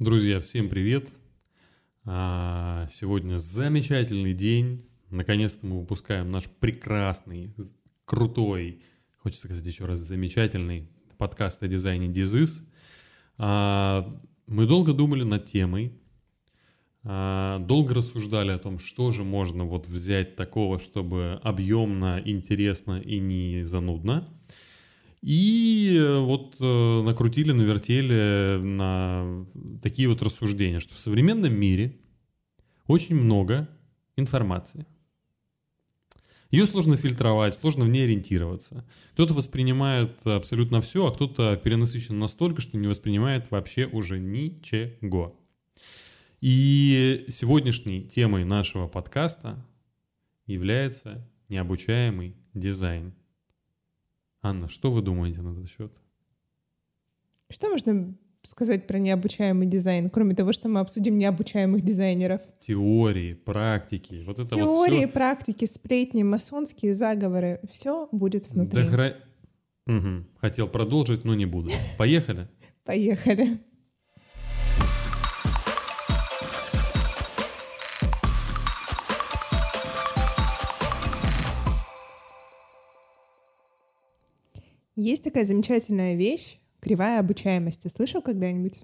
Друзья, 0.00 0.40
всем 0.40 0.68
привет! 0.68 1.08
А, 2.04 2.88
Сегодня 2.90 3.38
замечательный 3.38 4.32
день. 4.32 4.84
Наконец-то 5.10 5.64
мы 5.68 5.78
выпускаем 5.78 6.32
наш 6.32 6.46
прекрасный, 6.46 7.54
крутой, 8.04 8.82
хочется 9.18 9.46
сказать 9.46 9.64
еще 9.64 9.84
раз, 9.84 10.00
замечательный 10.00 10.90
подкаст 11.16 11.62
о 11.62 11.68
дизайне 11.68 12.08
Дизис. 12.08 12.68
Мы 13.38 14.16
долго 14.48 14.94
думали 14.94 15.22
над 15.22 15.44
темой, 15.44 15.92
а, 17.04 17.60
долго 17.60 17.94
рассуждали 17.94 18.50
о 18.50 18.58
том, 18.58 18.80
что 18.80 19.12
же 19.12 19.22
можно 19.22 19.64
вот 19.64 19.86
взять 19.86 20.34
такого, 20.34 20.80
чтобы 20.80 21.38
объемно, 21.44 22.20
интересно 22.24 22.98
и 22.98 23.20
не 23.20 23.62
занудно. 23.62 24.28
И 25.24 25.96
э, 25.98 26.18
вот 26.18 26.56
э, 26.60 27.02
накрутили, 27.02 27.52
навертели 27.52 28.58
на 28.62 29.46
такие 29.82 30.06
вот 30.06 30.22
рассуждения, 30.22 30.80
что 30.80 30.92
в 30.92 30.98
современном 30.98 31.54
мире 31.54 31.96
очень 32.86 33.16
много 33.16 33.66
информации. 34.16 34.84
Ее 36.50 36.66
сложно 36.66 36.98
фильтровать, 36.98 37.54
сложно 37.54 37.86
в 37.86 37.88
ней 37.88 38.04
ориентироваться. 38.04 38.86
Кто-то 39.14 39.32
воспринимает 39.32 40.20
абсолютно 40.26 40.82
все, 40.82 41.06
а 41.06 41.14
кто-то 41.14 41.56
перенасыщен 41.56 42.18
настолько, 42.18 42.60
что 42.60 42.76
не 42.76 42.86
воспринимает 42.86 43.50
вообще 43.50 43.86
уже 43.86 44.18
ничего. 44.18 45.40
И 46.42 47.24
сегодняшней 47.30 48.02
темой 48.02 48.44
нашего 48.44 48.88
подкаста 48.88 49.64
является 50.46 51.26
необучаемый 51.48 52.36
дизайн. 52.52 53.14
Анна, 54.44 54.68
что 54.68 54.90
вы 54.92 55.00
думаете 55.00 55.40
на 55.40 55.52
этот 55.52 55.70
счет? 55.70 55.90
Что 57.50 57.70
можно 57.70 58.14
сказать 58.42 58.86
про 58.86 58.98
необучаемый 58.98 59.66
дизайн, 59.66 60.10
кроме 60.10 60.34
того, 60.34 60.52
что 60.52 60.68
мы 60.68 60.80
обсудим 60.80 61.16
необучаемых 61.16 61.80
дизайнеров? 61.82 62.42
Теории, 62.60 63.32
практики, 63.32 64.22
вот 64.26 64.38
это 64.38 64.54
вот 64.54 64.56
Теории, 64.66 65.04
всё. 65.06 65.08
практики, 65.08 65.64
сплетни, 65.64 66.22
масонские 66.22 66.94
заговоры, 66.94 67.58
все 67.72 68.06
будет 68.12 68.50
внутри. 68.50 68.82
Да 68.82 68.88
хра- 68.94 69.14
Мгм. 69.86 70.26
Хотел 70.38 70.68
продолжить, 70.68 71.24
но 71.24 71.34
не 71.34 71.46
буду. 71.46 71.70
Поехали. 71.98 72.48
Поехали. 72.84 73.58
Есть 84.96 85.24
такая 85.24 85.44
замечательная 85.44 86.14
вещь— 86.14 86.58
кривая 86.80 87.18
обучаемости. 87.20 87.88
Слышал 87.88 88.22
когда-нибудь? 88.22 88.82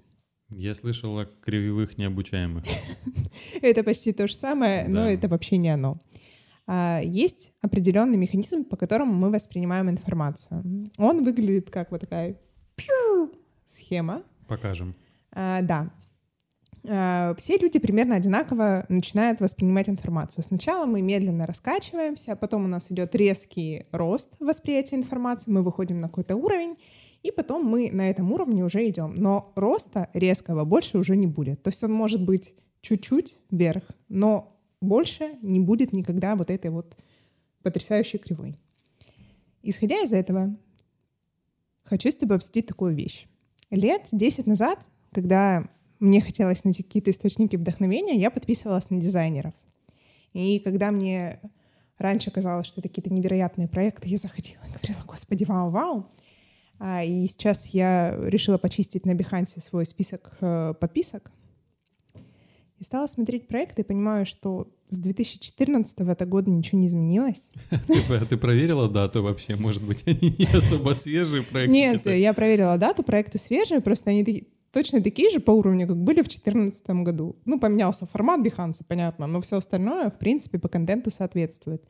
Я 0.49 0.75
слышал 0.75 1.17
о 1.17 1.25
кривых 1.25 1.97
необучаемых. 1.97 2.65
Это 3.61 3.83
почти 3.83 4.11
то 4.11 4.27
же 4.27 4.35
самое, 4.35 4.85
но 4.87 5.09
это 5.09 5.29
вообще 5.29 5.55
не 5.55 5.69
оно. 5.69 5.97
А, 6.67 6.99
Есть 7.01 7.53
определенный 7.61 8.17
механизм, 8.17 8.65
по 8.65 8.75
которому 8.75 9.13
мы 9.13 9.31
воспринимаем 9.31 9.89
информацию. 9.89 10.91
Он 10.97 11.23
выглядит 11.23 11.69
как 11.69 11.91
вот 11.91 12.01
такая 12.01 12.37
схема. 13.65 14.23
Покажем. 14.47 14.95
А, 15.31 15.61
да. 15.61 15.93
А, 16.87 17.35
Все 17.35 17.57
люди 17.57 17.79
примерно 17.79 18.15
одинаково 18.15 18.85
начинают 18.89 19.39
воспринимать 19.39 19.89
информацию. 19.89 20.43
Сначала 20.43 20.85
мы 20.85 21.01
медленно 21.01 21.45
раскачиваемся, 21.45 22.33
а 22.33 22.35
потом 22.35 22.65
у 22.65 22.67
нас 22.67 22.91
идет 22.91 23.15
резкий 23.15 23.85
рост 23.91 24.35
восприятия 24.39 24.95
информации, 24.95 25.51
мы 25.51 25.61
выходим 25.61 25.99
на 25.99 26.07
какой-то 26.07 26.35
уровень, 26.35 26.75
и 27.23 27.31
потом 27.31 27.65
мы 27.65 27.91
на 27.91 28.09
этом 28.09 28.31
уровне 28.31 28.65
уже 28.65 28.87
идем. 28.89 29.13
Но 29.15 29.51
роста 29.55 30.09
резкого 30.13 30.65
больше 30.65 30.97
уже 30.97 31.15
не 31.15 31.27
будет. 31.27 31.61
То 31.61 31.69
есть 31.69 31.83
он 31.83 31.91
может 31.91 32.23
быть 32.23 32.53
чуть-чуть 32.81 33.37
вверх, 33.51 33.83
но 34.09 34.59
больше 34.81 35.37
не 35.43 35.59
будет 35.59 35.93
никогда 35.93 36.35
вот 36.35 36.49
этой 36.49 36.71
вот 36.71 36.97
потрясающей 37.61 38.17
кривой. 38.17 38.55
Исходя 39.61 40.01
из 40.01 40.11
этого, 40.11 40.57
хочу 41.83 42.09
с 42.09 42.15
тобой 42.15 42.37
обсудить 42.37 42.65
такую 42.65 42.95
вещь. 42.95 43.27
Лет 43.69 44.07
10 44.11 44.47
назад, 44.47 44.87
когда 45.11 45.69
мне 46.01 46.19
хотелось 46.19 46.63
найти 46.63 46.83
какие-то 46.83 47.11
источники 47.11 47.55
вдохновения, 47.55 48.17
я 48.17 48.31
подписывалась 48.31 48.89
на 48.89 48.99
дизайнеров. 48.99 49.53
И 50.33 50.59
когда 50.59 50.91
мне 50.91 51.39
раньше 51.97 52.31
казалось, 52.31 52.65
что 52.65 52.81
это 52.81 52.89
какие-то 52.89 53.13
невероятные 53.13 53.67
проекты, 53.67 54.09
я 54.09 54.17
заходила 54.17 54.61
и 54.63 54.71
говорила, 54.71 55.05
господи, 55.05 55.43
вау-вау. 55.43 56.07
А, 56.79 57.03
и 57.03 57.27
сейчас 57.27 57.67
я 57.67 58.17
решила 58.19 58.57
почистить 58.57 59.05
на 59.05 59.11
Behance 59.11 59.61
свой 59.61 59.85
список 59.85 60.31
э, 60.41 60.73
подписок. 60.79 61.31
И 62.79 62.83
стала 62.83 63.05
смотреть 63.05 63.47
проекты 63.47 63.83
и 63.83 63.85
понимаю, 63.85 64.25
что 64.25 64.67
с 64.89 64.97
2014 64.97 65.99
это 65.99 66.25
года 66.25 66.49
ничего 66.49 66.79
не 66.79 66.87
изменилось. 66.87 67.41
Ты, 67.69 68.01
а 68.15 68.25
ты 68.25 68.37
проверила 68.37 68.89
дату 68.89 69.21
вообще? 69.21 69.55
Может 69.55 69.83
быть, 69.83 70.01
они 70.07 70.35
не 70.39 70.45
особо 70.45 70.93
свежие 70.93 71.43
проекты? 71.43 71.71
Нет, 71.71 72.05
я 72.07 72.33
проверила 72.33 72.75
дату, 72.79 73.03
проекты 73.03 73.37
свежие, 73.37 73.81
просто 73.81 74.09
они 74.09 74.23
точно 74.71 75.01
такие 75.01 75.29
же 75.31 75.39
по 75.39 75.51
уровню, 75.51 75.87
как 75.87 75.97
были 75.97 76.21
в 76.21 76.27
2014 76.27 76.89
году. 77.03 77.35
Ну, 77.45 77.59
поменялся 77.59 78.05
формат 78.05 78.45
Behance, 78.45 78.81
понятно, 78.87 79.27
но 79.27 79.41
все 79.41 79.57
остальное, 79.57 80.09
в 80.09 80.17
принципе, 80.17 80.59
по 80.59 80.67
контенту 80.67 81.11
соответствует. 81.11 81.83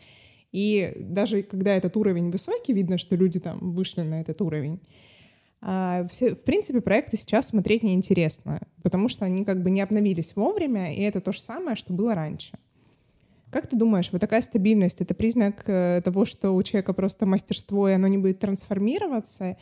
И 0.51 0.93
даже 0.97 1.43
когда 1.43 1.75
этот 1.75 1.95
уровень 1.95 2.29
высокий, 2.29 2.73
видно, 2.73 2.97
что 2.97 3.15
люди 3.15 3.39
там 3.39 3.59
вышли 3.73 4.01
на 4.01 4.21
этот 4.21 4.41
уровень, 4.41 4.79
а, 5.61 6.07
все, 6.11 6.33
в 6.33 6.41
принципе, 6.41 6.81
проекты 6.81 7.17
сейчас 7.17 7.49
смотреть 7.49 7.83
неинтересно, 7.83 8.61
потому 8.81 9.07
что 9.07 9.25
они 9.25 9.45
как 9.45 9.61
бы 9.61 9.69
не 9.69 9.81
обновились 9.81 10.35
вовремя, 10.35 10.91
и 10.93 11.01
это 11.01 11.21
то 11.21 11.31
же 11.31 11.39
самое, 11.39 11.75
что 11.75 11.93
было 11.93 12.15
раньше. 12.15 12.57
Как 13.51 13.67
ты 13.67 13.75
думаешь, 13.75 14.09
вот 14.11 14.21
такая 14.21 14.41
стабильность— 14.41 14.97
это 15.01 15.13
признак 15.13 15.63
э, 15.67 16.01
того, 16.03 16.25
что 16.25 16.51
у 16.51 16.63
человека 16.63 16.93
просто 16.93 17.25
мастерство, 17.25 17.89
и 17.89 17.93
оно 17.93 18.07
не 18.07 18.17
будет 18.17 18.39
трансформироваться? 18.39 19.57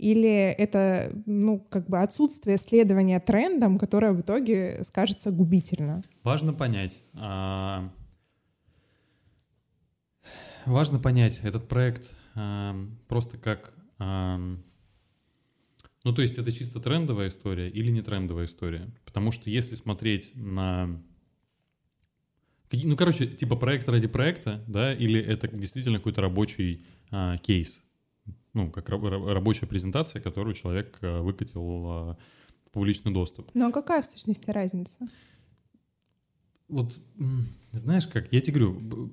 Или 0.00 0.50
это, 0.50 1.12
ну, 1.26 1.60
как 1.68 1.88
бы 1.88 1.98
отсутствие 2.00 2.56
следования 2.56 3.20
трендам, 3.20 3.78
которое 3.78 4.12
в 4.12 4.22
итоге 4.22 4.82
скажется 4.84 5.30
губительно? 5.30 6.02
Важно 6.22 6.54
понять. 6.54 7.02
а, 7.14 7.90
Важно 10.64 10.98
понять 10.98 11.40
этот 11.42 11.68
проект 11.68 12.14
а, 12.34 12.74
просто 13.08 13.36
как... 13.36 13.74
а, 13.98 14.38
Ну, 16.04 16.12
то 16.14 16.22
есть 16.22 16.38
это 16.38 16.50
чисто 16.50 16.80
трендовая 16.80 17.28
история 17.28 17.68
или 17.68 17.90
не 17.90 18.00
трендовая 18.00 18.46
история? 18.46 18.88
Потому 19.04 19.32
что 19.32 19.50
если 19.50 19.74
смотреть 19.74 20.32
на... 20.34 20.88
Ну, 22.72 22.96
короче, 22.96 23.26
типа 23.26 23.56
проект 23.56 23.88
ради 23.88 24.06
проекта, 24.06 24.64
да, 24.68 24.94
или 24.94 25.20
это 25.20 25.48
действительно 25.48 25.98
какой-то 25.98 26.22
рабочий 26.22 26.84
а, 27.10 27.36
кейс? 27.38 27.82
Ну, 28.52 28.70
как 28.70 28.88
раб- 28.88 29.04
раб- 29.04 29.26
рабочая 29.26 29.66
презентация, 29.66 30.20
которую 30.20 30.54
человек 30.54 30.98
а, 31.02 31.22
выкатил 31.22 31.62
а, 31.86 32.16
в 32.66 32.70
публичный 32.72 33.12
доступ. 33.12 33.50
Ну, 33.54 33.68
а 33.68 33.72
какая 33.72 34.02
в 34.02 34.06
сущности 34.06 34.50
разница? 34.50 34.96
Вот, 36.68 37.00
знаешь 37.72 38.06
как, 38.06 38.32
я 38.32 38.40
тебе 38.40 38.60
говорю, 38.60 39.10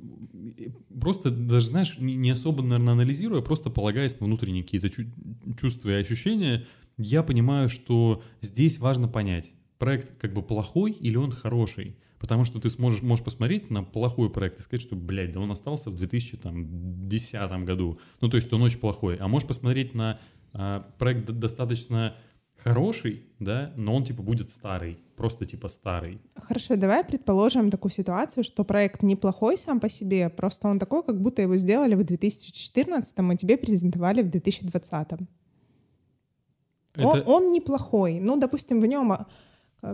просто 1.02 1.32
даже, 1.32 1.70
знаешь, 1.70 1.98
не 1.98 2.30
особо, 2.30 2.62
наверное, 2.62 2.94
анализируя, 2.94 3.42
просто 3.42 3.72
полагаясь 3.72 4.20
на 4.20 4.28
внутренние 4.28 4.64
какие-то 4.64 4.92
чу- 4.92 5.10
чувства 5.60 5.90
и 5.90 5.94
ощущения, 5.94 6.68
я 6.98 7.24
понимаю, 7.24 7.68
что 7.68 8.22
здесь 8.42 8.78
важно 8.78 9.08
понять, 9.08 9.54
проект 9.80 10.18
как 10.18 10.34
бы 10.34 10.44
плохой 10.44 10.92
или 10.92 11.16
он 11.16 11.32
хороший. 11.32 11.98
Потому 12.20 12.44
что 12.46 12.60
ты 12.60 12.70
сможешь, 12.70 13.02
можешь 13.02 13.24
посмотреть 13.24 13.70
на 13.70 13.84
плохой 13.84 14.30
проект 14.30 14.60
и 14.60 14.64
сказать, 14.64 14.82
что, 14.82 14.96
блядь, 14.96 15.32
да 15.34 15.40
он 15.40 15.52
остался 15.52 15.92
в 15.92 15.96
2010 15.96 17.64
году. 17.64 18.00
Ну, 18.22 18.30
то 18.30 18.38
есть 18.38 18.52
он 18.52 18.62
очень 18.64 18.80
плохой. 18.80 19.18
А 19.18 19.28
можешь 19.28 19.48
посмотреть 19.48 19.94
на 19.94 20.20
а, 20.54 20.88
проект 20.98 21.30
достаточно 21.30 22.16
хороший, 22.64 23.24
да, 23.40 23.72
но 23.76 23.96
он 23.96 24.04
типа 24.04 24.24
будет 24.24 24.50
старый, 24.50 24.98
просто 25.16 25.46
типа 25.46 25.70
старый. 25.70 26.20
Хорошо, 26.36 26.76
давай 26.76 27.04
предположим 27.04 27.70
такую 27.70 27.92
ситуацию, 27.92 28.44
что 28.44 28.64
проект 28.64 29.04
неплохой 29.04 29.58
сам 29.58 29.80
по 29.80 29.90
себе, 29.90 30.30
просто 30.30 30.68
он 30.68 30.80
такой, 30.80 31.04
как 31.04 31.22
будто 31.22 31.42
его 31.42 31.56
сделали 31.58 31.96
в 31.96 32.04
2014, 32.04 33.16
а 33.18 33.36
тебе 33.36 33.58
презентовали 33.58 34.24
в 34.24 34.30
2020. 34.30 35.28
Он, 36.98 37.18
Это- 37.18 37.30
он 37.30 37.52
неплохой. 37.52 38.20
Ну, 38.20 38.38
допустим, 38.38 38.82
в 38.82 38.88
нем 38.88 39.28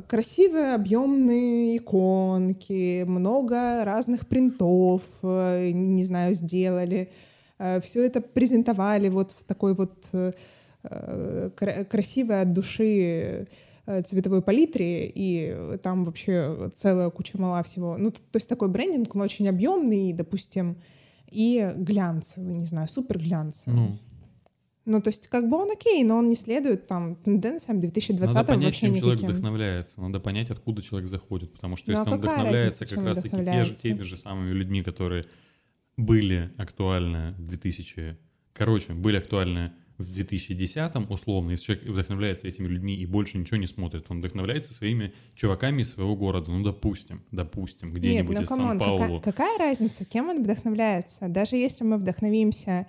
красивые 0.07 0.75
объемные 0.75 1.77
иконки, 1.77 3.03
много 3.03 3.83
разных 3.85 4.27
принтов, 4.27 5.01
э, 5.21 5.71
не 5.71 6.03
знаю, 6.03 6.33
сделали. 6.33 7.09
Все 7.81 8.03
это 8.03 8.19
презентовали 8.19 9.09
вот 9.09 9.31
в 9.31 9.43
такой 9.45 9.73
вот 9.73 9.93
э, 10.11 10.31
э, 10.83 11.49
кра- 11.55 11.85
красивой 11.85 12.41
от 12.41 12.51
души 12.53 13.47
э, 13.85 14.01
цветовой 14.01 14.41
палитре, 14.41 15.11
и 15.13 15.77
там 15.81 16.03
вообще 16.03 16.71
целая 16.75 17.09
куча 17.09 17.39
мала 17.39 17.61
всего. 17.63 17.95
Ну, 17.97 18.11
то 18.11 18.19
есть 18.33 18.49
такой 18.49 18.69
брендинг, 18.69 19.15
он 19.15 19.21
очень 19.21 19.47
объемный, 19.47 20.13
допустим, 20.13 20.77
и 21.31 21.71
глянцевый, 21.75 22.55
не 22.55 22.65
знаю, 22.65 22.89
супер 22.89 23.19
глянцевый. 23.19 23.79
Ну, 23.79 23.97
Ну, 24.85 25.01
то 25.01 25.09
есть, 25.09 25.27
как 25.27 25.49
бы 25.49 25.57
он 25.57 25.71
окей, 25.71 26.03
но 26.03 26.17
он 26.17 26.29
не 26.29 26.35
следует 26.35 26.87
там 26.87 27.15
тенденциям 27.15 27.79
2020 27.79 28.33
Надо 28.33 28.47
понять, 28.47 28.75
чем 28.75 28.93
человек 28.95 29.19
никаким. 29.19 29.29
вдохновляется. 29.29 30.01
Надо 30.01 30.19
понять, 30.19 30.49
откуда 30.49 30.81
человек 30.81 31.07
заходит. 31.07 31.53
Потому 31.53 31.77
что 31.77 31.91
Ну, 31.91 31.97
а 31.97 32.01
если 32.01 32.11
он 32.11 32.19
какая 32.19 32.35
вдохновляется 32.35 32.83
разница, 32.83 32.95
как 32.95 33.05
раз-таки 33.05 33.45
те 33.45 33.63
же, 33.63 33.75
теми 33.75 34.01
же 34.01 34.17
самыми 34.17 34.51
людьми, 34.51 34.83
которые 34.83 35.25
были 35.95 36.51
актуальны 36.57 37.31
в 37.37 37.47
2000... 37.47 38.17
Короче, 38.53 38.93
были 38.93 39.17
актуальны 39.17 39.71
в 39.97 40.13
2010 40.13 41.09
условно, 41.09 41.51
если 41.51 41.65
человек 41.65 41.85
вдохновляется 41.85 42.47
этими 42.47 42.67
людьми 42.67 42.95
и 42.95 43.05
больше 43.05 43.37
ничего 43.37 43.57
не 43.57 43.67
смотрит, 43.67 44.05
он 44.09 44.19
вдохновляется 44.19 44.73
своими 44.73 45.13
чуваками 45.35 45.81
из 45.81 45.93
своего 45.93 46.15
города. 46.15 46.51
Ну, 46.51 46.63
допустим, 46.63 47.23
допустим, 47.31 47.87
Нет, 47.89 47.97
где-нибудь 47.97 48.35
ну 48.35 48.41
из 48.41 48.47
come 48.47 48.65
on, 48.65 48.79
какая, 48.79 48.97
Сан-Паулу. 48.97 49.21
какая 49.21 49.57
разница, 49.57 50.05
кем 50.05 50.29
он 50.29 50.43
вдохновляется? 50.43 51.27
Даже 51.27 51.55
если 51.55 51.83
мы 51.83 51.97
вдохновимся, 51.97 52.87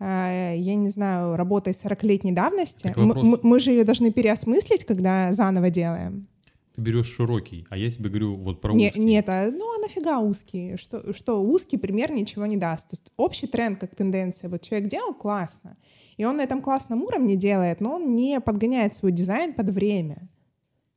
я 0.00 0.74
не 0.74 0.90
знаю, 0.90 1.36
работой 1.36 1.72
40-летней 1.72 2.32
давности, 2.32 2.92
мы- 2.96 3.38
мы 3.42 3.58
же 3.58 3.70
ее 3.70 3.84
должны 3.84 4.10
переосмыслить, 4.12 4.84
когда 4.84 5.32
заново 5.32 5.70
делаем. 5.70 6.26
Ты 6.74 6.80
берешь 6.82 7.06
широкий, 7.14 7.64
а 7.70 7.76
я 7.76 7.88
тебе 7.90 8.08
говорю 8.08 8.34
вот 8.34 8.60
про 8.60 8.72
Не- 8.74 8.88
узкий. 8.88 9.00
нет, 9.00 9.28
а, 9.28 9.48
ну 9.50 9.76
а 9.76 9.80
нафига 9.80 10.18
узкий? 10.18 10.76
Что, 10.76 11.12
что 11.12 11.40
узкий 11.40 11.76
пример 11.78 12.10
ничего 12.10 12.46
не 12.46 12.56
даст. 12.56 12.88
То 12.88 12.94
есть 12.96 13.12
общий 13.16 13.46
тренд 13.46 13.78
как 13.78 13.94
тенденция. 13.94 14.50
Вот 14.50 14.62
человек 14.62 14.88
делал 14.90 15.14
классно, 15.14 15.76
и 16.16 16.24
он 16.24 16.36
на 16.38 16.42
этом 16.42 16.60
классном 16.60 17.02
уровне 17.04 17.36
делает, 17.36 17.80
но 17.80 17.94
он 17.94 18.16
не 18.16 18.40
подгоняет 18.40 18.96
свой 18.96 19.12
дизайн 19.12 19.54
под 19.54 19.70
время. 19.70 20.28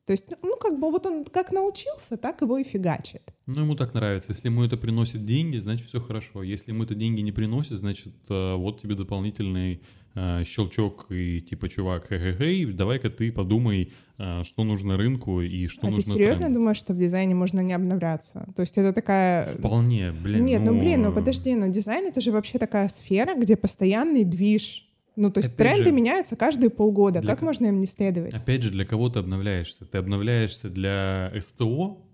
То 0.08 0.12
есть, 0.12 0.24
ну, 0.30 0.38
ну, 0.42 0.56
как 0.56 0.80
бы 0.80 0.90
вот 0.90 1.06
он 1.06 1.26
как 1.26 1.52
научился, 1.52 2.16
так 2.16 2.42
его 2.42 2.58
и 2.58 2.64
фигачит. 2.64 3.22
Ну, 3.46 3.64
ему 3.64 3.76
так 3.76 3.94
нравится. 3.94 4.32
Если 4.32 4.48
ему 4.48 4.64
это 4.64 4.78
приносит 4.78 5.26
деньги, 5.26 5.58
значит, 5.58 5.86
все 5.86 6.00
хорошо. 6.00 6.44
Если 6.44 6.72
ему 6.72 6.84
это 6.84 6.96
деньги 6.96 7.20
не 7.20 7.34
приносит, 7.34 7.78
значит, 7.78 8.14
э, 8.30 8.56
вот 8.56 8.80
тебе 8.82 8.96
дополнительный 8.96 9.82
э, 10.16 10.46
щелчок 10.46 11.08
и 11.10 11.42
типа, 11.42 11.68
чувак, 11.68 12.08
хе-хе-хей, 12.08 12.68
давай-ка 12.68 13.10
ты 13.10 13.34
подумай, 13.34 13.92
э, 14.18 14.44
что 14.44 14.64
нужно 14.64 14.96
рынку 14.96 15.42
и 15.42 15.68
что 15.68 15.88
а 15.88 15.90
ты 15.90 15.96
нужно 15.98 16.14
серьезно 16.14 16.44
тренду. 16.44 16.60
думаешь, 16.60 16.78
что 16.78 16.94
в 16.94 16.98
дизайне 16.98 17.36
можно 17.36 17.60
не 17.60 17.74
обновляться? 17.74 18.48
То 18.56 18.62
есть 18.62 18.78
это 18.78 18.94
такая... 18.94 19.44
Вполне, 19.44 20.14
блин. 20.14 20.46
Нет, 20.46 20.62
ну 20.64 20.80
блин, 20.80 21.02
ну 21.02 21.12
подожди, 21.12 21.54
ну 21.54 21.70
дизайн 21.70 22.08
это 22.08 22.22
же 22.22 22.32
вообще 22.32 22.60
такая 22.60 22.88
сфера, 22.88 23.36
где 23.36 23.58
постоянный 23.58 24.24
движ. 24.24 24.87
Ну, 25.18 25.32
то 25.32 25.40
есть 25.40 25.56
Опять 25.56 25.74
тренды 25.74 25.90
же, 25.90 25.96
меняются 25.96 26.36
каждые 26.36 26.70
полгода. 26.70 27.22
для 27.22 27.34
Как 27.34 27.42
можно 27.42 27.66
им 27.66 27.82
не 27.82 27.88
следовать? 27.88 28.36
Опять 28.36 28.62
же, 28.62 28.70
для 28.70 28.86
кого 28.86 29.10
ты 29.10 29.18
обновляешься? 29.18 29.86
Ты 29.86 29.98
обновляешься 29.98 30.70
для 30.70 31.34
СТО 31.42 32.08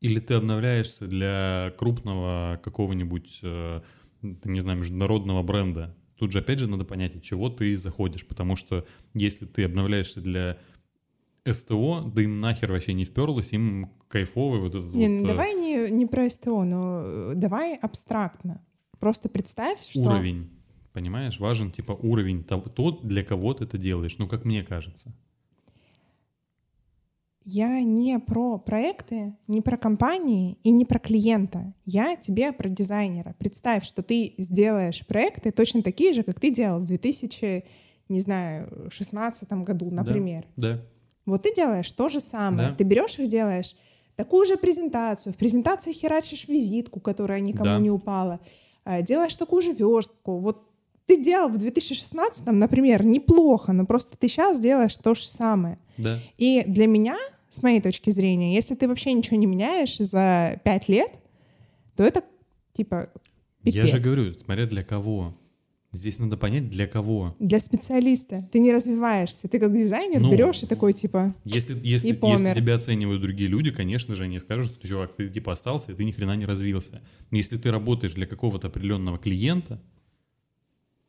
или 0.00 0.20
ты 0.20 0.34
обновляешься 0.34 1.08
для 1.08 1.74
крупного 1.76 2.60
какого-нибудь, 2.62 3.40
э, 3.42 3.80
не 4.22 4.60
знаю, 4.60 4.78
международного 4.78 5.42
бренда? 5.42 5.96
Тут 6.16 6.30
же, 6.30 6.38
опять 6.38 6.60
же, 6.60 6.68
надо 6.68 6.84
понять, 6.84 7.16
от 7.16 7.22
чего 7.24 7.50
ты 7.50 7.76
заходишь, 7.76 8.24
потому 8.24 8.54
что 8.54 8.86
если 9.12 9.46
ты 9.46 9.64
обновляешься 9.64 10.20
для 10.20 10.56
СТО, 11.44 12.12
да 12.14 12.22
им 12.22 12.40
нахер 12.40 12.70
вообще 12.70 12.92
не 12.92 13.06
вперлось, 13.06 13.52
им 13.52 13.90
кайфовый 14.06 14.60
вот 14.60 14.76
этот 14.76 14.94
Не, 14.94 15.08
вот 15.08 15.14
ну 15.18 15.24
э, 15.24 15.26
давай 15.26 15.54
не, 15.54 15.90
не 15.90 16.06
про 16.06 16.30
СТО, 16.30 16.62
но 16.62 17.02
э, 17.04 17.32
давай 17.34 17.74
абстрактно. 17.74 18.64
Просто 19.00 19.28
представь, 19.28 19.78
что... 19.88 20.02
уровень, 20.02 20.48
понимаешь? 20.92 21.38
Важен 21.40 21.70
типа 21.70 21.92
уровень 21.92 22.44
того, 22.44 22.62
тот, 22.68 23.06
для 23.06 23.22
кого 23.24 23.54
ты 23.54 23.64
это 23.64 23.78
делаешь, 23.78 24.16
ну, 24.18 24.28
как 24.28 24.44
мне 24.44 24.62
кажется. 24.62 25.12
Я 27.44 27.80
не 27.82 28.18
про 28.18 28.58
проекты, 28.58 29.34
не 29.48 29.62
про 29.62 29.78
компании 29.78 30.58
и 30.62 30.70
не 30.70 30.84
про 30.84 30.98
клиента. 30.98 31.72
Я 31.86 32.16
тебе 32.16 32.52
про 32.52 32.68
дизайнера. 32.68 33.34
Представь, 33.38 33.84
что 33.86 34.02
ты 34.02 34.34
сделаешь 34.36 35.06
проекты 35.06 35.50
точно 35.50 35.82
такие 35.82 36.12
же, 36.12 36.22
как 36.22 36.38
ты 36.38 36.52
делал 36.54 36.80
в 36.80 36.86
2000, 36.86 37.64
не 38.10 38.20
знаю, 38.20 38.90
16 38.90 39.50
году, 39.64 39.90
например. 39.90 40.46
Да. 40.56 40.82
Вот 41.24 41.42
ты 41.44 41.54
делаешь 41.54 41.90
то 41.92 42.10
же 42.10 42.20
самое. 42.20 42.70
Да. 42.70 42.74
Ты 42.74 42.84
берешь 42.84 43.18
их, 43.18 43.28
делаешь 43.28 43.74
такую 44.16 44.44
же 44.44 44.58
презентацию. 44.58 45.32
В 45.32 45.36
презентации 45.36 45.92
херачишь 45.92 46.46
визитку, 46.46 47.00
которая 47.00 47.40
никому 47.40 47.64
Да. 47.64 47.78
не 47.78 47.90
упала. 47.90 48.40
Э, 48.84 49.02
Делаешь 49.02 49.34
такую 49.36 49.62
же 49.62 49.72
верстку. 49.72 50.38
Вот 50.38 50.69
ты 51.10 51.20
делал 51.20 51.48
в 51.48 51.58
2016, 51.58 52.46
например, 52.46 53.04
неплохо, 53.04 53.72
но 53.72 53.84
просто 53.84 54.16
ты 54.16 54.28
сейчас 54.28 54.60
делаешь 54.60 54.94
то 54.94 55.16
же 55.16 55.22
самое. 55.26 55.76
Да. 55.98 56.20
И 56.38 56.62
для 56.68 56.86
меня, 56.86 57.16
с 57.48 57.64
моей 57.64 57.80
точки 57.80 58.10
зрения, 58.10 58.54
если 58.54 58.76
ты 58.76 58.86
вообще 58.86 59.12
ничего 59.12 59.36
не 59.36 59.46
меняешь 59.46 59.96
за 59.98 60.60
пять 60.62 60.88
лет, 60.88 61.10
то 61.96 62.04
это 62.04 62.22
типа 62.74 63.10
Я 63.64 63.86
же 63.86 63.94
пипец. 63.94 64.04
говорю, 64.04 64.34
смотря 64.34 64.66
для 64.66 64.84
кого. 64.84 65.36
Здесь 65.90 66.20
надо 66.20 66.36
понять, 66.36 66.70
для 66.70 66.86
кого. 66.86 67.34
Для 67.40 67.58
специалиста. 67.58 68.48
Ты 68.52 68.60
не 68.60 68.72
развиваешься. 68.72 69.48
Ты 69.48 69.58
как 69.58 69.72
дизайнер 69.76 70.20
Ну, 70.20 70.30
берешь 70.30 70.62
и 70.62 70.66
такой 70.66 70.92
типа... 70.92 71.34
Если, 71.44 71.72
если, 71.74 72.06
И 72.06 72.10
если 72.10 72.12
помер. 72.12 72.54
тебя 72.54 72.76
оценивают 72.76 73.20
другие 73.20 73.50
люди, 73.50 73.72
конечно 73.72 74.14
же, 74.14 74.22
они 74.22 74.38
скажут, 74.38 74.74
что, 74.76 74.86
чувак, 74.86 75.16
ты 75.16 75.28
типа 75.28 75.50
остался, 75.54 75.90
и 75.90 75.96
ты 75.96 76.04
ни 76.04 76.12
хрена 76.12 76.36
не 76.36 76.46
развился. 76.46 77.02
Но 77.32 77.36
если 77.36 77.56
ты 77.56 77.72
работаешь 77.72 78.12
для 78.12 78.28
какого-то 78.28 78.68
определенного 78.68 79.18
клиента, 79.18 79.80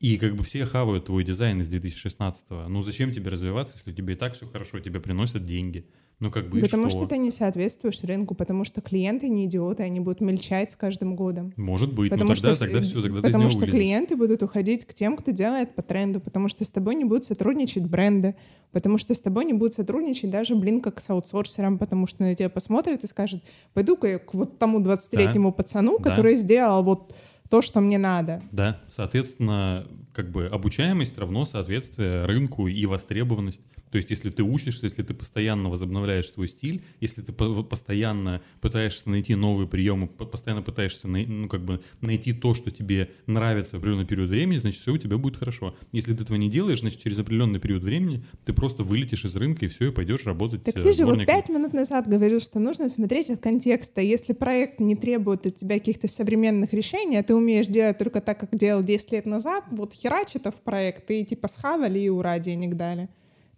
и 0.01 0.17
как 0.17 0.35
бы 0.35 0.43
все 0.43 0.65
хавают 0.65 1.05
твой 1.05 1.23
дизайн 1.23 1.61
из 1.61 1.69
2016-го, 1.69 2.67
ну 2.67 2.81
зачем 2.81 3.11
тебе 3.11 3.29
развиваться, 3.31 3.77
если 3.77 3.91
у 3.91 3.93
тебя 3.93 4.13
и 4.13 4.17
так 4.17 4.33
все 4.33 4.45
хорошо, 4.47 4.79
тебе 4.79 4.99
приносят 4.99 5.43
деньги? 5.43 5.85
Ну 6.19 6.29
как 6.29 6.49
бы 6.49 6.59
потому 6.59 6.87
что? 6.89 6.99
что 6.99 7.07
ты 7.07 7.17
не 7.17 7.31
соответствуешь 7.31 7.99
рынку, 8.03 8.35
потому 8.35 8.63
что 8.63 8.79
клиенты 8.81 9.27
не 9.27 9.45
идиоты, 9.45 9.81
они 9.81 9.99
будут 9.99 10.21
мельчать 10.21 10.69
с 10.69 10.75
каждым 10.75 11.15
годом. 11.15 11.51
Может 11.57 11.93
быть, 11.93 12.11
Потому 12.11 12.29
ну 12.29 12.35
тогда, 12.35 12.55
что, 12.55 12.65
тогда 12.65 12.79
вс- 12.79 12.83
все, 12.83 13.01
тогда 13.01 13.21
ты 13.21 13.27
из 13.27 13.31
потому 13.31 13.41
него 13.45 13.49
что 13.49 13.59
вылезешь. 13.61 13.79
клиенты 13.79 14.15
будут 14.15 14.43
уходить 14.43 14.85
к 14.85 14.93
тем, 14.93 15.17
кто 15.17 15.31
делает 15.31 15.73
по 15.73 15.81
тренду, 15.81 16.19
потому 16.19 16.47
что 16.47 16.63
с 16.63 16.69
тобой 16.69 16.93
не 16.93 17.05
будут 17.05 17.25
сотрудничать 17.25 17.85
бренды, 17.87 18.35
потому 18.71 18.99
что 18.99 19.15
с 19.15 19.19
тобой 19.19 19.45
не 19.45 19.53
будут 19.53 19.73
сотрудничать 19.73 20.29
даже, 20.29 20.55
блин, 20.55 20.81
как 20.81 20.99
с 21.01 21.09
аутсорсером, 21.09 21.79
потому 21.79 22.05
что 22.05 22.21
на 22.21 22.35
тебя 22.35 22.49
посмотрят 22.49 23.03
и 23.03 23.07
скажут, 23.07 23.41
пойду-ка 23.73 24.07
я 24.07 24.19
к 24.19 24.35
вот 24.35 24.59
тому 24.59 24.79
20-летнему 24.79 25.51
пацану, 25.51 25.97
Да. 25.99 26.11
который 26.11 26.35
сделал 26.35 26.83
вот 26.83 27.15
то, 27.51 27.61
что 27.61 27.81
мне 27.81 27.97
надо. 27.97 28.41
Да, 28.51 28.79
соответственно, 28.87 29.85
как 30.13 30.31
бы 30.31 30.47
обучаемость 30.47 31.19
равно 31.19 31.43
соответствие 31.43 32.25
рынку 32.25 32.67
и 32.67 32.85
востребованность. 32.85 33.61
То 33.91 33.97
есть, 33.97 34.09
если 34.09 34.29
ты 34.29 34.43
учишься, 34.43 34.85
если 34.85 35.03
ты 35.03 35.13
постоянно 35.13 35.69
возобновляешь 35.69 36.31
свой 36.31 36.47
стиль, 36.47 36.83
если 37.01 37.21
ты 37.21 37.33
по- 37.33 37.63
постоянно 37.63 38.41
пытаешься 38.61 39.09
найти 39.09 39.35
новые 39.35 39.67
приемы, 39.67 40.07
по- 40.07 40.25
постоянно 40.25 40.61
пытаешься 40.61 41.07
ну, 41.07 41.49
как 41.49 41.65
бы 41.65 41.81
найти 41.99 42.31
то, 42.31 42.53
что 42.53 42.71
тебе 42.71 43.09
нравится 43.27 43.75
в 43.75 43.79
определенный 43.79 44.05
период 44.05 44.29
времени, 44.29 44.59
значит, 44.59 44.81
все 44.81 44.93
у 44.93 44.97
тебя 44.97 45.17
будет 45.17 45.37
хорошо. 45.37 45.75
Если 45.91 46.13
ты 46.13 46.23
этого 46.23 46.37
не 46.37 46.49
делаешь, 46.49 46.79
значит, 46.79 47.01
через 47.01 47.19
определенный 47.19 47.59
период 47.59 47.83
времени 47.83 48.23
ты 48.45 48.53
просто 48.53 48.83
вылетишь 48.83 49.25
из 49.25 49.35
рынка 49.35 49.65
и 49.65 49.67
все, 49.67 49.89
и 49.89 49.91
пойдешь 49.91 50.25
работать 50.25 50.63
Так 50.63 50.77
э, 50.77 50.83
ты 50.83 50.93
же 50.93 51.05
вот 51.05 51.25
пять 51.25 51.49
минут 51.49 51.73
назад 51.73 52.07
говорил, 52.07 52.39
что 52.39 52.59
нужно 52.59 52.89
смотреть 52.89 53.29
от 53.29 53.41
контекста. 53.41 53.99
Если 53.99 54.31
проект 54.31 54.79
не 54.79 54.95
требует 54.95 55.45
от 55.45 55.57
тебя 55.57 55.77
каких-то 55.79 56.07
современных 56.07 56.73
решений, 56.73 57.17
а 57.17 57.23
ты 57.23 57.35
умеешь 57.35 57.67
делать 57.67 57.97
только 57.97 58.21
так, 58.21 58.39
как 58.39 58.57
делал 58.57 58.83
10 58.83 59.11
лет 59.11 59.25
назад, 59.25 59.65
вот 59.71 59.93
херач 59.93 60.29
это 60.35 60.51
в 60.51 60.61
проект, 60.61 61.11
и 61.11 61.25
типа 61.25 61.49
схавали 61.49 61.99
и 61.99 62.07
ура, 62.07 62.39
денег 62.39 62.75
дали. 62.75 63.09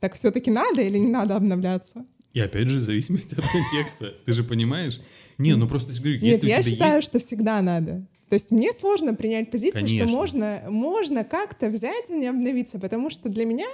Так 0.03 0.15
все-таки 0.15 0.51
надо 0.51 0.81
или 0.81 0.97
не 0.97 1.09
надо 1.09 1.37
обновляться? 1.37 2.05
И 2.33 2.39
опять 2.41 2.67
же, 2.67 2.81
в 2.81 2.83
зависимости 2.83 3.35
от 3.35 3.45
контекста. 3.49 4.13
Ты 4.25 4.33
же 4.33 4.43
понимаешь? 4.43 4.99
Не, 5.37 5.55
ну 5.55 5.65
просто 5.65 5.93
я 5.93 5.97
говорю, 5.97 6.15
Нет, 6.15 6.23
если 6.23 6.45
у 6.45 6.49
я 6.49 6.61
тебя 6.61 6.71
считаю, 6.71 6.95
есть... 6.97 7.07
что 7.07 7.19
всегда 7.19 7.61
надо. 7.61 8.05
То 8.27 8.33
есть 8.33 8.51
мне 8.51 8.73
сложно 8.73 9.13
принять 9.13 9.49
позицию, 9.49 9.85
Конечно. 9.85 10.09
что 10.09 10.17
можно, 10.17 10.63
можно 10.67 11.23
как-то 11.23 11.69
взять 11.69 12.09
и 12.09 12.15
не 12.15 12.27
обновиться, 12.27 12.79
потому 12.79 13.09
что 13.09 13.29
для 13.29 13.45
меня 13.45 13.67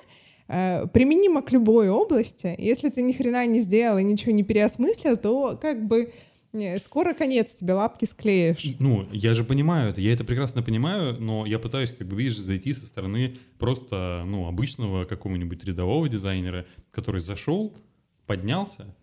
э, 0.47 0.85
применимо 0.93 1.41
к 1.41 1.51
любой 1.51 1.89
области. 1.89 2.53
Если 2.59 2.89
ты 2.89 3.01
ни 3.01 3.13
хрена 3.13 3.47
не 3.47 3.59
сделал 3.59 3.97
и 3.97 4.03
ничего 4.03 4.31
не 4.31 4.43
переосмыслил, 4.43 5.17
то 5.17 5.57
как 5.59 5.87
бы 5.87 6.13
не, 6.51 6.79
скоро 6.79 7.13
конец 7.13 7.53
тебе 7.53 7.73
лапки 7.73 8.05
склеишь. 8.05 8.75
Ну, 8.79 9.07
я 9.11 9.33
же 9.33 9.43
понимаю 9.43 9.91
это, 9.91 10.01
я 10.01 10.13
это 10.13 10.23
прекрасно 10.23 10.63
понимаю, 10.63 11.15
но 11.19 11.45
я 11.45 11.59
пытаюсь, 11.59 11.91
как 11.91 12.07
бы, 12.07 12.15
видишь, 12.15 12.37
зайти 12.37 12.73
со 12.73 12.85
стороны 12.85 13.35
просто, 13.57 14.23
ну, 14.25 14.47
обычного 14.47 15.05
какого-нибудь 15.05 15.63
рядового 15.63 16.09
дизайнера, 16.09 16.65
который 16.91 17.21
зашел, 17.21 17.75
поднялся, 18.25 18.95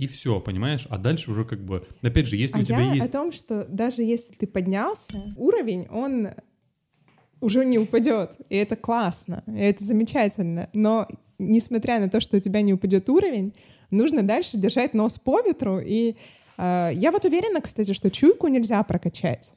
и 0.00 0.06
все, 0.06 0.40
понимаешь? 0.40 0.86
А 0.88 0.96
дальше 0.96 1.30
уже 1.30 1.44
как 1.44 1.62
бы, 1.62 1.86
опять 2.00 2.26
же, 2.26 2.36
если 2.36 2.58
а 2.58 2.62
у 2.62 2.64
тебя 2.64 2.80
я 2.80 2.94
есть... 2.94 3.06
о 3.06 3.10
том, 3.10 3.32
что 3.32 3.66
даже 3.68 4.02
если 4.02 4.32
ты 4.32 4.46
поднялся, 4.46 5.22
уровень, 5.36 5.86
он 5.90 6.28
уже 7.40 7.64
не 7.64 7.78
упадет. 7.78 8.32
И 8.48 8.56
это 8.56 8.76
классно, 8.76 9.44
и 9.46 9.60
это 9.60 9.84
замечательно. 9.84 10.70
Но 10.72 11.06
несмотря 11.38 12.00
на 12.00 12.08
то, 12.08 12.20
что 12.20 12.38
у 12.38 12.40
тебя 12.40 12.62
не 12.62 12.72
упадет 12.72 13.08
уровень, 13.10 13.54
нужно 13.90 14.22
дальше 14.22 14.56
держать 14.56 14.94
нос 14.94 15.18
по 15.18 15.40
ветру. 15.42 15.80
И 15.80 16.16
я 16.94 17.10
вот 17.12 17.24
уверена, 17.24 17.60
кстати, 17.60 17.92
что 17.92 18.10
чуйку 18.10 18.48
нельзя 18.48 18.82
прокачать. 18.82 19.50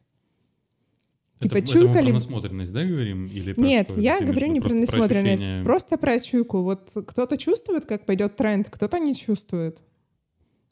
Это, 1.39 1.49
типа 1.49 1.57
это 1.57 1.67
мы 1.67 1.73
чуйка 1.73 1.93
про 1.93 2.01
ли- 2.01 2.13
насмотренность, 2.13 2.71
да, 2.71 2.83
говорим? 2.85 3.27
Или 3.27 3.53
про 3.53 3.61
Нет, 3.63 3.91
что? 3.91 3.99
я 3.99 4.21
говорю 4.21 4.47
не 4.47 4.61
про 4.61 4.69
просто 4.69 4.79
насмотренность, 4.95 5.41
ощущение- 5.43 5.63
просто 5.65 5.97
про 5.97 6.19
чуйку. 6.19 6.61
Вот 6.61 6.89
кто-то 7.07 7.37
чувствует, 7.37 7.85
как 7.85 8.05
пойдет 8.05 8.35
тренд, 8.37 8.69
кто-то 8.69 8.97
не 8.99 9.13
чувствует. 9.15 9.83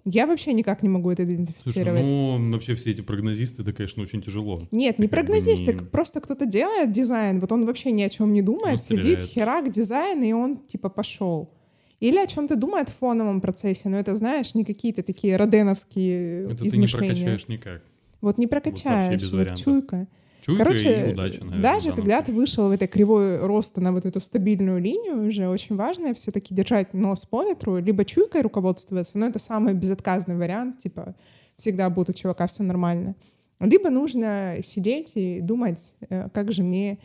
Я 0.05 0.25
вообще 0.25 0.53
никак 0.53 0.81
не 0.81 0.89
могу 0.89 1.11
это 1.11 1.21
Слушай, 1.23 1.35
идентифицировать. 1.35 2.03
ну, 2.05 2.49
вообще 2.51 2.73
все 2.73 2.89
эти 2.91 3.01
прогнозисты, 3.01 3.61
это, 3.61 3.71
конечно, 3.73 4.01
очень 4.01 4.21
тяжело. 4.21 4.57
Нет, 4.71 4.97
не 4.97 5.07
прогнозисты, 5.07 5.73
не- 5.73 5.79
просто 5.79 6.21
кто-то 6.21 6.45
делает 6.47 6.91
дизайн, 6.91 7.39
вот 7.39 7.51
он 7.51 7.65
вообще 7.65 7.91
ни 7.91 8.01
о 8.01 8.09
чем 8.09 8.33
не 8.33 8.41
думает, 8.41 8.79
Он 8.79 8.83
сидит, 8.83 9.19
херак, 9.19 9.69
дизайн, 9.69 10.23
и 10.23 10.31
он 10.33 10.57
типа 10.57 10.89
пошел. 10.89 11.53
Или 12.01 12.17
о 12.17 12.25
чем-то 12.27 12.55
думает 12.55 12.89
в 12.89 12.95
фоновом 12.95 13.41
процессе, 13.41 13.87
но 13.87 13.97
это, 13.97 14.15
знаешь, 14.15 14.55
не 14.55 14.65
какие-то 14.65 15.03
такие 15.03 15.37
роденовские 15.37 16.45
Это 16.45 16.63
ты 16.65 16.77
не 16.77 16.87
прокачаешь 16.87 17.47
никак. 17.47 17.83
Вот 18.21 18.37
не 18.37 18.47
прокачаешь, 18.47 19.21
без 19.21 19.31
вот 19.31 19.39
вариантов. 19.39 19.63
чуйка. 19.63 20.07
Чуйка 20.41 20.63
Короче, 20.63 21.09
и 21.09 21.11
удача, 21.13 21.43
наверное. 21.45 21.61
даже 21.61 21.91
когда 21.93 22.19
ты 22.19 22.25
случае. 22.25 22.39
вышел 22.39 22.67
в 22.67 22.71
этой 22.71 22.87
кривой 22.87 23.37
роста 23.45 23.79
на 23.81 23.91
вот 23.91 24.05
эту 24.05 24.19
стабильную 24.19 24.81
линию, 24.81 25.27
уже 25.27 25.47
очень 25.47 25.75
важно 25.75 26.15
все-таки 26.15 26.55
держать 26.55 26.95
нос 26.95 27.25
по 27.29 27.43
ветру, 27.43 27.77
либо 27.77 28.03
чуйкой 28.03 28.41
руководствоваться, 28.41 29.19
но 29.19 29.27
это 29.27 29.37
самый 29.37 29.75
безотказный 29.75 30.35
вариант, 30.35 30.79
типа 30.79 31.13
всегда 31.57 31.87
будет 31.91 32.09
у 32.09 32.13
чувака 32.13 32.47
все 32.47 32.63
нормально. 32.63 33.15
Либо 33.59 33.91
нужно 33.91 34.55
сидеть 34.63 35.11
и 35.13 35.39
думать, 35.39 35.93
э, 36.09 36.29
как 36.33 36.51
же 36.51 36.63
мне 36.63 36.97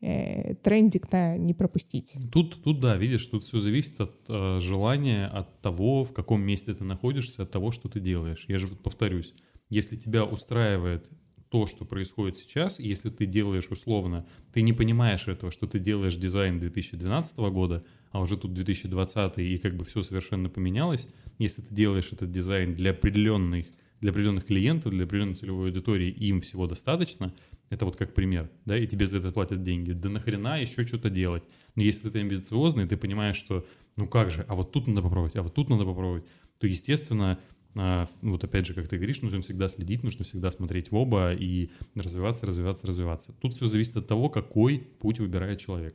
трендик-то 0.00 1.36
не 1.36 1.54
пропустить. 1.54 2.16
Тут, 2.32 2.62
тут, 2.62 2.80
да, 2.80 2.96
видишь, 2.96 3.26
тут 3.26 3.42
все 3.42 3.58
зависит 3.58 4.00
от 4.00 4.14
э, 4.28 4.60
желания, 4.60 5.26
от 5.26 5.60
того, 5.60 6.04
в 6.04 6.12
каком 6.12 6.40
месте 6.42 6.74
ты 6.74 6.84
находишься, 6.84 7.42
от 7.42 7.50
того, 7.50 7.72
что 7.72 7.88
ты 7.88 7.98
делаешь. 7.98 8.44
Я 8.48 8.58
же 8.58 8.68
повторюсь, 8.68 9.34
если 9.68 9.96
тебя 9.96 10.24
устраивает 10.24 11.08
то, 11.50 11.66
что 11.66 11.84
происходит 11.84 12.38
сейчас, 12.38 12.78
если 12.78 13.10
ты 13.10 13.26
делаешь 13.26 13.68
условно, 13.70 14.26
ты 14.52 14.62
не 14.62 14.72
понимаешь 14.72 15.28
этого, 15.28 15.50
что 15.50 15.66
ты 15.66 15.78
делаешь 15.78 16.16
дизайн 16.16 16.58
2012 16.58 17.36
года, 17.38 17.84
а 18.10 18.20
уже 18.20 18.36
тут 18.36 18.52
2020, 18.52 19.38
и 19.38 19.58
как 19.58 19.76
бы 19.76 19.84
все 19.84 20.02
совершенно 20.02 20.48
поменялось, 20.48 21.08
если 21.38 21.62
ты 21.62 21.74
делаешь 21.74 22.10
этот 22.12 22.30
дизайн 22.30 22.74
для 22.74 22.90
определенных, 22.90 23.66
для 24.00 24.10
определенных 24.10 24.46
клиентов, 24.46 24.92
для 24.92 25.04
определенной 25.04 25.34
целевой 25.34 25.68
аудитории, 25.68 26.10
им 26.10 26.40
всего 26.40 26.66
достаточно, 26.66 27.34
это 27.70 27.84
вот 27.84 27.96
как 27.96 28.14
пример, 28.14 28.50
да, 28.64 28.78
и 28.78 28.86
тебе 28.86 29.06
за 29.06 29.18
это 29.18 29.32
платят 29.32 29.62
деньги, 29.62 29.92
да 29.92 30.08
нахрена 30.08 30.60
еще 30.60 30.86
что-то 30.86 31.10
делать? 31.10 31.42
Но 31.74 31.82
если 31.82 32.08
ты 32.08 32.20
амбициозный, 32.20 32.86
ты 32.86 32.96
понимаешь, 32.96 33.36
что 33.36 33.66
ну 33.96 34.06
как 34.06 34.30
же, 34.30 34.44
а 34.48 34.54
вот 34.54 34.72
тут 34.72 34.86
надо 34.86 35.02
попробовать, 35.02 35.36
а 35.36 35.42
вот 35.42 35.54
тут 35.54 35.68
надо 35.68 35.84
попробовать, 35.84 36.24
то, 36.58 36.66
естественно, 36.66 37.38
а, 37.76 38.08
вот 38.22 38.42
опять 38.42 38.66
же, 38.66 38.74
как 38.74 38.88
ты 38.88 38.96
говоришь, 38.96 39.22
нужно 39.22 39.40
всегда 39.40 39.68
следить, 39.68 40.02
нужно 40.02 40.24
всегда 40.24 40.50
смотреть 40.50 40.90
в 40.90 40.96
оба 40.96 41.32
и 41.32 41.70
развиваться, 41.94 42.46
развиваться, 42.46 42.86
развиваться. 42.86 43.32
Тут 43.40 43.54
все 43.54 43.66
зависит 43.66 43.96
от 43.96 44.06
того, 44.06 44.28
какой 44.28 44.78
путь 44.78 45.20
выбирает 45.20 45.60
человек. 45.60 45.94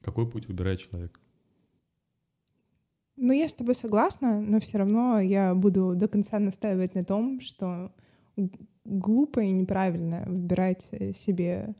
Какой 0.00 0.30
путь 0.30 0.46
выбирает 0.48 0.80
человек. 0.80 1.20
Ну, 3.16 3.34
я 3.34 3.48
с 3.48 3.54
тобой 3.54 3.74
согласна, 3.74 4.40
но 4.40 4.60
все 4.60 4.78
равно 4.78 5.20
я 5.20 5.54
буду 5.54 5.94
до 5.94 6.08
конца 6.08 6.38
настаивать 6.38 6.94
на 6.94 7.02
том, 7.02 7.40
что 7.40 7.92
глупо 8.84 9.40
и 9.40 9.50
неправильно 9.50 10.24
выбирать 10.26 10.88
э, 10.92 11.12
себе 11.12 11.74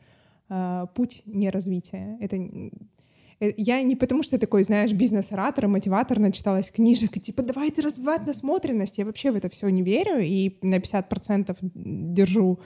а, 0.49 0.87
путь 0.87 1.23
неразвития. 1.27 2.19
Это 2.21 2.37
э, 2.37 3.53
я 3.57 3.83
не 3.83 3.97
потому, 3.97 4.23
что 4.23 4.35
я 4.35 4.41
такой, 4.41 4.65
знаешь, 4.65 4.93
бизнес-оратор, 4.93 5.69
мотиватор, 5.69 6.19
начиталась 6.19 6.71
книжек, 6.71 7.17
и 7.17 7.21
типа, 7.21 7.43
давайте 7.43 7.83
развивать 7.83 8.27
насмотренность. 8.27 8.99
Я 8.99 9.05
вообще 9.05 9.31
в 9.31 9.37
это 9.37 9.49
все 9.49 9.69
не 9.69 9.83
верю, 9.83 10.19
и 10.21 10.59
на 10.63 10.77
50% 10.77 11.57
держу 11.63 12.59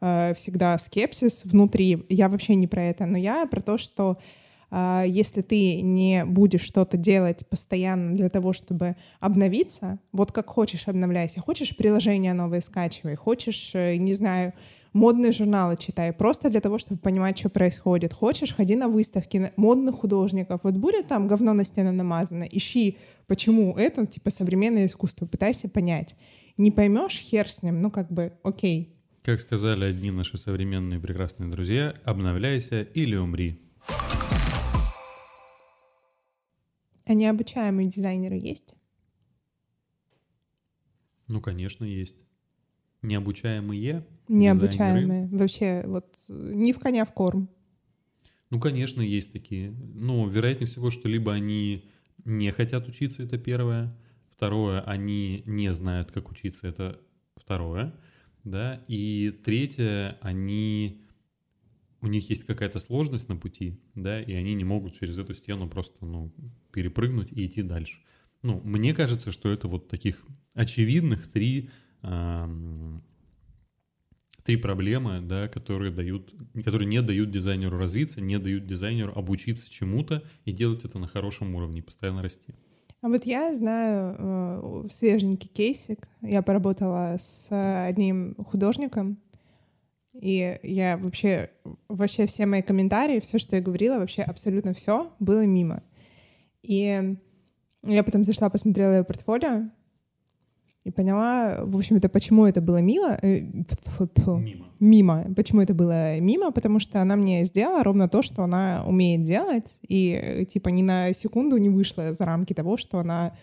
э, 0.00 0.32
всегда 0.34 0.78
скепсис 0.78 1.44
внутри. 1.44 2.04
Я 2.08 2.28
вообще 2.28 2.54
не 2.54 2.66
про 2.66 2.84
это, 2.84 3.04
но 3.04 3.18
я 3.18 3.46
про 3.46 3.60
то, 3.60 3.76
что 3.76 4.18
если 4.70 5.42
ты 5.42 5.80
не 5.80 6.24
будешь 6.24 6.62
что-то 6.62 6.96
делать 6.96 7.46
постоянно 7.48 8.16
для 8.16 8.28
того, 8.28 8.52
чтобы 8.52 8.96
обновиться, 9.20 9.98
вот 10.12 10.32
как 10.32 10.48
хочешь 10.48 10.88
обновляйся, 10.88 11.40
хочешь 11.40 11.76
приложения 11.76 12.34
новые 12.34 12.62
скачивай, 12.62 13.14
хочешь, 13.14 13.70
э, 13.74 13.96
не 13.96 14.14
знаю, 14.14 14.52
модные 14.96 15.32
журналы 15.32 15.76
читай, 15.76 16.12
просто 16.12 16.48
для 16.50 16.60
того, 16.60 16.78
чтобы 16.78 17.00
понимать, 17.00 17.38
что 17.38 17.50
происходит. 17.50 18.12
Хочешь, 18.14 18.54
ходи 18.54 18.76
на 18.76 18.88
выставки 18.88 19.52
модных 19.56 19.96
художников. 19.96 20.60
Вот 20.62 20.74
будет 20.74 21.06
там 21.06 21.28
говно 21.28 21.52
на 21.52 21.64
стену 21.64 21.92
намазано, 21.92 22.44
ищи, 22.50 22.96
почему 23.26 23.76
это, 23.76 24.06
типа, 24.06 24.30
современное 24.30 24.86
искусство, 24.86 25.26
пытайся 25.26 25.68
понять. 25.68 26.16
Не 26.56 26.70
поймешь, 26.70 27.18
хер 27.18 27.48
с 27.48 27.62
ним, 27.62 27.82
ну 27.82 27.90
как 27.90 28.10
бы, 28.10 28.32
окей. 28.42 28.96
Как 29.22 29.40
сказали 29.40 29.84
одни 29.84 30.10
наши 30.10 30.38
современные 30.38 30.98
прекрасные 30.98 31.50
друзья, 31.50 31.94
обновляйся 32.04 32.80
или 32.82 33.16
умри. 33.16 33.65
А 37.06 37.14
необучаемые 37.14 37.88
дизайнеры 37.88 38.36
есть? 38.36 38.74
Ну, 41.28 41.40
конечно, 41.40 41.84
есть. 41.84 42.16
Необучаемые 43.02 44.08
Необучаемые. 44.28 45.28
Вообще, 45.28 45.84
вот 45.86 46.16
ни 46.28 46.72
в 46.72 46.80
коня 46.80 47.04
в 47.04 47.12
корм. 47.12 47.48
Ну, 48.50 48.60
конечно, 48.60 49.00
есть 49.00 49.32
такие. 49.32 49.70
Ну, 49.70 50.28
вероятнее 50.28 50.66
всего, 50.66 50.90
что 50.90 51.08
либо 51.08 51.32
они 51.32 51.88
не 52.24 52.50
хотят 52.50 52.88
учиться, 52.88 53.22
это 53.22 53.38
первое. 53.38 53.96
Второе, 54.28 54.80
они 54.80 55.42
не 55.46 55.72
знают, 55.72 56.10
как 56.10 56.30
учиться, 56.30 56.66
это 56.66 57.00
второе. 57.36 57.94
Да, 58.42 58.84
и 58.88 59.30
третье, 59.30 60.18
они 60.20 61.05
у 62.06 62.08
них 62.08 62.30
есть 62.30 62.44
какая-то 62.44 62.78
сложность 62.78 63.28
на 63.28 63.36
пути, 63.36 63.80
да, 63.96 64.22
и 64.22 64.32
они 64.32 64.54
не 64.54 64.64
могут 64.64 64.94
через 64.94 65.18
эту 65.18 65.34
стену 65.34 65.68
просто, 65.68 66.06
ну, 66.06 66.32
перепрыгнуть 66.72 67.32
и 67.32 67.44
идти 67.44 67.62
дальше. 67.62 67.98
Ну, 68.42 68.60
мне 68.62 68.94
кажется, 68.94 69.32
что 69.32 69.50
это 69.50 69.66
вот 69.66 69.88
таких 69.88 70.24
очевидных 70.54 71.28
три, 71.28 71.68
ам, 72.02 73.02
три 74.44 74.56
проблемы, 74.56 75.20
да, 75.20 75.48
которые 75.48 75.90
дают, 75.90 76.32
которые 76.64 76.88
не 76.88 77.02
дают 77.02 77.32
дизайнеру 77.32 77.76
развиться, 77.76 78.20
не 78.20 78.38
дают 78.38 78.66
дизайнеру 78.66 79.12
обучиться 79.12 79.68
чему-то 79.68 80.22
и 80.44 80.52
делать 80.52 80.84
это 80.84 81.00
на 81.00 81.08
хорошем 81.08 81.56
уровне, 81.56 81.82
постоянно 81.82 82.22
расти. 82.22 82.54
А 83.02 83.08
вот 83.08 83.26
я 83.26 83.52
знаю 83.54 84.16
э, 84.18 84.88
свеженький 84.92 85.48
кейсик. 85.48 86.08
Я 86.22 86.42
поработала 86.42 87.16
с 87.20 87.48
э, 87.50 87.86
одним 87.86 88.36
художником, 88.36 89.18
и 90.20 90.58
я 90.62 90.96
вообще, 90.96 91.50
вообще 91.88 92.26
все 92.26 92.46
мои 92.46 92.62
комментарии, 92.62 93.20
все, 93.20 93.38
что 93.38 93.56
я 93.56 93.62
говорила, 93.62 93.98
вообще 93.98 94.22
абсолютно 94.22 94.74
все 94.74 95.12
было 95.18 95.44
мимо. 95.44 95.82
И 96.62 97.16
я 97.84 98.02
потом 98.02 98.24
зашла, 98.24 98.50
посмотрела 98.50 98.92
его 98.92 99.04
портфолио 99.04 99.70
и 100.84 100.90
поняла, 100.90 101.64
в 101.64 101.76
общем-то, 101.76 102.08
почему 102.08 102.46
это 102.46 102.60
было 102.60 102.80
мило, 102.80 103.18
э, 103.20 103.40
Мимо. 104.26 104.66
мимо. 104.78 105.34
Почему 105.34 105.60
это 105.60 105.74
было 105.74 106.20
мимо? 106.20 106.52
Потому 106.52 106.78
что 106.80 107.02
она 107.02 107.16
мне 107.16 107.44
сделала 107.44 107.82
ровно 107.82 108.08
то, 108.08 108.22
что 108.22 108.44
она 108.44 108.84
умеет 108.86 109.24
делать, 109.24 109.78
и 109.82 110.46
типа 110.48 110.68
ни 110.68 110.82
на 110.82 111.12
секунду 111.12 111.56
не 111.56 111.68
вышла 111.68 112.12
за 112.12 112.24
рамки 112.24 112.52
того, 112.52 112.76
что 112.76 112.98
она 112.98 113.36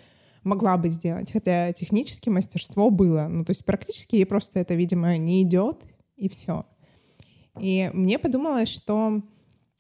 могла 0.44 0.78
бы 0.78 0.90
сделать. 0.90 1.32
Хотя 1.32 1.72
технически 1.74 2.30
мастерство 2.30 2.90
было. 2.90 3.28
Ну, 3.30 3.44
то 3.44 3.52
есть 3.52 3.66
практически 3.66 4.16
ей 4.16 4.26
просто 4.26 4.60
это, 4.60 4.74
видимо, 4.74 5.18
не 5.18 5.42
идет, 5.44 5.84
и 6.24 6.30
все. 6.30 6.66
И 7.60 7.92
мне 7.94 8.18
подумалось, 8.18 8.70
что 8.70 9.22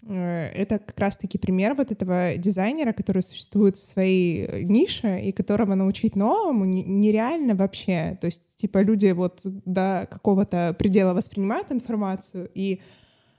э, 0.05 0.45
это 0.53 0.77
как 0.77 0.99
раз-таки 0.99 1.37
пример 1.37 1.73
вот 1.73 1.91
этого 1.91 2.37
дизайнера, 2.37 2.91
который 2.93 3.23
существует 3.23 3.77
в 3.77 3.83
своей 3.83 4.45
э, 4.45 4.63
нише 4.63 5.21
и 5.21 5.31
которого 5.31 5.73
научить 5.75 6.15
новому 6.15 6.65
не- 6.65 6.83
нереально 6.83 7.55
вообще. 7.55 8.17
То 8.19 8.27
есть, 8.27 8.41
типа, 8.57 8.83
люди 8.83 9.11
вот 9.11 9.41
до 9.43 10.07
какого-то 10.11 10.75
предела 10.77 11.13
воспринимают 11.13 11.71
информацию, 11.71 12.49
и 12.53 12.81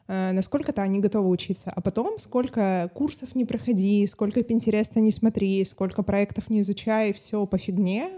э, 0.08 0.32
насколько-то 0.32 0.82
они 0.82 1.00
готовы 1.00 1.28
учиться. 1.28 1.70
А 1.70 1.80
потом, 1.80 2.18
сколько 2.18 2.90
курсов 2.94 3.34
не 3.34 3.44
проходи, 3.44 4.06
сколько 4.06 4.42
Пинтереста 4.42 5.00
не 5.00 5.12
смотри, 5.12 5.64
сколько 5.66 6.02
проектов 6.02 6.48
не 6.48 6.62
изучай, 6.62 7.12
все 7.12 7.46
по 7.46 7.58
фигне, 7.58 8.08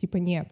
типа, 0.00 0.18
нет. 0.18 0.48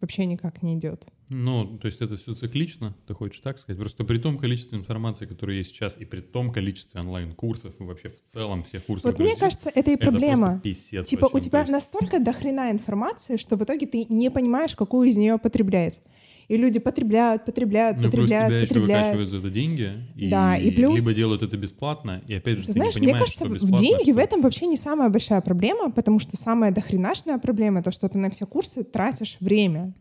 Вообще 0.00 0.26
никак 0.26 0.62
не 0.62 0.74
идет. 0.74 1.06
Ну, 1.30 1.78
то 1.78 1.86
есть 1.86 2.00
это 2.00 2.16
все 2.16 2.34
циклично, 2.34 2.94
ты 3.06 3.14
хочешь 3.14 3.40
так 3.40 3.58
сказать? 3.58 3.80
Просто 3.80 4.04
при 4.04 4.18
том 4.18 4.36
количестве 4.36 4.78
информации, 4.78 5.26
которая 5.26 5.56
есть 5.56 5.70
сейчас, 5.70 5.96
и 5.98 6.04
при 6.04 6.20
том 6.20 6.52
количестве 6.52 7.00
онлайн-курсов, 7.00 7.74
и 7.80 7.82
вообще 7.82 8.08
в 8.08 8.22
целом 8.22 8.62
всех 8.62 8.84
курсов, 8.84 9.04
Вот 9.04 9.12
которые 9.12 9.32
мне 9.32 9.40
кажется, 9.40 9.70
это 9.74 9.90
и 9.90 9.94
это 9.94 10.10
проблема. 10.10 10.60
писец 10.62 11.08
Типа 11.08 11.30
у 11.32 11.38
тебя 11.38 11.60
есть 11.60 11.72
настолько 11.72 12.20
дохрена 12.20 12.70
информации, 12.70 13.36
что 13.38 13.56
в 13.56 13.64
итоге 13.64 13.86
ты 13.86 14.04
не 14.08 14.30
понимаешь, 14.30 14.76
какую 14.76 15.08
из 15.08 15.16
нее 15.16 15.38
потреблять. 15.38 16.00
И 16.48 16.56
люди 16.58 16.78
потребляют, 16.78 17.44
потребляют, 17.44 17.96
Ну, 17.96 18.02
плюс 18.10 18.12
потребляют, 18.12 18.48
тебя 18.48 18.60
еще 18.60 18.68
потребляют. 18.74 19.06
выкачивают 19.06 19.30
за 19.30 19.38
это 19.38 19.50
деньги, 19.50 19.90
и, 20.16 20.28
Да, 20.30 20.56
и 20.56 20.70
плюс- 20.70 21.00
либо 21.02 21.14
делают 21.14 21.42
это 21.42 21.56
бесплатно, 21.56 22.22
и 22.28 22.34
опять 22.34 22.56
же 22.58 22.60
Ты 22.62 22.66
ты, 22.66 22.72
знаешь, 22.72 22.94
не 22.96 23.00
мне 23.00 23.08
понимаешь, 23.12 23.34
кажется, 23.34 23.58
что 23.58 23.66
в 23.66 23.80
деньги 23.80 24.10
в 24.10 24.14
что- 24.14 24.20
этом 24.20 24.40
вообще 24.42 24.66
не 24.66 24.76
самая 24.76 25.08
большая 25.08 25.40
проблема, 25.40 25.90
потому 25.90 26.18
что 26.18 26.36
самая 26.36 26.70
дохренашная 26.70 27.38
проблема 27.38 27.82
то, 27.82 27.90
что 27.92 28.08
ты 28.08 28.18
на 28.18 28.28
все 28.30 28.46
курсы 28.46 28.84
тратишь 28.84 29.38
время. 29.40 29.94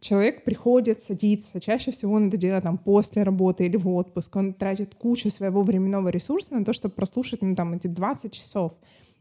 Человек 0.00 0.44
приходит, 0.44 1.02
садится, 1.02 1.60
чаще 1.60 1.92
всего 1.92 2.14
он 2.14 2.28
это 2.28 2.38
делает 2.38 2.64
там 2.64 2.78
после 2.78 3.22
работы 3.22 3.66
или 3.66 3.76
в 3.76 3.86
отпуск, 3.88 4.34
он 4.34 4.54
тратит 4.54 4.94
кучу 4.94 5.30
своего 5.30 5.62
временного 5.62 6.08
ресурса 6.08 6.54
на 6.54 6.64
то, 6.64 6.72
чтобы 6.72 6.94
прослушать 6.94 7.42
ну, 7.42 7.54
там 7.54 7.74
эти 7.74 7.86
20 7.86 8.32
часов. 8.32 8.72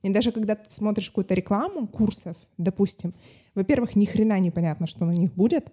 И 0.03 0.09
даже 0.09 0.31
когда 0.31 0.55
ты 0.55 0.69
смотришь 0.69 1.09
какую-то 1.09 1.35
рекламу 1.35 1.85
курсов, 1.85 2.37
допустим, 2.57 3.13
во-первых, 3.55 3.97
ни 3.97 4.05
хрена 4.05 4.39
непонятно, 4.39 4.87
что 4.87 5.03
на 5.05 5.11
них 5.11 5.33
будет. 5.33 5.65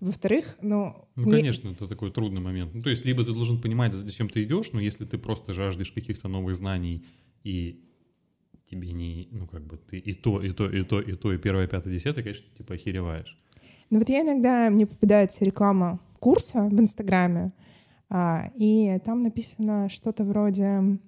Во-вторых, 0.00 0.56
ну... 0.60 1.08
Ну, 1.14 1.24
не- 1.24 1.30
конечно, 1.30 1.70
это 1.70 1.88
такой 1.88 2.10
трудный 2.10 2.40
момент. 2.40 2.74
Ну, 2.74 2.82
то 2.82 2.90
есть, 2.90 3.04
либо 3.04 3.24
ты 3.24 3.32
должен 3.32 3.60
понимать, 3.60 3.94
зачем 3.94 4.28
ты 4.28 4.42
идешь, 4.42 4.72
но 4.72 4.80
если 4.80 5.04
ты 5.04 5.16
просто 5.18 5.52
жаждешь 5.52 5.90
каких-то 5.92 6.28
новых 6.28 6.54
знаний, 6.54 7.06
и 7.44 7.82
тебе 8.70 8.92
не, 8.92 9.28
ну, 9.30 9.46
как 9.46 9.66
бы, 9.66 9.78
ты 9.78 9.98
и 9.98 10.12
то, 10.12 10.42
и 10.42 10.52
то, 10.52 10.68
и 10.68 10.82
то, 10.82 11.00
и 11.00 11.12
то, 11.14 11.32
и 11.32 11.38
первое, 11.38 11.66
пятое, 11.66 11.94
десятое, 11.94 12.22
конечно, 12.22 12.46
типа 12.56 12.74
охереваешь. 12.74 13.36
Ну 13.90 13.98
вот 14.00 14.08
я 14.08 14.22
иногда, 14.22 14.68
мне 14.70 14.86
попадается 14.86 15.44
реклама 15.44 16.00
курса 16.18 16.64
в 16.64 16.80
Инстаграме, 16.80 17.52
а, 18.08 18.50
и 18.56 18.98
там 19.04 19.22
написано 19.22 19.88
что-то 19.88 20.24
вроде 20.24 20.98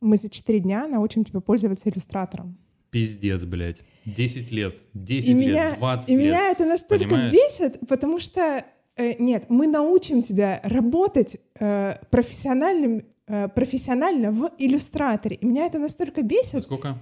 «Мы 0.00 0.16
за 0.16 0.28
4 0.28 0.60
дня 0.60 0.86
научим 0.86 1.24
тебя 1.24 1.40
пользоваться 1.40 1.88
иллюстратором». 1.88 2.58
Пиздец, 2.90 3.44
блядь. 3.44 3.82
10 4.06 4.50
лет, 4.52 4.76
10 4.94 5.28
И 5.28 5.32
лет, 5.34 5.38
меня, 5.48 5.74
20 5.76 6.08
и 6.08 6.16
лет. 6.16 6.24
меня 6.24 6.50
это 6.50 6.64
настолько 6.64 7.04
понимаешь? 7.08 7.32
бесит, 7.32 7.80
потому 7.88 8.18
что 8.20 8.64
э, 8.96 9.12
нет, 9.18 9.46
мы 9.48 9.66
научим 9.66 10.22
тебя 10.22 10.60
работать 10.64 11.36
э, 11.58 11.94
профессиональным, 12.10 13.02
э, 13.26 13.48
профессионально 13.48 14.30
в 14.32 14.52
иллюстраторе. 14.58 15.36
И 15.36 15.44
меня 15.46 15.66
это 15.66 15.78
настолько 15.78 16.22
За 16.22 16.26
бесит 16.26 16.62
сколько? 16.62 16.96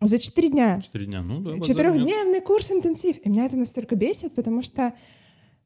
за 0.00 0.18
4 0.18 0.48
дня. 0.48 0.78
4 0.80 1.06
дня. 1.06 1.22
Ну 1.22 1.40
да. 1.40 1.60
Четырехдневный 1.60 2.40
курс 2.40 2.70
интенсив. 2.70 3.16
И 3.22 3.28
меня 3.28 3.44
это 3.46 3.56
настолько 3.56 3.94
бесит, 3.96 4.34
потому 4.34 4.62
что, 4.62 4.94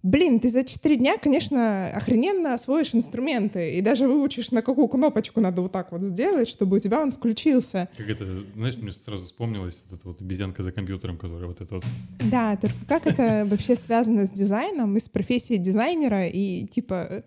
блин, 0.04 0.38
ты 0.38 0.50
за 0.50 0.64
четыре 0.64 0.96
дня, 0.96 1.16
конечно, 1.16 1.88
охрененно 1.88 2.54
освоишь 2.54 2.94
инструменты. 2.94 3.72
И 3.72 3.80
даже 3.80 4.06
выучишь, 4.06 4.50
на 4.50 4.60
какую 4.60 4.86
кнопочку 4.86 5.40
надо 5.40 5.62
вот 5.62 5.72
так 5.72 5.90
вот 5.90 6.02
сделать, 6.02 6.46
чтобы 6.46 6.76
у 6.76 6.78
тебя 6.78 7.00
он 7.00 7.10
включился. 7.10 7.88
Как 7.96 8.08
это, 8.10 8.44
знаешь, 8.54 8.76
мне 8.76 8.92
сразу 8.92 9.24
вспомнилось 9.24 9.82
вот 9.88 9.98
эта 9.98 10.08
вот 10.08 10.20
обезьянка 10.20 10.62
за 10.62 10.72
компьютером, 10.72 11.16
которая 11.16 11.46
вот 11.46 11.60
это 11.62 11.76
вот... 11.76 11.84
Да, 12.30 12.56
только 12.56 12.76
как 12.86 13.06
это 13.06 13.44
вообще 13.50 13.76
связано 13.76 14.26
с 14.26 14.30
дизайном 14.30 14.94
и 14.96 15.00
с 15.00 15.08
профессией 15.08 15.58
дизайнера? 15.58 16.28
И 16.28 16.66
типа, 16.66 17.06
э, 17.08 17.22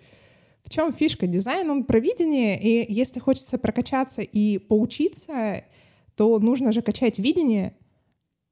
в 0.63 0.69
чем 0.69 0.93
фишка? 0.93 1.25
Дизайн, 1.25 1.72
он 1.72 1.84
про 1.84 2.00
видение, 2.00 2.62
и 2.62 2.93
если 2.93 3.19
хочется 3.19 3.57
прокачаться 3.57 4.22
и 4.22 4.60
поучиться, 4.60 5.63
то 6.15 6.38
нужно 6.38 6.72
же 6.72 6.84
качать 6.84 7.17
видение, 7.17 7.75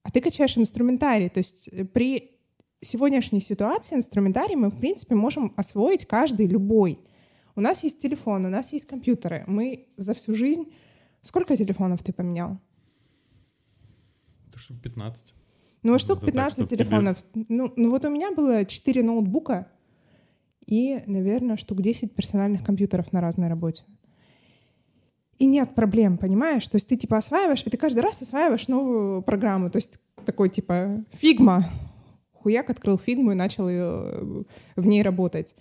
а 0.02 0.10
ты 0.10 0.20
качаешь 0.20 0.58
инструментарий. 0.58 1.30
То 1.30 1.38
есть 1.38 1.70
э, 1.72 1.86
при 1.86 2.35
сегодняшней 2.86 3.42
ситуации 3.42 3.96
инструментарий 3.96 4.56
мы, 4.56 4.70
в 4.70 4.80
принципе, 4.80 5.16
можем 5.16 5.54
освоить 5.58 6.06
каждый, 6.08 6.48
любой. 6.48 7.00
У 7.56 7.62
нас 7.62 7.84
есть 7.84 8.00
телефон, 8.00 8.46
у 8.46 8.50
нас 8.50 8.72
есть 8.74 8.86
компьютеры. 8.86 9.44
Мы 9.48 9.88
за 9.98 10.14
всю 10.14 10.36
жизнь... 10.36 10.72
Сколько 11.22 11.56
телефонов 11.58 12.04
ты 12.04 12.14
поменял? 12.14 12.60
Это 14.48 14.60
штук 14.60 14.80
15. 14.82 15.34
Ну, 15.84 15.94
Ну, 15.94 16.00
штук 16.00 16.18
это 16.18 16.26
так, 16.28 16.34
15 16.34 16.54
чтоб 16.54 16.68
тебе- 16.68 16.78
телефонов. 16.78 17.24
Ну, 17.34 17.74
ну, 17.76 17.90
вот 17.90 18.06
у 18.06 18.10
меня 18.10 18.32
было 18.32 18.64
4 18.66 19.02
ноутбука 19.04 19.68
и, 20.68 21.02
наверное, 21.08 21.58
штук 21.58 21.82
10 21.82 22.14
персональных 22.14 22.64
компьютеров 22.64 23.12
на 23.14 23.22
разной 23.22 23.48
работе. 23.48 23.84
И 25.38 25.48
нет 25.48 25.76
проблем, 25.76 26.18
понимаешь? 26.18 26.68
То 26.68 26.76
есть 26.76 26.88
ты 26.88 26.96
типа 26.96 27.18
осваиваешь, 27.18 27.64
и 27.66 27.70
ты 27.70 27.78
каждый 27.78 28.00
раз 28.00 28.22
осваиваешь 28.22 28.68
новую 28.68 29.22
программу. 29.22 29.70
То 29.70 29.78
есть 29.78 30.00
такой 30.26 30.50
типа 30.50 31.04
фигма. 31.14 31.66
Хуяк 32.46 32.70
открыл 32.70 33.00
фигму 33.00 33.32
и 33.32 33.36
начал 33.36 33.68
ее 33.68 34.46
в 34.76 34.86
ней 34.86 35.02
работать. 35.02 35.56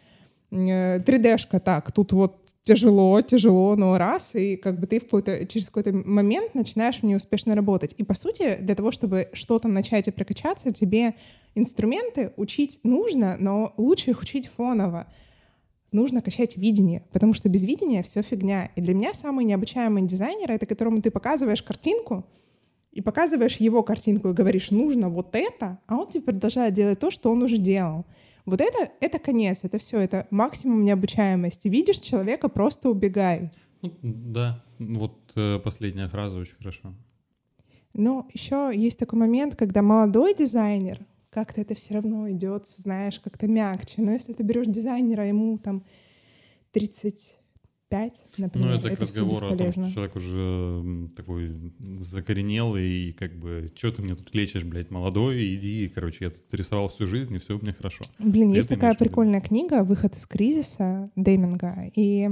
Э, 0.51 0.99
3D-шка 0.99 1.59
так, 1.59 1.91
тут 1.93 2.13
вот 2.13 2.45
тяжело, 2.63 3.23
тяжело, 3.23 3.75
но 3.75 3.97
раз, 3.97 4.35
и 4.35 4.57
как 4.57 4.79
бы 4.79 4.87
ты 4.87 5.01
в 5.01 5.05
какой-то, 5.05 5.47
через 5.47 5.69
какой-то 5.69 5.95
момент 5.95 6.55
начинаешь 6.55 6.99
в 6.99 7.03
ней 7.03 7.17
успешно 7.17 7.55
работать. 7.55 7.95
И 7.97 8.05
по 8.05 8.15
сути, 8.15 8.59
для 8.61 8.75
того, 8.75 8.91
чтобы 8.91 9.31
что-то 9.33 9.67
начать 9.69 10.09
и 10.09 10.11
прокачаться, 10.11 10.73
тебе 10.73 11.15
инструменты 11.55 12.35
учить 12.37 12.81
нужно, 12.83 13.39
но 13.41 13.73
лучше 13.79 14.11
их 14.11 14.21
учить 14.21 14.51
фоново. 14.55 15.07
Нужно 15.91 16.21
качать 16.21 16.59
видение, 16.59 17.07
потому 17.13 17.33
что 17.33 17.49
без 17.49 17.65
видения 17.65 18.03
все 18.03 18.21
фигня. 18.21 18.71
И 18.77 18.83
для 18.83 18.93
меня 18.93 19.15
самый 19.15 19.47
необучаемый 19.47 20.03
дизайнер— 20.03 20.51
это 20.53 20.67
которому 20.67 21.01
ты 21.01 21.11
показываешь 21.11 21.63
картинку, 21.63 22.27
и 22.95 23.01
показываешь 23.01 23.57
его 23.57 23.83
картинку 23.83 24.31
и 24.31 24.33
говоришь, 24.33 24.71
нужно 24.71 25.09
вот 25.09 25.35
это, 25.35 25.79
а 25.87 25.97
он 25.97 26.09
тебе 26.09 26.23
продолжает 26.23 26.75
делать 26.75 27.01
то, 27.01 27.11
что 27.11 27.31
он 27.31 27.43
уже 27.43 27.59
делал. 27.59 28.07
Вот 28.47 28.61
это, 28.61 28.93
это 29.01 29.19
конец, 29.19 29.61
это 29.63 29.79
все, 29.79 29.99
это 29.99 30.27
максимум 30.31 30.85
необучаемости. 30.85 31.67
Видишь 31.69 31.99
человека, 31.99 32.49
просто 32.49 32.91
убегай. 32.91 33.51
Ну, 33.83 33.93
да, 34.03 34.63
вот 34.79 35.33
э, 35.35 35.59
последняя 35.59 36.09
фраза 36.09 36.39
очень 36.39 36.55
хорошо. 36.57 36.95
Но 37.95 38.29
еще 38.33 38.71
есть 38.75 38.99
такой 38.99 39.19
момент, 39.19 39.57
когда 39.57 39.83
молодой 39.83 40.35
дизайнер, 40.35 41.01
как-то 41.31 41.61
это 41.63 41.75
все 41.75 41.95
равно 41.95 42.31
идет, 42.31 42.67
знаешь, 42.67 43.19
как-то 43.19 43.49
мягче. 43.49 44.03
Но 44.03 44.13
если 44.13 44.35
ты 44.35 44.45
берешь 44.45 44.67
дизайнера, 44.67 45.27
ему 45.27 45.59
там 45.59 45.85
35, 47.95 48.39
например, 48.39 48.69
Ну, 48.69 48.75
это 48.77 48.89
к 48.91 48.93
всё 48.95 49.03
разговору 49.03 49.55
о 49.55 49.57
том, 49.57 49.73
что 49.73 49.91
человек 49.91 50.17
уже 50.17 51.09
такой 51.17 51.73
закоренелый, 51.99 53.09
и 53.09 53.13
как 53.13 53.35
бы, 53.37 53.71
что 53.75 53.93
ты 53.93 54.03
мне 54.03 54.15
тут 54.15 54.35
лечишь, 54.35 54.65
блядь, 54.65 54.91
молодой, 54.91 55.55
иди, 55.55 55.89
короче, 55.95 56.27
я 56.27 56.31
тут 56.31 56.43
рисовал 56.53 56.89
всю 56.89 57.07
жизнь, 57.07 57.35
и 57.35 57.39
все 57.39 57.57
у 57.57 57.61
меня 57.61 57.73
хорошо. 57.73 58.05
Блин, 58.19 58.51
Ты 58.51 58.57
есть 58.57 58.67
это 58.69 58.77
такая 58.77 58.93
в 58.93 59.01
виду? 59.01 59.05
прикольная 59.09 59.41
книга 59.41 59.85
«Выход 59.85 60.17
из 60.17 60.27
кризиса» 60.27 61.11
Деминга, 61.17 61.91
и 61.95 62.29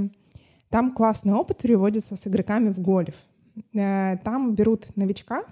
там 0.68 0.94
классный 0.94 1.34
опыт 1.34 1.58
переводится 1.58 2.16
с 2.16 2.26
игроками 2.26 2.70
в 2.72 2.78
гольф. 2.78 3.14
Э, 3.74 4.16
Там 4.24 4.54
берут 4.54 4.96
новичка, 4.96 5.44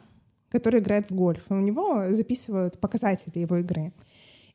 который 0.48 0.80
играет 0.80 1.10
в 1.10 1.14
гольф, 1.14 1.42
и 1.50 1.52
у 1.52 1.60
него 1.60 2.12
записывают 2.12 2.78
показатели 2.80 3.38
его 3.38 3.58
игры. 3.58 3.92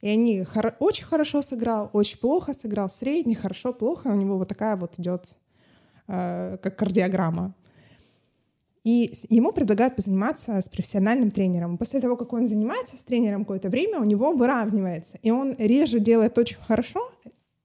И 0.02 0.08
они 0.10 0.42
хоро- 0.42 0.76
очень 0.80 1.06
хорошо 1.06 1.42
сыграл, 1.42 1.90
очень 1.94 2.20
плохо 2.20 2.54
сыграл, 2.54 2.90
средний, 2.90 3.34
хорошо, 3.36 3.74
плохо, 3.74 4.10
и 4.10 4.12
у 4.12 4.16
него 4.16 4.38
вот 4.38 4.48
такая 4.50 4.76
вот 4.76 5.00
идет 5.00 5.36
как 6.08 6.76
кардиограмма. 6.76 7.56
И 8.84 9.14
ему 9.30 9.52
предлагают 9.52 9.96
позаниматься 9.96 10.62
с 10.62 10.70
профессиональным 10.70 11.32
тренером. 11.32 11.78
После 11.80 12.00
того, 12.00 12.16
как 12.16 12.34
он 12.34 12.46
занимается 12.46 12.98
с 12.98 13.04
тренером 13.04 13.42
какое-то 13.42 13.70
время, 13.70 14.00
у 14.00 14.04
него 14.04 14.32
выравнивается. 14.34 15.18
И 15.24 15.32
он 15.32 15.56
реже 15.58 16.00
делает 16.00 16.38
очень 16.38 16.58
хорошо, 16.58 17.12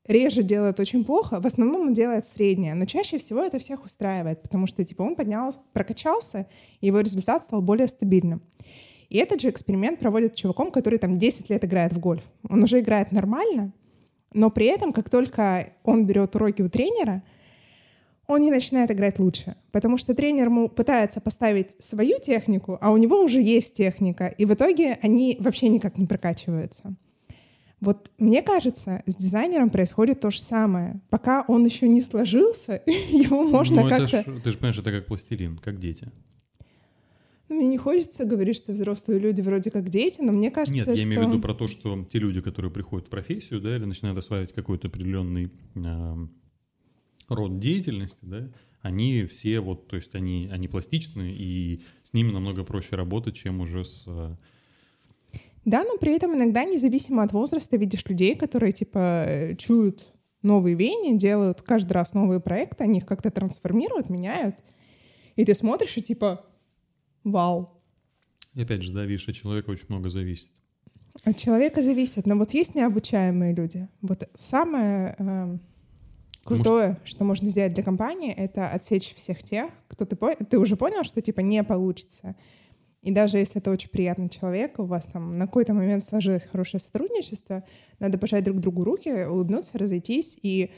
реже 0.07 0.43
делает 0.43 0.81
очень 0.81 1.05
плохо, 1.05 1.41
в 1.41 1.47
основном 1.47 1.83
он 1.83 1.95
делает 1.95 2.27
среднее. 2.27 2.75
Но 2.75 2.87
чаще 2.87 3.19
всего 3.19 3.43
это 3.43 3.59
всех 3.59 3.85
устраивает, 3.85 4.41
потому 4.41 4.67
что 4.67 4.83
типа 4.83 5.03
он 5.03 5.15
поднял, 5.15 5.55
прокачался, 5.75 6.47
и 6.81 6.87
его 6.87 7.01
результат 7.01 7.45
стал 7.45 7.61
более 7.61 7.89
стабильным. 7.89 8.43
И 9.11 9.19
этот 9.19 9.43
же 9.43 9.51
эксперимент 9.51 9.99
проводят 9.99 10.37
чуваком, 10.37 10.71
который 10.71 10.99
там 10.99 11.19
10 11.19 11.51
лет 11.51 11.65
играет 11.65 11.93
в 11.93 11.99
гольф. 11.99 12.23
Он 12.49 12.63
уже 12.63 12.81
играет 12.81 13.13
нормально, 13.13 13.73
но 14.33 14.51
при 14.51 14.67
этом, 14.67 14.93
как 14.93 15.11
только 15.11 15.75
он 15.83 16.07
берет 16.07 16.35
уроки 16.35 16.63
у 16.63 16.71
тренера, 16.71 17.23
он 18.31 18.43
не 18.43 18.51
начинает 18.51 18.91
играть 18.93 19.19
лучше, 19.19 19.57
потому 19.73 19.99
что 19.99 20.15
тренер 20.15 20.47
ему 20.47 20.69
пытается 20.69 21.21
поставить 21.21 21.75
свою 21.81 22.21
технику, 22.21 22.79
а 22.81 22.93
у 22.93 22.97
него 22.97 23.23
уже 23.23 23.41
есть 23.41 23.75
техника, 23.75 24.29
и 24.29 24.45
в 24.45 24.55
итоге 24.55 24.99
они 25.03 25.37
вообще 25.41 25.69
никак 25.69 25.99
не 25.99 26.07
прокачиваются. 26.07 26.95
Вот 27.81 28.11
мне 28.19 28.43
кажется, 28.43 29.03
с 29.07 29.17
дизайнером 29.17 29.71
происходит 29.71 30.21
то 30.21 30.31
же 30.31 30.41
самое. 30.41 31.01
Пока 31.09 31.45
он 31.49 31.65
еще 31.65 31.89
не 31.89 32.03
сложился, 32.03 32.83
его 32.87 33.43
можно 33.43 33.83
ну, 33.83 33.89
как-то... 33.89 34.07
ж- 34.07 34.41
ты 34.45 34.51
же 34.51 34.59
понимаешь, 34.59 34.79
это 34.79 34.93
как 34.93 35.07
пластилин, 35.07 35.59
как 35.59 35.79
дети. 35.79 36.09
Ну, 37.49 37.57
мне 37.57 37.67
не 37.67 37.79
хочется 37.79 38.27
говорить, 38.27 38.57
что 38.57 38.73
взрослые 38.73 39.19
люди 39.19 39.41
вроде 39.41 39.73
как 39.73 39.89
дети, 39.89 40.21
но 40.21 40.31
мне 40.31 40.53
кажется, 40.53 40.79
Нет, 40.79 40.87
я 40.87 40.95
что... 40.95 41.05
имею 41.05 41.25
в 41.25 41.29
виду 41.31 41.41
про 41.41 41.53
то, 41.53 41.67
что 41.67 42.05
те 42.05 42.19
люди, 42.21 42.41
которые 42.41 42.71
приходят 42.71 43.09
в 43.09 43.11
профессию, 43.11 43.61
да, 43.61 43.75
или 43.75 43.87
начинают 43.87 44.17
осваивать 44.19 44.53
какой-то 44.53 44.87
определенный 44.87 45.51
эм, 45.75 46.31
род 47.31 47.59
деятельности, 47.59 48.25
да, 48.25 48.51
они 48.83 49.25
все 49.25 49.61
вот, 49.61 49.89
то 49.89 49.97
есть 49.97 50.15
они, 50.15 50.49
они 50.53 50.69
пластичны, 50.69 51.33
и 51.33 51.83
с 52.03 52.13
ними 52.13 52.31
намного 52.33 52.65
проще 52.65 52.97
работать, 52.97 53.37
чем 53.37 53.61
уже 53.61 53.85
с... 53.85 54.05
э, 54.07 54.37
Да, 55.65 55.85
но 55.85 55.97
при 55.99 56.13
этом 56.15 56.35
иногда, 56.35 56.65
независимо 56.65 57.23
от 57.23 57.33
возраста, 57.33 57.77
видишь 57.77 58.05
людей, 58.07 58.35
которые, 58.35 58.73
типа, 58.73 59.25
э, 59.27 59.57
чуют 59.57 60.13
новые 60.43 60.75
веяния, 60.75 61.17
делают 61.17 61.63
каждый 61.63 61.93
раз 61.93 62.15
новые 62.15 62.41
проекты, 62.41 62.85
они 62.85 62.99
их 62.99 63.07
как-то 63.07 63.31
трансформируют, 63.31 64.09
меняют. 64.09 64.57
И 65.37 65.45
ты 65.45 65.55
смотришь 65.55 65.97
и 65.97 66.03
типа, 66.03 66.47
вау. 67.25 67.83
И 68.55 68.63
опять 68.63 68.83
же, 68.83 68.93
да, 68.93 69.05
видишь, 69.05 69.29
от 69.29 69.35
человека 69.37 69.71
очень 69.71 69.87
много 69.89 70.09
зависит. 70.09 70.51
От 71.25 71.37
человека 71.37 71.83
зависит. 71.83 72.27
Но 72.27 72.37
вот 72.37 72.55
есть 72.55 72.75
необучаемые 72.75 73.55
люди. 73.55 73.89
Вот 74.01 74.29
самое 74.35 75.15
эм, 75.19 75.61
Крутое, 76.57 76.99
что... 77.05 77.25
можно 77.25 77.49
сделать 77.49 77.73
для 77.75 77.83
компании, 77.83 78.33
это 78.33 78.69
отсечь 78.69 79.15
всех 79.17 79.43
тех, 79.43 79.71
кто 79.89 80.05
ты, 80.05 80.17
по- 80.17 80.35
ты 80.37 80.59
уже 80.59 80.77
понял, 80.77 81.05
что 81.05 81.21
типа 81.23 81.41
не 81.41 81.63
получится. 81.65 82.37
И 83.03 83.11
даже 83.13 83.39
если 83.39 83.61
это 83.61 83.71
очень 83.71 83.89
приятный 83.89 84.29
человек, 84.29 84.79
у 84.79 84.85
вас 84.85 85.07
там 85.11 85.33
на 85.33 85.47
какой-то 85.47 85.73
момент 85.73 86.05
сложилось 86.05 86.45
хорошее 86.45 86.81
сотрудничество, 86.81 87.65
надо 87.99 88.19
пожать 88.19 88.45
друг 88.45 88.59
другу 88.61 88.85
руки, 88.85 89.09
улыбнуться, 89.25 89.79
разойтись 89.79 90.39
и 90.43 90.71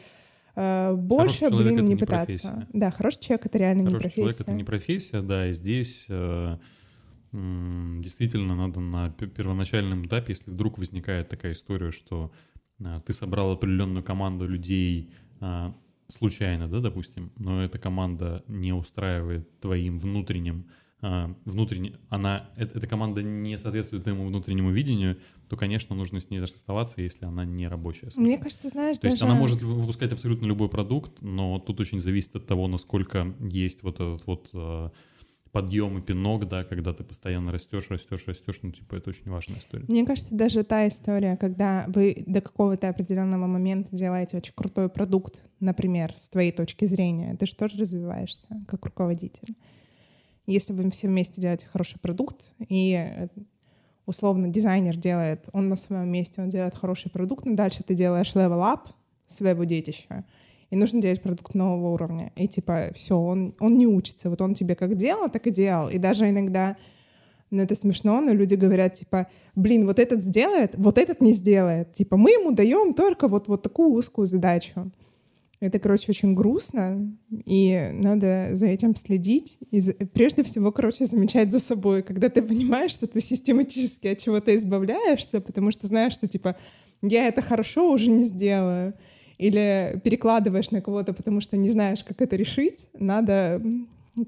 э, 0.54 0.94
больше, 0.94 1.40
человек 1.48 1.72
блин, 1.72 1.84
не 1.84 1.94
не 1.94 1.96
пытаться. 1.96 2.26
профессия. 2.26 2.68
Да, 2.72 2.90
хороший 2.92 3.20
человек 3.22 3.46
это 3.46 3.58
реально 3.58 3.80
не 3.80 3.86
Хороший 3.86 4.02
профессия. 4.02 4.20
человек— 4.20 4.40
это 4.40 4.52
не 4.52 4.64
профессия, 4.64 5.20
да, 5.20 5.48
и 5.48 5.52
здесь 5.52 6.06
э, 6.08 6.58
м, 7.32 8.00
действительно 8.02 8.54
надо 8.54 8.78
на 8.80 9.10
пе- 9.10 9.26
первоначальном 9.26 10.06
этапе, 10.06 10.32
если 10.34 10.50
вдруг 10.50 10.78
возникает 10.78 11.28
такая 11.28 11.52
история, 11.52 11.90
что 11.90 12.30
а, 12.84 13.00
ты 13.00 13.12
собрал 13.12 13.52
определенную 13.52 14.04
команду 14.04 14.46
людей 14.46 15.10
случайно, 16.08 16.68
да, 16.68 16.80
допустим, 16.80 17.32
но 17.38 17.62
эта 17.62 17.78
команда 17.78 18.44
не 18.48 18.72
устраивает 18.72 19.60
твоим 19.60 19.98
внутренним, 19.98 20.66
а, 21.04 21.34
внутренне, 21.44 21.94
она, 22.10 22.50
э- 22.56 22.64
эта 22.64 22.86
команда 22.86 23.22
не 23.22 23.58
соответствует 23.58 24.04
твоему 24.04 24.24
внутреннему 24.26 24.70
видению, 24.70 25.18
то, 25.48 25.56
конечно, 25.56 25.96
нужно 25.96 26.20
с 26.20 26.30
ней 26.30 26.38
расставаться, 26.38 27.02
если 27.02 27.24
она 27.24 27.44
не 27.44 27.66
рабочая. 27.66 28.10
Мне 28.14 28.38
кажется, 28.38 28.68
знаешь, 28.68 28.98
То 28.98 29.06
есть 29.06 29.18
даже... 29.18 29.30
она 29.30 29.38
может 29.38 29.62
вы- 29.62 29.74
выпускать 29.74 30.12
абсолютно 30.12 30.46
любой 30.46 30.68
продукт, 30.68 31.20
но 31.20 31.58
тут 31.58 31.80
очень 31.80 32.00
зависит 32.00 32.36
от 32.36 32.46
того, 32.46 32.68
насколько 32.68 33.34
есть 33.40 33.82
вот 33.82 33.96
этот 33.96 34.26
вот 34.26 34.48
э, 34.52 34.90
подъем 35.52 35.98
и 35.98 36.00
пинок, 36.00 36.48
да, 36.48 36.64
когда 36.64 36.94
ты 36.94 37.04
постоянно 37.04 37.52
растешь, 37.52 37.88
растешь, 37.90 38.24
растешь, 38.26 38.60
ну, 38.62 38.72
типа, 38.72 38.96
это 38.96 39.10
очень 39.10 39.30
важная 39.30 39.58
история. 39.58 39.84
Мне 39.86 40.06
кажется, 40.06 40.34
даже 40.34 40.64
та 40.64 40.88
история, 40.88 41.36
когда 41.36 41.84
вы 41.88 42.24
до 42.26 42.40
какого-то 42.40 42.88
определенного 42.88 43.46
момента 43.46 43.94
делаете 43.94 44.38
очень 44.38 44.54
крутой 44.54 44.88
продукт, 44.88 45.42
например, 45.60 46.14
с 46.16 46.28
твоей 46.30 46.52
точки 46.52 46.86
зрения, 46.86 47.36
ты 47.36 47.46
же 47.46 47.54
тоже 47.54 47.76
развиваешься 47.78 48.48
как 48.66 48.84
руководитель. 48.86 49.54
Если 50.46 50.72
вы 50.72 50.90
все 50.90 51.06
вместе 51.06 51.40
делаете 51.40 51.66
хороший 51.66 52.00
продукт, 52.00 52.50
и 52.68 52.94
э, 52.94 53.28
условно 54.06 54.48
дизайнер 54.48 54.96
делает, 54.96 55.48
он 55.52 55.68
на 55.68 55.76
своем 55.76 56.08
месте, 56.08 56.40
он 56.42 56.48
делает 56.48 56.74
хороший 56.74 57.10
продукт, 57.10 57.44
но 57.44 57.54
дальше 57.54 57.82
ты 57.82 57.94
делаешь 57.94 58.32
level 58.34 58.60
up 58.60 58.88
своего 59.26 59.64
детища, 59.64 60.24
и 60.72 60.76
нужно 60.76 61.02
делать 61.02 61.20
продукт 61.20 61.54
нового 61.54 61.92
уровня. 61.92 62.32
И 62.34 62.48
типа 62.48 62.92
все, 62.94 63.14
он, 63.14 63.54
он 63.60 63.76
не 63.76 63.86
учится. 63.86 64.30
Вот 64.30 64.40
он 64.40 64.54
тебе 64.54 64.74
как 64.74 64.96
делал, 64.96 65.28
так 65.28 65.46
и 65.46 65.50
делал. 65.50 65.90
И 65.90 65.98
даже 65.98 66.30
иногда 66.30 66.78
ну, 67.50 67.62
это 67.62 67.76
смешно, 67.76 68.22
но 68.22 68.32
люди 68.32 68.54
говорят, 68.54 68.94
типа, 68.94 69.26
блин, 69.54 69.86
вот 69.86 69.98
этот 69.98 70.24
сделает, 70.24 70.72
вот 70.78 70.96
этот 70.96 71.20
не 71.20 71.34
сделает. 71.34 71.92
Типа, 71.92 72.16
мы 72.16 72.30
ему 72.30 72.52
даем 72.52 72.94
только 72.94 73.28
вот, 73.28 73.48
вот 73.48 73.60
такую 73.60 73.90
узкую 73.90 74.26
задачу. 74.26 74.90
Это, 75.60 75.78
короче, 75.78 76.06
очень 76.08 76.34
грустно, 76.34 77.14
и 77.44 77.90
надо 77.92 78.48
за 78.52 78.64
этим 78.64 78.96
следить. 78.96 79.58
И 79.70 79.80
за- 79.80 79.92
прежде 79.92 80.42
всего, 80.42 80.72
короче, 80.72 81.04
замечать 81.04 81.50
за 81.50 81.58
собой, 81.58 82.02
когда 82.02 82.30
ты 82.30 82.40
понимаешь, 82.40 82.92
что 82.92 83.06
ты 83.06 83.20
систематически 83.20 84.06
от 84.06 84.18
чего-то 84.18 84.56
избавляешься, 84.56 85.42
потому 85.42 85.70
что 85.70 85.86
знаешь, 85.86 86.14
что, 86.14 86.26
типа, 86.26 86.56
я 87.02 87.28
это 87.28 87.42
хорошо 87.42 87.92
уже 87.92 88.10
не 88.10 88.24
сделаю. 88.24 88.94
Или 89.42 90.00
перекладываешь 90.04 90.70
на 90.70 90.80
кого-то, 90.80 91.12
потому 91.12 91.40
что 91.40 91.56
не 91.56 91.68
знаешь, 91.68 92.04
как 92.04 92.22
это 92.22 92.36
решить. 92.36 92.86
Надо, 92.94 93.60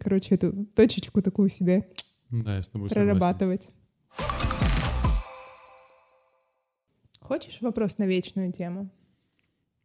короче, 0.01 0.35
эту 0.35 0.67
точечку 0.75 1.23
такую 1.23 1.51
себе 1.51 1.89
Да, 2.31 2.57
я 2.57 2.63
с 2.65 2.69
тобой 2.69 2.89
согласен. 2.89 3.11
прорабатывать. 3.11 3.69
Хочешь 7.21 7.59
вопрос 7.61 7.99
на 7.99 8.07
вечную 8.07 8.53
тему? 8.53 8.91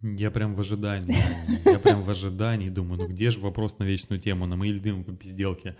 Я 0.01 0.31
прям 0.31 0.55
в 0.55 0.61
ожидании. 0.61 1.15
Я 1.63 1.77
прям 1.77 2.01
в 2.01 2.09
ожидании 2.09 2.69
думаю, 2.69 3.01
ну 3.01 3.07
где 3.07 3.29
же 3.29 3.39
вопрос 3.39 3.77
на 3.77 3.83
вечную 3.83 4.19
тему, 4.19 4.47
на 4.47 4.55
мои 4.55 4.71
любимые 4.71 5.03
попизделки? 5.03 5.75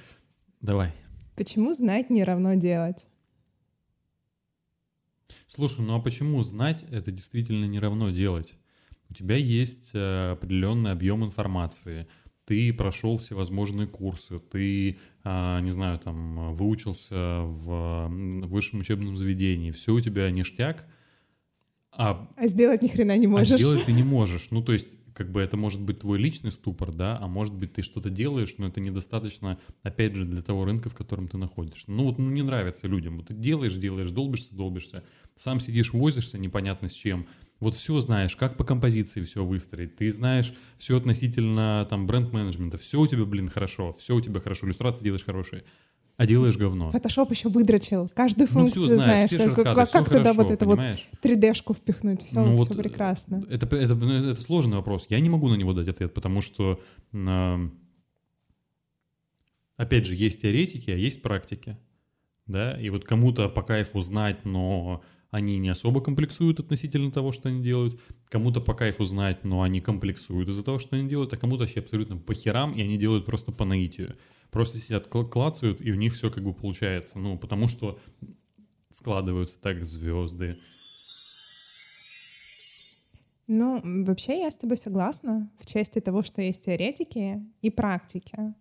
Давай. 0.62 0.91
Почему 1.35 1.73
знать 1.73 2.12
не 2.12 2.23
равно 2.23 2.53
делать? 2.53 3.07
Слушай, 5.47 5.81
ну 5.85 5.95
а 5.95 5.99
почему 5.99 6.43
знать 6.43 6.85
это 6.91 7.12
действительно 7.12 7.65
не 7.65 7.79
равно 7.79 8.12
делать? 8.12 8.53
У 9.09 9.13
тебя 9.13 9.35
есть 9.35 9.91
э, 9.93 10.31
определенный 10.31 10.91
объем 10.91 11.23
информации, 11.25 12.07
ты 12.45 12.73
прошел 12.73 13.17
всевозможные 13.17 13.87
курсы, 13.87 14.39
ты, 14.39 14.97
а, 15.23 15.61
не 15.61 15.69
знаю, 15.69 15.99
там, 15.99 16.53
выучился 16.55 17.41
в 17.43 18.07
высшем 18.09 18.79
учебном 18.79 19.17
заведении, 19.17 19.69
все 19.69 19.93
у 19.93 20.01
тебя 20.01 20.29
ништяк, 20.31 20.87
а 21.91 22.27
А 22.35 22.47
сделать 22.47 22.81
ни 22.81 22.87
хрена 22.87 23.17
не 23.17 23.25
А 23.27 23.29
можешь. 23.29 23.59
сделать 23.59 23.85
ты 23.85 23.93
не 23.93 24.03
можешь. 24.03 24.47
Ну, 24.51 24.63
то 24.63 24.73
есть, 24.73 24.87
как 25.13 25.31
бы 25.31 25.41
это 25.41 25.57
может 25.57 25.81
быть 25.81 25.99
твой 25.99 26.17
личный 26.17 26.51
ступор, 26.51 26.93
да, 26.93 27.17
а 27.19 27.27
может 27.27 27.53
быть 27.53 27.73
ты 27.73 27.81
что-то 27.81 28.09
делаешь, 28.09 28.55
но 28.57 28.67
это 28.67 28.79
недостаточно, 28.79 29.59
опять 29.83 30.15
же, 30.15 30.25
для 30.25 30.41
того 30.41 30.65
рынка, 30.65 30.89
в 30.89 30.95
котором 30.95 31.27
ты 31.27 31.37
находишься. 31.37 31.91
Ну, 31.91 32.05
вот 32.05 32.17
ну, 32.19 32.29
не 32.29 32.41
нравится 32.41 32.87
людям. 32.87 33.17
Вот 33.17 33.27
ты 33.27 33.33
делаешь, 33.33 33.75
делаешь, 33.75 34.11
долбишься, 34.11 34.55
долбишься, 34.55 35.03
сам 35.35 35.59
сидишь, 35.59 35.93
возишься 35.93 36.37
непонятно 36.37 36.89
с 36.89 36.93
чем. 36.93 37.27
Вот 37.59 37.75
все 37.75 37.99
знаешь, 37.99 38.35
как 38.37 38.55
по 38.55 38.63
композиции 38.63 39.21
все 39.21 39.43
выстроить. 39.45 39.95
Ты 39.97 40.11
знаешь 40.11 40.53
все 40.77 40.95
относительно 40.97 41.85
там 41.89 42.07
бренд-менеджмента. 42.07 42.77
Все 42.77 42.99
у 43.01 43.07
тебя, 43.07 43.25
блин, 43.25 43.49
хорошо. 43.49 43.91
Все 43.91 44.15
у 44.15 44.21
тебя 44.21 44.39
хорошо. 44.39 44.65
Иллюстрации 44.65 45.03
делаешь 45.03 45.25
хорошие. 45.25 45.65
А 46.15 46.25
делаешь 46.25 46.57
говно. 46.57 46.91
Фотошоп 46.91 47.31
еще 47.31 47.49
выдрочил. 47.49 48.09
Каждую 48.13 48.47
Ну, 48.49 48.53
функцию 48.53 48.83
все 48.85 48.95
знаешь, 48.95 49.29
знаешь. 49.29 49.29
все 49.29 49.37
как, 49.37 49.45
шорткаты, 49.55 49.75
как- 49.75 49.87
все 49.89 49.99
как 49.99 50.09
туда 50.09 50.33
вот 50.33 50.51
это 50.51 50.65
вот 50.65 50.77
понимаешь? 50.77 51.09
3D-шку 51.21 51.73
впихнуть. 51.73 52.23
Все, 52.23 52.41
Ну 52.45 52.55
все 52.57 52.65
вот, 52.73 52.77
прекрасно. 52.77 53.45
Это, 53.49 53.65
это, 53.75 53.93
это 53.93 54.41
сложный 54.41 54.77
вопрос. 54.77 55.05
Я 55.09 55.19
не 55.21 55.29
могу 55.29 55.47
на 55.49 55.55
него 55.55 55.73
дать 55.73 55.87
ответ, 55.87 56.13
потому 56.13 56.41
что, 56.41 56.81
м, 57.13 57.77
опять 59.77 60.05
же, 60.05 60.15
есть 60.15 60.41
теоретики, 60.41 60.91
а 60.91 60.95
есть 60.95 61.21
практики. 61.21 61.77
Да? 62.47 62.79
И 62.81 62.89
вот 62.89 63.05
кому-то 63.05 63.47
по 63.47 63.61
кайфу 63.61 64.01
знать, 64.01 64.43
но 64.43 65.01
они 65.31 65.59
не 65.59 65.69
особо 65.69 66.01
комплексуют 66.01 66.59
относительно 66.59 67.11
того, 67.11 67.31
что 67.31 67.49
они 67.49 67.61
делают. 67.61 67.99
Кому-то 68.29 68.61
по 68.61 68.73
кайфу 68.73 69.03
знать, 69.03 69.43
но 69.43 69.61
они 69.61 69.79
комплексуют 69.79 70.49
из-за 70.49 70.63
того, 70.63 70.79
что 70.79 70.95
они 70.95 71.07
делают. 71.07 71.33
А 71.33 71.37
кому-то 71.37 71.63
вообще 71.63 71.81
абсолютно 71.81 72.17
по 72.17 72.33
херам, 72.33 72.73
и 72.73 72.81
они 72.81 72.97
делают 72.97 73.25
просто 73.25 73.51
по 73.51 73.65
наитию. 73.65 74.17
Просто 74.49 74.79
сидят, 74.79 75.07
кла- 75.07 75.29
клацают, 75.29 75.81
и 75.81 75.91
у 75.91 75.95
них 75.95 76.15
все 76.15 76.31
как 76.31 76.43
бы 76.43 76.53
получается. 76.53 77.19
Ну, 77.19 77.37
потому 77.37 77.67
что 77.67 77.99
складываются 78.91 79.59
так 79.59 79.85
звезды. 79.85 80.55
Ну, 83.45 83.81
вообще 84.05 84.41
я 84.41 84.51
с 84.51 84.55
тобой 84.55 84.77
согласна 84.77 85.49
в 85.59 85.65
части 85.65 85.99
того, 85.99 86.23
что 86.23 86.41
есть 86.41 86.65
теоретики 86.65 87.43
и 87.61 87.69
практики. 87.69 88.53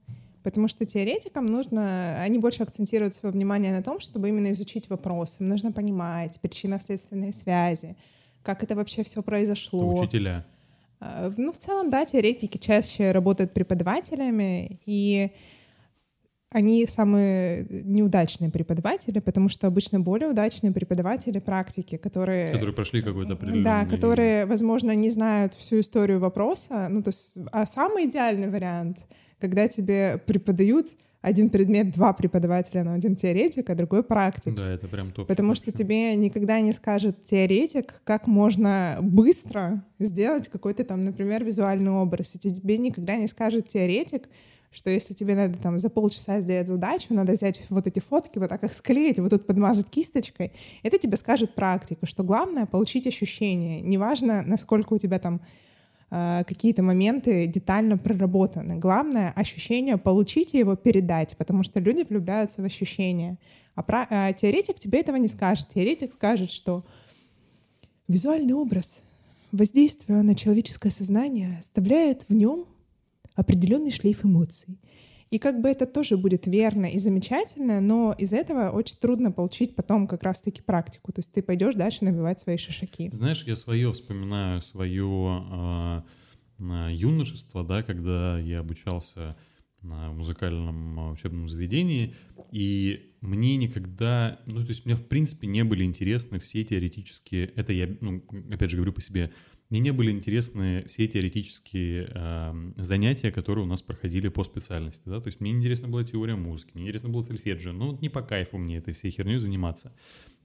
Потому 0.42 0.68
что 0.68 0.87
теоретикам 0.87 1.46
нужно, 1.46 2.20
они 2.20 2.38
больше 2.38 2.62
акцентируют 2.62 3.14
свое 3.14 3.33
внимание 3.33 3.72
на 3.72 3.83
том, 3.83 4.01
чтобы 4.01 4.29
именно 4.29 4.53
изучить 4.53 4.88
вопрос. 4.88 5.37
Им 5.40 5.48
нужно 5.48 5.72
понимать 5.72 6.38
причинно-следственные 6.40 7.33
связи, 7.33 7.96
как 8.42 8.62
это 8.62 8.74
вообще 8.74 9.03
все 9.05 9.20
Это 9.20 9.22
произошло. 9.22 10.01
учителя. 10.01 10.46
А, 11.01 11.33
Ну, 11.37 11.53
в 11.53 11.59
целом, 11.59 11.90
да, 11.90 12.05
теоретики 12.05 12.57
чаще 12.57 13.12
работают 13.12 13.53
преподавателями, 13.53 14.81
и 14.87 15.31
они 16.51 16.87
самые 16.87 17.66
неудачные 17.68 18.51
преподаватели, 18.51 19.18
потому 19.18 19.51
что 19.51 19.66
обычно 19.66 20.01
более 20.01 20.31
удачные 20.31 20.72
преподаватели 20.72 21.40
практики, 21.40 21.96
которые... 21.98 22.48
Которые 22.48 22.74
прошли 22.74 23.03
какой-то 23.03 23.35
определенный... 23.35 23.64
Да, 23.64 23.85
которые, 23.85 24.46
возможно, 24.46 24.92
не 24.92 25.11
знают 25.11 25.55
всю 25.55 25.81
историю 25.81 26.20
вопроса. 26.20 26.88
Ну, 26.88 27.03
то 27.03 27.09
есть, 27.09 27.37
а 27.53 27.66
самый 27.66 28.07
идеальный 28.07 28.48
вариант, 28.48 28.96
когда 29.38 29.68
тебе 29.68 30.18
преподают 30.27 30.88
один 31.20 31.51
предмет, 31.51 31.90
два 31.90 32.12
преподавателя, 32.12 32.85
но 32.85 32.92
один 32.92 33.16
теоретик, 33.16 33.68
а 33.70 33.74
другой 33.74 34.05
практик. 34.05 34.55
Да, 34.55 34.70
это 34.70 34.87
прям 34.87 35.11
топ. 35.11 35.27
Потому 35.27 35.55
что 35.55 35.72
тебе 35.72 36.14
никогда 36.14 36.61
не 36.61 36.72
скажет 36.72 37.24
теоретик, 37.24 38.01
как 38.05 38.27
можно 38.27 38.98
быстро 39.01 39.85
сделать 39.98 40.48
какой-то 40.48 40.85
там, 40.85 41.05
например, 41.05 41.44
визуальный 41.44 41.90
образ. 41.90 42.35
И 42.35 42.38
тебе 42.38 42.79
никогда 42.79 43.16
не 43.16 43.27
скажет 43.27 43.68
теоретик, 43.68 44.29
что 44.70 44.90
если 44.90 45.14
тебе 45.14 45.35
надо 45.35 45.59
там 45.59 45.79
за 45.79 45.90
полчаса 45.90 46.40
сделать 46.40 46.68
задачу, 46.68 47.07
надо 47.11 47.33
взять 47.33 47.64
вот 47.68 47.87
эти 47.87 48.01
фотки, 48.01 48.38
вот 48.38 48.51
так 48.51 48.62
их 48.62 48.74
склеить, 48.74 49.18
вот 49.18 49.31
тут 49.31 49.46
подмазать 49.46 49.90
кисточкой. 49.90 50.53
Это 50.83 50.98
тебе 50.98 51.16
скажет 51.16 51.55
практика, 51.55 52.07
что 52.07 52.22
главное— 52.22 52.66
получить 52.66 53.07
ощущение. 53.07 53.81
Неважно, 53.81 54.42
насколько 54.46 54.92
у 54.92 54.98
тебя 54.98 55.18
там 55.18 55.40
какие-то 56.11 56.83
моменты 56.83 57.47
детально 57.47 57.99
проработаны. 57.99 58.77
Главное— 58.79 59.33
ощущение 59.37 59.99
получить 59.99 60.55
и 60.55 60.59
его 60.59 60.75
передать, 60.75 61.37
потому 61.37 61.62
что 61.62 61.81
люди 61.81 62.07
влюбляются 62.09 62.62
в 62.62 62.64
ощущения. 62.64 63.37
А, 63.75 63.83
пра- 63.83 64.07
а 64.11 64.33
теоретик 64.33 64.79
тебе 64.81 65.01
этого 65.01 65.16
не 65.16 65.29
скажет. 65.29 65.68
Теоретик 65.75 66.14
скажет, 66.14 66.51
что 66.51 66.85
визуальный 68.09 68.55
образ, 68.55 69.01
воздействуя 69.53 70.23
на 70.23 70.35
человеческое 70.35 70.90
сознание, 70.90 71.59
оставляет 71.59 72.25
в 72.29 72.35
нем 72.35 72.64
определенный 73.35 73.92
шлейф 73.92 74.25
эмоций. 74.25 74.79
И 75.31 75.38
как 75.38 75.61
бы 75.61 75.69
это 75.69 75.87
тоже 75.87 76.17
будет 76.17 76.47
верно 76.47 76.87
и 76.87 76.99
замечательно, 76.99 77.81
но 77.81 78.14
из 78.17 78.33
этого 78.33 78.71
очень 78.71 78.97
трудно 78.97 79.31
получить 79.31 79.75
потом 79.75 80.07
как 80.07 80.23
раз-таки 80.23 80.62
практику. 80.62 81.12
То 81.12 81.19
есть 81.19 81.33
ты 81.33 81.43
пойдешь 81.43 81.75
дальше 81.75 82.05
набивать 82.05 82.41
свои 82.41 82.57
шишаки. 82.57 83.11
Знаешь, 83.11 83.45
я 83.45 83.55
свое 83.55 83.93
вспоминаю, 83.93 84.62
свое 84.62 85.07
а, 85.07 86.05
юношество, 86.59 87.62
да, 87.62 87.83
когда 87.83 88.38
я 88.38 88.61
обучался 88.61 89.37
на 89.83 90.11
музыкальном 90.12 90.99
а, 90.99 91.11
учебном 91.11 91.49
заведении, 91.49 92.14
и 92.51 93.12
мне 93.21 93.57
никогда, 93.57 94.41
ну, 94.47 94.62
то 94.62 94.69
есть 94.69 94.87
мне, 94.87 94.97
в 94.97 95.07
принципе, 95.07 95.47
не 95.47 95.64
были 95.64 95.85
интересны 95.85 96.38
все 96.38 96.64
теоретические, 96.64 97.47
это 97.47 97.73
я, 97.73 97.88
ну, 98.01 98.23
опять 98.51 98.71
же, 98.71 98.77
говорю 98.77 98.93
по 98.93 99.01
себе, 99.01 99.31
мне 99.70 99.81
не 99.81 99.92
были 99.92 100.11
интересны 100.11 100.85
все 100.88 101.07
теоретические 101.07 102.11
э, 102.12 102.72
занятия, 102.76 103.31
которые 103.31 103.64
у 103.64 103.68
нас 103.68 103.83
проходили 103.83 104.28
по 104.28 104.44
специальности, 104.44 105.02
да, 105.04 105.20
то 105.20 105.28
есть 105.28 105.40
мне 105.40 105.50
интересна 105.50 105.88
была 105.88 106.04
теория 106.04 106.37
музыки, 106.37 106.72
мне 106.74 106.85
интересно 106.85 107.11
было 107.11 107.22
сольфеджио, 107.22 107.72
ну, 107.72 107.98
не 108.00 108.09
по 108.09 108.22
кайфу 108.22 108.59
мне 108.59 108.78
этой 108.78 108.94
всей 108.94 109.11
херней 109.11 109.38
заниматься, 109.38 109.94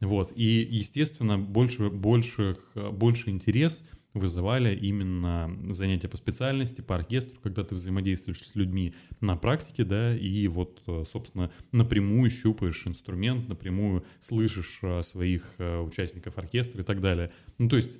вот, 0.02 0.34
и, 0.36 0.68
естественно, 0.70 1.40
больше, 1.40 1.90
больше, 1.90 2.58
больше 2.76 3.30
интерес 3.30 3.86
вызывали 4.14 4.76
именно 4.76 5.52
занятия 5.74 6.08
по 6.08 6.18
специальности, 6.18 6.82
по 6.82 6.96
оркестру, 6.96 7.40
когда 7.42 7.64
ты 7.64 7.76
взаимодействуешь 7.76 8.42
с 8.42 8.56
людьми 8.56 8.94
на 9.22 9.36
практике, 9.36 9.84
да, 9.84 10.16
и 10.16 10.48
вот, 10.48 10.84
собственно, 11.12 11.52
напрямую 11.72 12.30
щупаешь 12.30 12.86
инструмент, 12.86 13.48
напрямую 13.48 14.06
слышишь 14.20 14.80
э, 14.84 15.02
своих 15.02 15.56
э, 15.58 15.80
участников 15.80 16.38
оркестра 16.38 16.82
и 16.82 16.86
так 16.86 17.02
далее. 17.02 17.32
Ну, 17.58 17.70
то 17.70 17.76
есть 17.76 18.00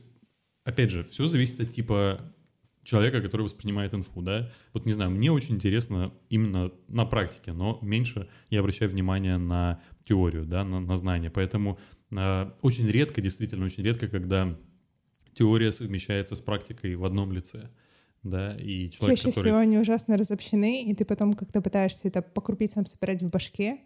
опять 0.64 0.90
же, 0.90 1.04
все 1.06 1.26
зависит 1.26 1.60
от 1.60 1.70
типа 1.70 2.22
человека, 2.84 3.22
который 3.22 3.44
воспринимает 3.44 3.94
инфу, 3.94 4.22
да. 4.22 4.52
Вот 4.74 4.86
не 4.86 4.94
знаю, 4.94 5.12
мне 5.12 5.32
очень 5.32 5.56
интересно 5.56 6.14
именно 6.30 6.72
на 6.88 7.06
практике, 7.06 7.54
но 7.54 7.80
меньше 7.82 8.30
я 8.50 8.60
обращаю 8.60 8.92
внимание 8.92 9.38
на 9.38 9.82
теорию, 10.06 10.46
да, 10.46 10.64
на, 10.64 10.80
на 10.80 10.98
знания. 10.98 11.30
Поэтому 11.30 11.80
э, 12.12 12.52
очень 12.62 12.88
редко, 12.90 13.22
действительно 13.22 13.66
очень 13.66 13.84
редко, 13.84 14.08
когда 14.08 14.58
теория 15.34 15.72
совмещается 15.72 16.36
с 16.36 16.42
практикой 16.42 16.96
в 16.96 17.06
одном 17.06 17.32
лице. 17.32 17.70
Да, 18.22 18.56
и 18.56 18.90
человек, 18.90 19.18
Чаще 19.18 19.30
который... 19.30 19.48
всего 19.48 19.58
они 19.58 19.78
ужасно 19.78 20.16
разобщены, 20.16 20.84
и 20.84 20.94
ты 20.96 21.04
потом 21.04 21.34
как-то 21.34 21.62
пытаешься 21.62 22.08
это 22.08 22.22
по 22.22 22.40
крупицам 22.40 22.86
собирать 22.86 23.22
в 23.22 23.30
башке, 23.30 23.80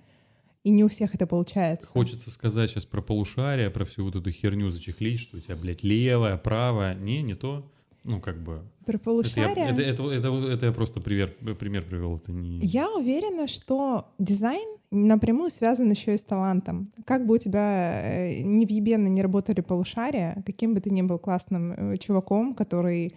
и 0.63 0.69
не 0.69 0.83
у 0.83 0.89
всех 0.89 1.15
это 1.15 1.27
получается. 1.27 1.87
Хочется 1.87 2.31
сказать 2.31 2.69
сейчас 2.69 2.85
про 2.85 3.01
полушария, 3.01 3.69
про 3.69 3.85
всю 3.85 4.03
вот 4.03 4.15
эту 4.15 4.31
херню 4.31 4.69
зачехлить, 4.69 5.19
что 5.19 5.37
у 5.37 5.39
тебя, 5.39 5.55
блядь, 5.55 5.83
левое, 5.83 6.37
правое. 6.37 6.95
Не, 6.95 7.21
не 7.21 7.35
то. 7.35 7.65
Ну, 8.03 8.21
как 8.21 8.41
бы... 8.41 8.61
Про 8.85 8.97
полушария? 8.97 9.69
Это, 9.69 9.81
я, 9.81 9.89
это, 9.89 10.03
это, 10.03 10.27
это, 10.29 10.47
это 10.49 10.65
я 10.67 10.71
просто 10.71 11.01
пример, 11.01 11.35
пример 11.59 11.83
привел. 11.83 12.15
Это 12.15 12.31
не... 12.31 12.59
Я 12.59 12.89
уверена, 12.89 13.47
что 13.47 14.13
дизайн 14.17 14.77
напрямую 14.91 15.51
связан 15.51 15.91
еще 15.91 16.15
и 16.15 16.17
с 16.17 16.23
талантом. 16.23 16.89
Как 17.05 17.25
бы 17.25 17.35
у 17.35 17.37
тебя 17.37 18.01
э, 18.03 18.41
невъебенно 18.43 19.07
не 19.07 19.21
работали 19.21 19.59
полушария, 19.61 20.41
каким 20.45 20.73
бы 20.73 20.79
ты 20.79 20.89
ни 20.89 21.01
был 21.01 21.19
классным 21.19 21.71
э, 21.71 21.97
чуваком, 21.97 22.55
который 22.55 23.13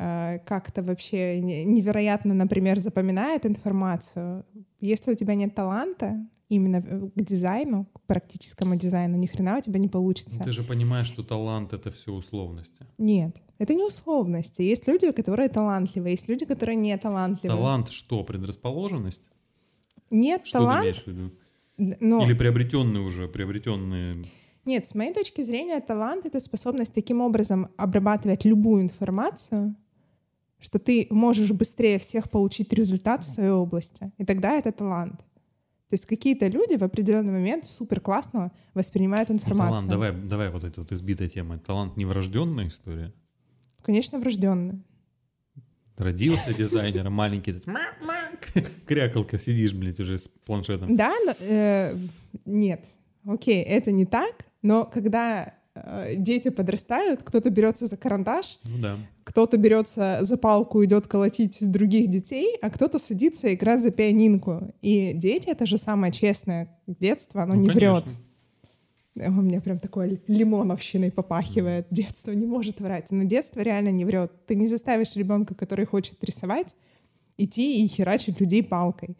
как-то 0.00 0.82
вообще 0.82 1.40
невероятно, 1.40 2.32
например, 2.32 2.78
запоминает 2.78 3.44
информацию. 3.44 4.46
Если 4.80 5.12
у 5.12 5.14
тебя 5.14 5.34
нет 5.34 5.54
таланта, 5.54 6.26
именно 6.48 6.80
к 6.80 7.22
дизайну, 7.22 7.84
к 7.92 8.00
практическому 8.06 8.76
дизайну, 8.76 9.18
ни 9.18 9.26
хрена 9.26 9.58
у 9.58 9.60
тебя 9.60 9.78
не 9.78 9.88
получится. 9.88 10.38
Ну, 10.38 10.44
ты 10.44 10.52
же 10.52 10.64
понимаешь, 10.64 11.06
что 11.06 11.22
талант— 11.22 11.72
это 11.74 11.90
все 11.90 12.12
условности. 12.12 12.86
Нет, 12.96 13.36
это 13.58 13.74
не 13.74 13.84
условности. 13.84 14.62
Есть 14.62 14.88
люди, 14.88 15.12
которые 15.12 15.50
талантливые, 15.50 16.12
есть 16.12 16.28
люди, 16.28 16.46
которые 16.46 16.76
не 16.76 16.96
талантливые. 16.96 17.56
Талант 17.56 17.90
что, 17.90 18.24
предрасположенность? 18.24 19.28
Нет, 20.10 20.46
что 20.46 20.60
талант... 20.60 20.80
ты 20.80 20.86
имеешь 20.86 21.04
в 21.04 21.06
виду? 21.06 21.30
Но... 22.00 22.24
Или 22.24 22.34
приобретенные 22.34 23.02
уже, 23.02 23.28
приобретенные... 23.28 24.24
Нет, 24.64 24.86
с 24.86 24.94
моей 24.94 25.12
точки 25.12 25.42
зрения, 25.42 25.80
талант— 25.80 26.24
это 26.26 26.40
способность 26.40 26.94
таким 26.94 27.20
образом 27.20 27.68
обрабатывать 27.76 28.44
любую 28.44 28.82
информацию, 28.82 29.74
что 30.60 30.78
ты 30.78 31.06
можешь 31.10 31.50
быстрее 31.50 31.98
всех 31.98 32.30
получить 32.30 32.72
результат 32.72 33.24
в 33.24 33.28
своей 33.28 33.50
области. 33.50 34.12
И 34.18 34.24
тогда 34.24 34.52
это 34.58 34.72
талант. 34.72 35.20
То 35.90 35.94
есть 35.94 36.06
какие-то 36.06 36.46
люди 36.46 36.76
в 36.76 36.84
определенный 36.84 37.32
момент 37.32 37.66
супер 37.66 38.00
классно 38.00 38.52
воспринимают 38.74 39.28
ну, 39.28 39.36
информацию. 39.36 39.82
Ну, 39.82 39.88
талант, 39.88 39.90
давай, 39.90 40.28
давай 40.28 40.50
вот 40.50 40.62
эта 40.62 40.80
вот 40.82 40.92
избитая 40.92 41.28
тема. 41.28 41.58
Талант 41.58 41.96
не 41.96 42.04
врожденная 42.04 42.68
история? 42.68 43.12
Конечно, 43.82 44.20
врожденная. 44.20 44.80
Родился 45.96 46.54
дизайнером, 46.54 47.12
маленький, 47.12 47.54
крякалка, 48.86 49.38
сидишь, 49.38 49.74
блядь, 49.74 50.00
уже 50.00 50.16
с 50.16 50.28
планшетом. 50.28 50.96
Да, 50.96 51.12
но, 51.26 51.32
э, 51.40 51.94
нет, 52.46 52.84
окей, 53.26 53.62
это 53.62 53.90
не 53.90 54.06
так, 54.06 54.46
но 54.62 54.84
когда 54.84 55.54
дети 56.16 56.48
подрастают, 56.48 57.22
кто-то 57.22 57.50
берется 57.50 57.86
за 57.86 57.96
карандаш, 57.96 58.58
ну, 58.64 58.78
да. 58.78 58.98
кто-то 59.24 59.56
берется 59.56 60.18
за 60.22 60.36
палку, 60.36 60.84
идет 60.84 61.06
колотить 61.06 61.58
других 61.60 62.08
детей, 62.08 62.56
а 62.62 62.70
кто-то 62.70 62.98
садится 62.98 63.52
играть 63.54 63.82
за 63.82 63.90
пианинку. 63.90 64.72
И 64.82 65.12
дети— 65.14 65.48
это 65.50 65.66
же 65.66 65.78
самое 65.78 66.12
честное 66.12 66.76
детство, 66.86 67.42
оно 67.42 67.54
ну, 67.54 67.60
не 67.60 67.68
конечно. 67.68 67.92
врет. 67.92 68.04
У 69.16 69.42
меня 69.42 69.60
прям 69.60 69.78
такое 69.78 70.20
лимоновщиной 70.28 71.10
попахивает. 71.10 71.86
Детство 71.90 72.30
не 72.30 72.46
может 72.46 72.80
врать. 72.80 73.10
Но 73.10 73.24
детство 73.24 73.60
реально 73.60 73.90
не 73.90 74.04
врет. 74.04 74.32
Ты 74.46 74.54
не 74.54 74.68
заставишь 74.68 75.16
ребенка, 75.16 75.54
который 75.54 75.84
хочет 75.84 76.22
рисовать, 76.22 76.74
идти 77.36 77.84
и 77.84 77.88
херачить 77.88 78.40
людей 78.40 78.62
палкой. 78.62 79.16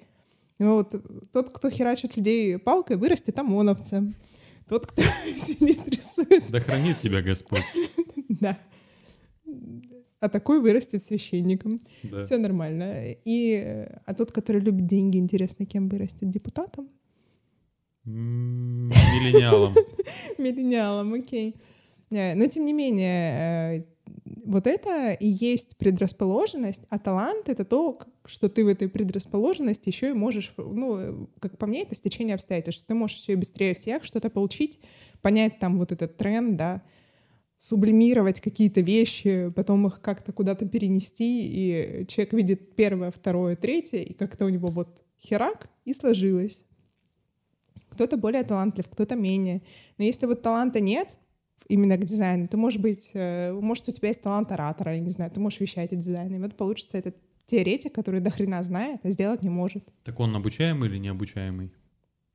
Ну 0.59 0.77
вот 0.77 0.95
тот, 1.33 1.51
кто 1.51 1.71
херачит 1.71 2.17
людей 2.17 2.59
палкой, 2.59 2.97
вырастет 2.97 3.39
ОМОНовцем. 3.39 4.15
Тот, 4.71 4.87
кто 4.87 5.03
сидит, 5.45 5.87
рисует. 5.89 6.49
Да 6.49 6.61
хранит 6.61 7.01
тебя 7.01 7.21
Господь. 7.21 7.65
Да. 8.41 8.57
А 10.21 10.29
такой 10.29 10.61
вырастет 10.61 11.05
священником. 11.05 11.81
Да. 12.05 12.21
Все 12.21 12.39
нормально. 12.39 13.17
И, 13.25 13.87
а 14.07 14.15
тот, 14.15 14.31
который 14.31 14.61
любит 14.61 14.87
деньги, 14.87 15.19
интересно, 15.19 15.67
кем 15.67 15.89
вырастет? 15.89 16.31
Депутатом? 16.31 16.89
Миллениалом. 18.05 19.75
Миллениалом, 20.39 21.15
окей. 21.15 21.57
Э, 22.11 22.35
но, 22.35 22.47
тем 22.47 22.65
не 22.65 22.73
менее, 22.73 23.79
э, 23.79 23.85
вот 24.45 24.67
это 24.69 25.11
и 25.13 25.27
есть 25.27 25.77
предрасположенность, 25.77 26.83
а 26.89 26.99
талант— 26.99 27.49
это 27.51 27.65
то, 27.65 27.99
что 28.27 28.49
ты 28.49 28.65
в 28.65 28.69
этой 28.69 28.89
предрасположенности 28.89 29.89
еще 29.89 30.11
и 30.11 30.15
можешь, 30.15 30.53
ну, 30.57 31.29
как 31.39 31.59
по 31.59 31.67
мне, 31.67 31.83
это 31.83 31.95
стечение 31.95 32.35
обстоятельств, 32.35 32.81
что 32.81 32.89
ты 32.89 32.95
можешь 32.95 33.19
еще 33.19 33.37
быстрее 33.37 33.75
всех 33.75 34.05
что-то 34.05 34.31
получить, 34.31 34.79
понять 35.23 35.59
там 35.59 35.79
вот 35.79 35.93
этот 35.93 36.17
тренд, 36.17 36.57
да, 36.57 36.83
сублимировать 37.59 38.41
какие-то 38.41 38.81
вещи, 38.81 39.53
потом 39.55 39.87
их 39.87 40.01
как-то 40.01 40.33
куда-то 40.33 40.67
перенести, 40.67 41.47
и 41.47 42.07
человек 42.07 42.33
видит 42.33 42.75
первое, 42.75 43.11
второе, 43.11 43.57
третье, 43.57 43.99
и 43.99 44.15
как-то 44.15 44.47
у 44.47 44.49
него 44.49 44.69
вот 44.69 45.03
херак, 45.21 45.69
и 45.85 45.93
сложилось. 45.93 46.61
Кто-то 47.91 48.17
более 48.17 48.45
талантлив, 48.45 48.89
кто-то 48.89 49.15
менее. 49.15 49.63
Но 49.99 50.05
если 50.05 50.25
вот 50.25 50.41
таланта 50.41 50.81
нет, 50.81 51.17
именно 51.69 51.97
к 51.97 52.05
дизайну. 52.05 52.49
Ты, 52.49 52.57
может 52.57 52.81
быть, 52.81 53.11
э, 53.15 53.53
может, 53.53 53.89
у 53.89 53.93
тебя 53.93 54.09
есть 54.09 54.23
талант 54.23 54.51
оратора, 54.53 54.95
я 54.95 55.01
не 55.01 55.11
знаю, 55.11 55.31
ты 55.31 55.39
можешь 55.39 55.61
вещать 55.61 55.93
о 55.93 55.97
дизайне. 55.97 56.37
И 56.37 56.41
вот 56.41 56.57
получится 56.57 56.99
этот 56.99 57.17
теоретик, 57.51 57.95
который 57.95 58.21
до 58.21 58.31
хрена 58.31 58.63
знает, 58.63 59.01
а 59.03 59.11
сделать 59.11 59.43
не 59.43 59.51
может. 59.51 59.85
Так 60.05 60.21
он 60.21 60.35
обучаемый 60.37 60.89
или 60.89 60.99
необучаемый? 60.99 61.73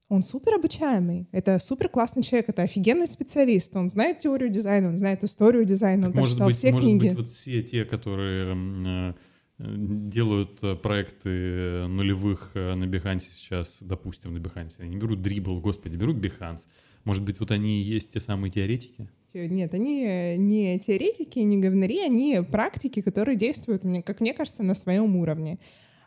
Он 0.07 0.23
супер 0.23 0.55
обучаемый. 0.55 1.27
Это 1.31 1.57
супер 1.57 1.89
классный 1.89 2.21
человек, 2.21 2.49
это 2.49 2.61
офигенный 2.61 3.07
специалист. 3.07 3.75
Он 3.75 3.89
знает 3.89 4.19
теорию 4.19 4.49
дизайна, 4.49 4.89
он 4.89 4.97
знает 4.97 5.23
историю 5.23 5.65
дизайна, 5.65 6.07
он 6.07 6.13
так 6.13 6.21
может 6.21 6.43
быть, 6.43 6.57
все 6.57 6.71
может 6.71 6.87
книги. 6.87 7.03
быть, 7.05 7.13
вот 7.15 7.29
все 7.29 7.63
те, 7.63 7.85
которые 7.85 8.55
э, 8.85 9.13
делают 9.57 10.59
э, 10.61 10.75
проекты 10.75 11.87
нулевых 11.87 12.51
на 12.53 12.83
Behance 12.83 13.21
сейчас, 13.33 13.79
допустим, 13.81 14.33
на 14.33 14.37
Behance, 14.37 14.75
они 14.77 14.95
берут 14.95 15.25
Dribble, 15.25 15.59
господи, 15.59 15.95
берут 15.95 16.17
Behance. 16.17 16.67
Может 17.05 17.23
быть, 17.23 17.39
вот 17.39 17.51
они 17.51 17.81
и 17.81 17.83
есть 17.83 18.11
те 18.11 18.19
самые 18.19 18.51
теоретики? 18.51 19.07
Нет, 19.33 19.73
они 19.73 20.37
не 20.37 20.79
теоретики, 20.79 21.39
не 21.39 21.57
говнари, 21.57 22.01
они 22.01 22.41
практики, 22.51 23.01
которые 23.01 23.37
действуют, 23.37 23.83
как 24.05 24.19
мне 24.19 24.33
кажется, 24.33 24.63
на 24.63 24.75
своем 24.75 25.15
уровне. 25.15 25.59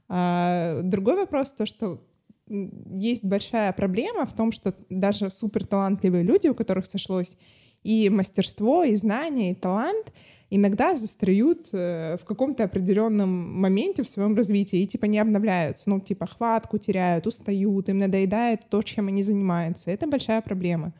А 0.08 0.80
другой 0.82 1.16
вопрос 1.16 1.52
то, 1.52 1.66
что 1.66 2.02
есть 2.48 3.24
большая 3.24 3.72
проблема 3.72 4.24
в 4.26 4.34
том, 4.34 4.52
что 4.52 4.74
даже 4.88 5.30
суперталантливые 5.30 6.24
люди, 6.24 6.48
у 6.48 6.54
которых 6.54 6.86
сошлось 6.86 7.36
и 7.82 8.08
мастерство, 8.08 8.82
и 8.84 8.96
знания, 8.96 9.52
и 9.52 9.54
талант, 9.54 10.12
иногда 10.50 10.94
застреют 10.94 11.68
э, 11.72 12.16
в 12.20 12.24
каком-то 12.24 12.64
определенном 12.64 13.60
моменте 13.60 14.02
в 14.02 14.08
своем 14.08 14.34
развитии 14.34 14.80
и 14.80 14.86
типа 14.86 15.04
не 15.06 15.18
обновляются, 15.18 15.84
ну 15.86 16.00
типа 16.00 16.26
хватку 16.26 16.78
теряют, 16.78 17.26
устают, 17.26 17.88
им 17.88 17.98
надоедает 17.98 18.68
то, 18.70 18.82
чем 18.82 19.08
они 19.08 19.22
занимаются. 19.22 19.90
Это 19.90 20.06
большая 20.06 20.40
проблема. 20.40 20.94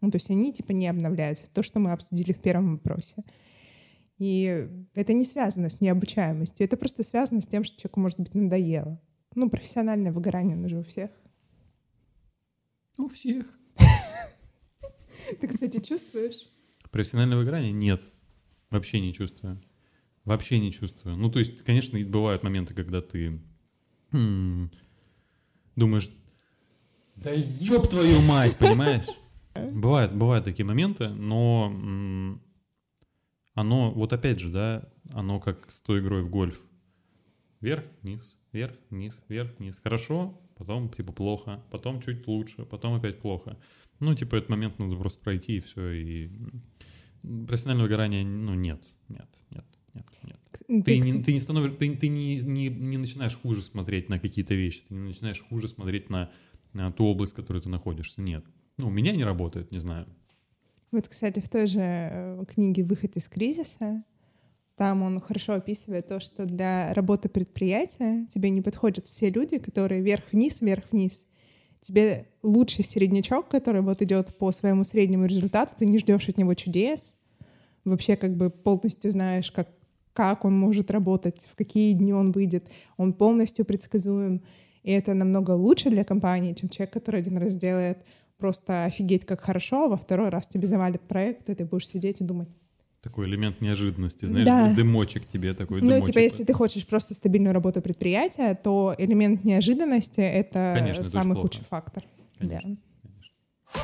Ну, 0.00 0.10
то 0.10 0.16
есть 0.16 0.30
они 0.30 0.52
типа 0.52 0.72
не 0.72 0.88
обновляются. 0.88 1.44
То, 1.52 1.62
что 1.62 1.78
мы 1.78 1.92
обсудили 1.92 2.32
в 2.32 2.40
первом 2.40 2.72
вопросе. 2.72 3.24
И 4.18 4.68
это 4.94 5.12
не 5.12 5.24
связано 5.24 5.68
с 5.68 5.80
необучаемостью, 5.80 6.64
это 6.64 6.76
просто 6.76 7.02
связано 7.02 7.40
с 7.40 7.46
тем, 7.46 7.64
что 7.64 7.76
человеку, 7.76 8.00
может 8.00 8.20
быть, 8.20 8.34
надоело. 8.34 9.00
Ну, 9.34 9.48
профессиональное 9.48 10.12
выгорание, 10.12 10.54
оно 10.54 10.68
же 10.68 10.78
у 10.78 10.82
всех. 10.82 11.10
У 12.98 13.08
всех. 13.08 13.46
Ты, 15.40 15.48
кстати, 15.48 15.80
чувствуешь? 15.80 16.52
Профессиональное 16.90 17.38
выгорание 17.38 17.72
нет. 17.72 18.02
Вообще 18.72 19.00
не 19.00 19.12
чувствую. 19.12 19.60
Вообще 20.24 20.58
не 20.58 20.72
чувствую. 20.72 21.16
Ну, 21.16 21.30
то 21.30 21.38
есть, 21.38 21.62
конечно, 21.62 22.02
бывают 22.04 22.42
моменты, 22.42 22.74
когда 22.74 23.02
ты 23.02 23.38
думаешь, 25.76 26.08
да 27.16 27.30
ёб 27.32 27.88
твою 27.88 28.22
мать, 28.22 28.56
понимаешь? 28.56 29.06
Бывают, 29.54 30.14
бывают 30.14 30.46
такие 30.46 30.64
моменты, 30.64 31.08
но 31.08 32.38
оно, 33.54 33.90
вот 33.90 34.12
опять 34.14 34.40
же, 34.40 34.48
да, 34.48 34.88
оно 35.12 35.38
как 35.38 35.70
с 35.70 35.78
той 35.80 36.00
игрой 36.00 36.22
в 36.22 36.30
гольф. 36.30 36.64
Вверх, 37.60 37.84
вниз, 38.00 38.38
вверх, 38.52 38.74
вниз, 38.88 39.20
вверх, 39.28 39.50
вниз. 39.58 39.80
Хорошо, 39.84 40.40
потом 40.56 40.88
типа 40.88 41.12
плохо, 41.12 41.62
потом 41.70 42.00
чуть 42.00 42.26
лучше, 42.26 42.64
потом 42.64 42.94
опять 42.94 43.20
плохо. 43.20 43.58
Ну, 44.00 44.14
типа, 44.14 44.36
этот 44.36 44.48
момент 44.48 44.78
надо 44.78 44.96
просто 44.96 45.20
пройти, 45.22 45.56
и 45.56 45.60
все, 45.60 45.90
и 45.90 46.30
профессионального 47.22 47.86
выгорания, 47.86 48.24
ну, 48.24 48.54
нет, 48.54 48.82
нет, 49.08 49.28
нет, 49.50 49.64
нет, 49.94 50.06
нет. 50.22 50.38
Ты, 50.68 50.82
ты, 50.82 50.98
не, 50.98 51.22
ты 51.22 51.32
не 51.32 51.38
становишься, 51.38 51.76
ты, 51.78 51.96
ты 51.96 52.08
не, 52.08 52.40
не, 52.40 52.68
не 52.68 52.98
начинаешь 52.98 53.36
хуже 53.36 53.62
смотреть 53.62 54.08
на 54.08 54.18
какие-то 54.18 54.54
вещи, 54.54 54.82
ты 54.88 54.94
не 54.94 55.08
начинаешь 55.08 55.42
хуже 55.48 55.68
смотреть 55.68 56.10
на, 56.10 56.30
на 56.72 56.92
ту 56.92 57.04
область, 57.04 57.32
в 57.32 57.36
которой 57.36 57.62
ты 57.62 57.68
находишься. 57.68 58.20
Нет. 58.20 58.44
Ну, 58.78 58.88
у 58.88 58.90
меня 58.90 59.12
не 59.12 59.24
работает, 59.24 59.70
не 59.70 59.78
знаю. 59.78 60.06
Вот, 60.90 61.08
кстати, 61.08 61.40
в 61.40 61.48
той 61.48 61.66
же 61.66 61.80
э, 61.80 62.44
книге 62.48 62.84
«Выход 62.84 63.16
из 63.16 63.28
кризиса» 63.28 64.04
там 64.76 65.02
он 65.02 65.20
хорошо 65.20 65.54
описывает 65.54 66.08
то, 66.08 66.18
что 66.20 66.44
для 66.44 66.92
работы 66.94 67.28
предприятия 67.28 68.26
тебе 68.34 68.50
не 68.50 68.62
подходят 68.62 69.06
все 69.06 69.30
люди, 69.30 69.58
которые 69.58 70.02
вверх-вниз, 70.02 70.60
вверх-вниз. 70.60 71.26
Тебе 71.82 72.28
лучший 72.42 72.84
середнячок, 72.84 73.48
который 73.48 73.82
вот 73.82 74.02
идет 74.02 74.38
по 74.38 74.52
своему 74.52 74.84
среднему 74.84 75.26
результату, 75.26 75.74
ты 75.76 75.84
не 75.84 75.98
ждешь 75.98 76.28
от 76.28 76.38
него 76.38 76.54
чудес, 76.54 77.14
вообще 77.84 78.16
как 78.16 78.36
бы 78.36 78.50
полностью 78.50 79.10
знаешь, 79.10 79.50
как, 79.50 79.68
как 80.12 80.44
он 80.44 80.56
может 80.56 80.92
работать, 80.92 81.40
в 81.50 81.56
какие 81.56 81.92
дни 81.92 82.14
он 82.14 82.30
выйдет, 82.30 82.68
он 82.96 83.12
полностью 83.12 83.64
предсказуем, 83.64 84.42
и 84.84 84.92
это 84.92 85.12
намного 85.12 85.50
лучше 85.50 85.90
для 85.90 86.04
компании, 86.04 86.54
чем 86.54 86.68
человек, 86.68 86.92
который 86.92 87.20
один 87.20 87.36
раз 87.36 87.56
делает. 87.56 87.98
Просто 88.38 88.84
офигеть, 88.84 89.26
как 89.26 89.40
хорошо, 89.40 89.84
а 89.84 89.88
во 89.88 89.96
второй 89.96 90.28
раз 90.28 90.46
тебе 90.46 90.68
завалит 90.68 91.00
проект, 91.02 91.50
и 91.50 91.54
ты 91.54 91.64
будешь 91.64 91.88
сидеть 91.88 92.20
и 92.20 92.24
думать. 92.24 92.48
Такой 93.02 93.26
элемент 93.26 93.60
неожиданности, 93.60 94.26
знаешь, 94.26 94.46
да. 94.46 94.72
дымочек 94.74 95.26
тебе 95.26 95.54
такой. 95.54 95.80
Ну, 95.80 95.88
дымочек. 95.88 96.06
типа, 96.06 96.18
если 96.20 96.44
ты 96.44 96.52
хочешь 96.52 96.86
просто 96.86 97.14
стабильную 97.14 97.52
работу 97.52 97.82
предприятия, 97.82 98.54
то 98.54 98.94
элемент 98.96 99.42
неожиданности— 99.42 100.20
это 100.20 100.74
Конечно, 100.78 101.04
самый 101.04 101.32
это 101.32 101.40
худший 101.40 101.64
фактор. 101.68 102.04
Конечно. 102.38 102.76
Да. 102.76 103.82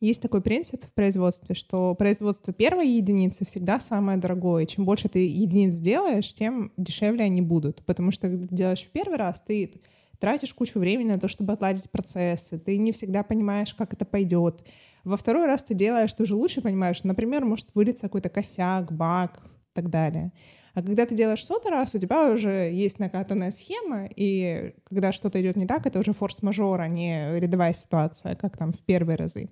Есть 0.00 0.22
такой 0.22 0.40
принцип 0.40 0.84
в 0.84 0.92
производстве, 0.94 1.54
что 1.54 1.94
производство 1.94 2.52
первой 2.54 2.88
единицы 2.88 3.44
всегда 3.44 3.78
самое 3.80 4.18
дорогое. 4.18 4.64
Чем 4.64 4.86
больше 4.86 5.08
ты 5.08 5.26
единиц 5.26 5.76
делаешь, 5.76 6.32
тем 6.32 6.72
дешевле 6.78 7.24
они 7.24 7.42
будут. 7.42 7.84
Потому 7.84 8.10
что 8.10 8.28
когда 8.28 8.46
ты 8.46 8.54
делаешь 8.54 8.80
в 8.80 8.90
первый 8.90 9.18
раз, 9.18 9.42
ты 9.42 9.80
тратишь 10.18 10.54
кучу 10.54 10.78
времени 10.78 11.08
на 11.08 11.20
то, 11.20 11.28
чтобы 11.28 11.52
отладить 11.52 11.90
процессы, 11.90 12.58
ты 12.58 12.78
не 12.78 12.92
всегда 12.92 13.22
понимаешь, 13.22 13.74
как 13.74 13.92
это 13.92 14.06
пойдет. 14.06 14.64
Во 15.04 15.16
второй 15.16 15.46
раз 15.46 15.64
ты 15.64 15.74
делаешь, 15.74 16.12
ты 16.12 16.22
уже 16.24 16.34
лучше 16.34 16.60
понимаешь. 16.60 17.02
Например, 17.04 17.44
может 17.44 17.68
вылиться 17.74 18.02
какой-то 18.02 18.28
косяк, 18.28 18.92
баг 18.92 19.40
и 19.44 19.74
так 19.74 19.90
далее. 19.90 20.32
А 20.74 20.82
когда 20.82 21.04
ты 21.04 21.16
делаешь 21.16 21.44
сотый 21.44 21.70
раз, 21.70 21.94
у 21.94 21.98
тебя 21.98 22.32
уже 22.32 22.70
есть 22.72 22.98
накатанная 22.98 23.50
схема, 23.50 24.08
и 24.14 24.74
когда 24.84 25.12
что-то 25.12 25.40
идет 25.40 25.56
не 25.56 25.66
так, 25.66 25.86
это 25.86 25.98
уже 25.98 26.12
форс-мажор, 26.12 26.80
а 26.80 26.88
не 26.88 27.38
рядовая 27.38 27.72
ситуация, 27.72 28.36
как 28.36 28.56
там 28.56 28.72
в 28.72 28.82
первые 28.82 29.16
разы. 29.16 29.50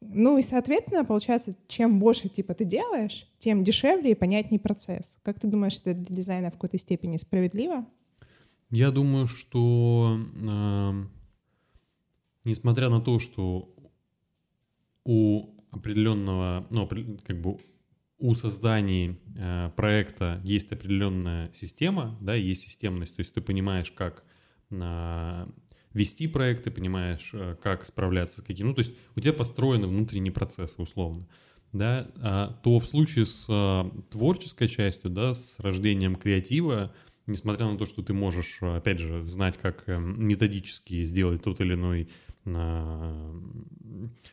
Ну 0.00 0.38
и, 0.38 0.42
соответственно, 0.42 1.04
получается, 1.04 1.56
чем 1.66 1.98
больше 1.98 2.28
типа 2.28 2.54
ты 2.54 2.64
делаешь, 2.64 3.26
тем 3.38 3.64
дешевле 3.64 4.12
и 4.12 4.14
понятнее 4.14 4.60
процесс. 4.60 5.16
Как 5.22 5.40
ты 5.40 5.48
думаешь, 5.48 5.80
это 5.84 5.94
для 5.94 6.16
дизайна 6.16 6.50
в 6.50 6.54
какой-то 6.54 6.78
степени 6.78 7.16
справедливо? 7.16 7.84
Я 8.70 8.90
думаю, 8.90 9.26
что 9.26 10.18
э, 10.20 10.90
несмотря 12.44 12.90
на 12.90 13.00
то, 13.00 13.18
что 13.18 13.74
у 15.08 15.54
определенного, 15.70 16.66
ну, 16.68 16.86
как 17.26 17.40
бы 17.40 17.56
у 18.18 18.34
создания 18.34 19.16
э, 19.38 19.70
проекта 19.74 20.38
есть 20.44 20.70
определенная 20.70 21.50
система, 21.54 22.18
да, 22.20 22.34
есть 22.34 22.60
системность, 22.60 23.16
то 23.16 23.20
есть 23.20 23.32
ты 23.32 23.40
понимаешь, 23.40 23.90
как 23.90 24.24
э, 24.70 25.46
вести 25.94 26.28
проект, 26.28 26.64
ты 26.64 26.70
понимаешь, 26.70 27.30
э, 27.32 27.56
как 27.62 27.86
справляться 27.86 28.42
с 28.42 28.44
каким, 28.44 28.66
ну, 28.66 28.74
то 28.74 28.80
есть 28.80 28.92
у 29.16 29.20
тебя 29.20 29.32
построены 29.32 29.86
внутренние 29.86 30.32
процессы, 30.32 30.82
условно, 30.82 31.26
да, 31.72 32.10
а, 32.16 32.60
то 32.62 32.78
в 32.78 32.86
случае 32.86 33.24
с 33.24 33.46
э, 33.48 33.90
творческой 34.10 34.68
частью, 34.68 35.10
да, 35.10 35.34
с 35.34 35.58
рождением 35.58 36.16
креатива, 36.16 36.92
несмотря 37.26 37.64
на 37.64 37.78
то, 37.78 37.86
что 37.86 38.02
ты 38.02 38.12
можешь, 38.12 38.58
опять 38.60 38.98
же, 38.98 39.24
знать, 39.24 39.56
как 39.56 39.88
эм, 39.88 40.22
методически 40.22 41.04
сделать 41.04 41.42
тот 41.42 41.62
или 41.62 41.72
иной 41.72 42.10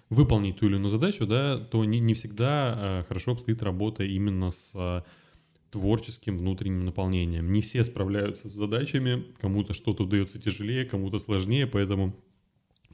выполнить 0.10 0.58
ту 0.58 0.68
или 0.68 0.76
иную 0.76 0.90
задачу, 0.90 1.26
да, 1.26 1.58
то 1.58 1.84
не, 1.86 2.00
не 2.00 2.14
всегда 2.14 2.78
э, 2.78 3.04
хорошо 3.08 3.32
обстоит 3.32 3.64
работа 3.64 4.04
именно 4.04 4.52
с 4.52 4.72
э, 4.76 5.02
творческим 5.72 6.38
внутренним 6.38 6.86
наполнением. 6.86 7.52
Не 7.52 7.62
все 7.62 7.84
справляются 7.84 8.48
с 8.50 8.54
задачами, 8.54 9.26
кому-то 9.40 9.74
что-то 9.74 10.04
удается 10.04 10.40
тяжелее, 10.40 10.86
кому-то 10.86 11.20
сложнее, 11.20 11.68
поэтому 11.68 12.16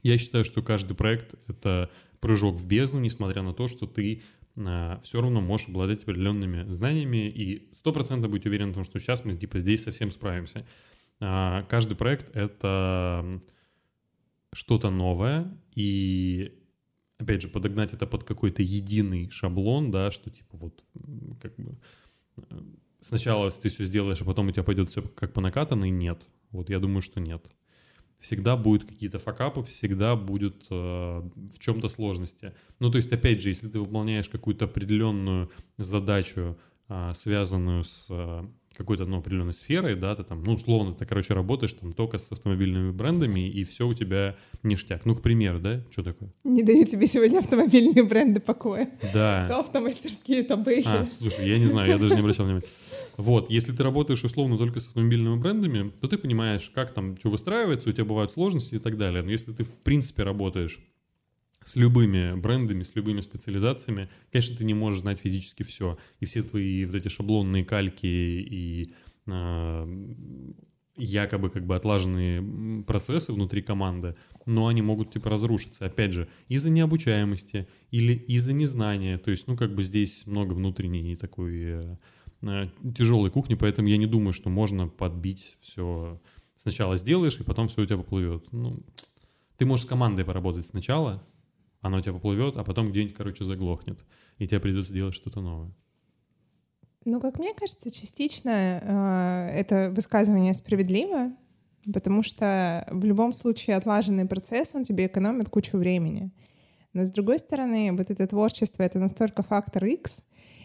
я 0.02 0.18
считаю, 0.18 0.44
что 0.44 0.62
каждый 0.62 0.94
проект— 0.94 1.34
это 1.46 1.90
прыжок 2.20 2.56
в 2.56 2.66
бездну, 2.66 3.00
несмотря 3.00 3.42
на 3.42 3.54
то, 3.54 3.68
что 3.68 3.86
ты 3.86 4.22
э, 4.56 4.98
все 5.02 5.20
равно 5.20 5.40
можешь 5.40 5.68
обладать 5.68 6.02
определенными 6.02 6.68
знаниями 6.70 7.28
и 7.28 7.72
сто 7.74 7.92
процентов 7.92 8.30
быть 8.30 8.46
уверен 8.46 8.72
в 8.72 8.74
том, 8.74 8.84
что 8.84 8.98
сейчас 8.98 9.24
мы 9.24 9.36
типа 9.36 9.58
здесь 9.58 9.82
совсем 9.82 10.10
справимся. 10.10 10.66
А, 11.20 11.62
каждый 11.64 11.96
проект— 11.96 12.30
это 12.34 13.40
что-то 14.52 14.90
новое, 14.90 15.58
и 15.74 16.58
опять 17.18 17.42
же, 17.42 17.48
подогнать 17.48 17.94
это 17.94 18.06
под 18.06 18.24
какой-то 18.24 18.62
единый 18.62 19.30
шаблон, 19.30 19.90
да, 19.90 20.10
что 20.10 20.30
типа 20.30 20.56
вот 20.56 20.84
как 21.40 21.56
бы 21.56 21.78
э, 22.36 22.60
сначала 23.00 23.50
ты 23.50 23.68
все 23.68 23.84
сделаешь, 23.84 24.20
а 24.20 24.24
потом 24.24 24.48
у 24.48 24.50
тебя 24.52 24.62
пойдет 24.62 24.88
все 24.88 25.02
как 25.02 25.32
по 25.32 25.40
накатанной, 25.40 25.90
нет. 25.90 26.28
Вот 26.50 26.70
я 26.70 26.78
думаю, 26.78 27.02
что 27.02 27.20
нет. 27.20 27.44
Всегда 28.18 28.56
будут 28.56 28.84
какие-то 28.84 29.18
факапы, 29.18 29.64
всегда 29.64 30.14
будет 30.14 30.66
э, 30.70 30.74
в 30.74 31.58
чем-то 31.58 31.88
сложности. 31.88 32.54
Ну, 32.78 32.90
то 32.90 32.96
есть, 32.96 33.12
опять 33.12 33.42
же, 33.42 33.48
если 33.48 33.68
ты 33.68 33.80
выполняешь 33.80 34.28
какую-то 34.28 34.66
определенную 34.66 35.50
задачу, 35.76 36.56
э, 36.88 37.12
связанную 37.14 37.82
с 37.82 38.06
э, 38.10 38.44
какой-то 38.82 39.06
ну, 39.06 39.18
определенной 39.18 39.52
сферой, 39.52 39.94
да, 39.94 40.14
ты 40.14 40.24
там, 40.24 40.42
ну, 40.44 40.54
условно, 40.54 40.94
ты, 40.94 41.06
короче, 41.06 41.34
работаешь 41.34 41.72
там 41.72 41.92
только 41.92 42.18
с 42.18 42.30
автомобильными 42.30 42.90
брендами, 42.90 43.48
и 43.48 43.64
все 43.64 43.86
у 43.86 43.94
тебя 43.94 44.36
ништяк. 44.62 45.06
Ну, 45.06 45.14
к 45.14 45.22
примеру, 45.22 45.60
да, 45.60 45.82
что 45.90 46.02
такое? 46.02 46.30
Не 46.44 46.62
дают 46.62 46.90
тебе 46.90 47.06
сегодня 47.06 47.38
автомобильные 47.38 48.04
бренды 48.04 48.40
покоя. 48.40 48.90
Да. 49.14 49.46
То 49.48 49.60
автомастерские, 49.60 50.42
то 50.42 50.56
бэхи. 50.56 50.86
А, 50.86 51.04
слушай, 51.04 51.48
я 51.48 51.58
не 51.58 51.66
знаю, 51.66 51.88
я 51.88 51.98
даже 51.98 52.14
не 52.14 52.20
обращал 52.20 52.44
внимания. 52.44 52.66
Вот, 53.16 53.50
если 53.50 53.72
ты 53.72 53.82
работаешь 53.82 54.24
условно 54.24 54.58
только 54.58 54.80
с 54.80 54.88
автомобильными 54.88 55.36
брендами, 55.36 55.92
то 56.00 56.08
ты 56.08 56.18
понимаешь, 56.18 56.70
как 56.74 56.92
там 56.92 57.16
что 57.16 57.30
выстраивается, 57.30 57.88
у 57.88 57.92
тебя 57.92 58.04
бывают 58.04 58.32
сложности 58.32 58.74
и 58.74 58.78
так 58.78 58.98
далее. 58.98 59.22
Но 59.22 59.30
если 59.30 59.52
ты, 59.52 59.64
в 59.64 59.78
принципе, 59.78 60.22
работаешь 60.22 60.80
с 61.64 61.76
любыми 61.76 62.34
брендами, 62.38 62.82
с 62.82 62.94
любыми 62.94 63.20
специализациями, 63.20 64.08
конечно, 64.30 64.56
ты 64.56 64.64
не 64.64 64.74
можешь 64.74 65.00
знать 65.00 65.18
физически 65.18 65.62
все. 65.62 65.98
И 66.20 66.26
все 66.26 66.42
твои 66.42 66.84
вот 66.84 66.94
эти 66.94 67.08
шаблонные 67.08 67.64
кальки 67.64 68.06
и 68.06 68.92
э, 69.26 69.86
якобы 70.96 71.50
как 71.50 71.66
бы 71.66 71.74
отлаженные 71.74 72.82
процессы 72.84 73.32
внутри 73.32 73.62
команды, 73.62 74.16
но 74.46 74.66
они 74.66 74.82
могут 74.82 75.12
типа 75.12 75.30
разрушиться, 75.30 75.86
опять 75.86 76.12
же, 76.12 76.28
из-за 76.48 76.70
необучаемости 76.70 77.66
или 77.90 78.12
из-за 78.12 78.52
незнания. 78.52 79.18
То 79.18 79.30
есть, 79.30 79.46
ну, 79.46 79.56
как 79.56 79.74
бы 79.74 79.82
здесь 79.82 80.26
много 80.26 80.52
внутренней 80.52 81.16
такой 81.16 81.62
э, 81.62 81.96
э, 82.42 82.66
тяжелой 82.94 83.30
кухни, 83.30 83.54
поэтому 83.54 83.88
я 83.88 83.96
не 83.96 84.06
думаю, 84.06 84.32
что 84.32 84.50
можно 84.50 84.88
подбить 84.88 85.56
все. 85.60 86.20
Сначала 86.56 86.96
сделаешь, 86.96 87.38
и 87.40 87.44
потом 87.44 87.68
все 87.68 87.82
у 87.82 87.86
тебя 87.86 87.96
поплывет. 87.96 88.52
Ну, 88.52 88.82
ты 89.56 89.66
можешь 89.66 89.86
с 89.86 89.88
командой 89.88 90.24
поработать 90.24 90.66
сначала, 90.66 91.26
оно 91.82 91.98
у 91.98 92.00
тебя 92.00 92.14
поплывет, 92.14 92.56
а 92.56 92.64
потом 92.64 92.90
где-нибудь, 92.90 93.14
короче, 93.14 93.44
заглохнет, 93.44 93.98
и 94.38 94.46
тебе 94.46 94.60
придется 94.60 94.94
делать 94.94 95.14
что-то 95.14 95.40
новое. 95.40 95.72
Ну, 97.04 97.20
как 97.20 97.38
мне 97.38 97.52
кажется, 97.52 97.90
частично 97.90 98.50
э, 98.50 99.58
это 99.58 99.90
высказывание 99.90 100.54
справедливо, 100.54 101.32
потому 101.92 102.22
что 102.22 102.86
в 102.90 103.04
любом 103.04 103.32
случае 103.32 103.76
отлаженный 103.76 104.26
процесс, 104.26 104.70
он 104.74 104.84
тебе 104.84 105.06
экономит 105.06 105.48
кучу 105.48 105.76
времени. 105.76 106.30
Но 106.92 107.04
с 107.04 107.10
другой 107.10 107.40
стороны, 107.40 107.90
вот 107.92 108.10
это 108.10 108.26
творчество— 108.26 108.82
это 108.84 109.00
настолько 109.00 109.42
фактор 109.42 109.84
X, 109.84 110.22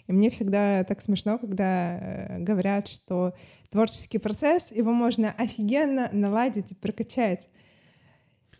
и 0.08 0.14
мне 0.14 0.30
всегда 0.30 0.84
так 0.84 1.02
смешно, 1.02 1.40
когда 1.40 1.98
э, 1.98 2.40
говорят, 2.40 2.88
что 2.88 3.34
творческий 3.70 4.20
процесс, 4.20 4.72
его 4.72 4.94
можно 4.94 5.32
офигенно 5.32 6.10
наладить 6.14 6.72
и 6.72 6.76
прокачать. 6.76 7.50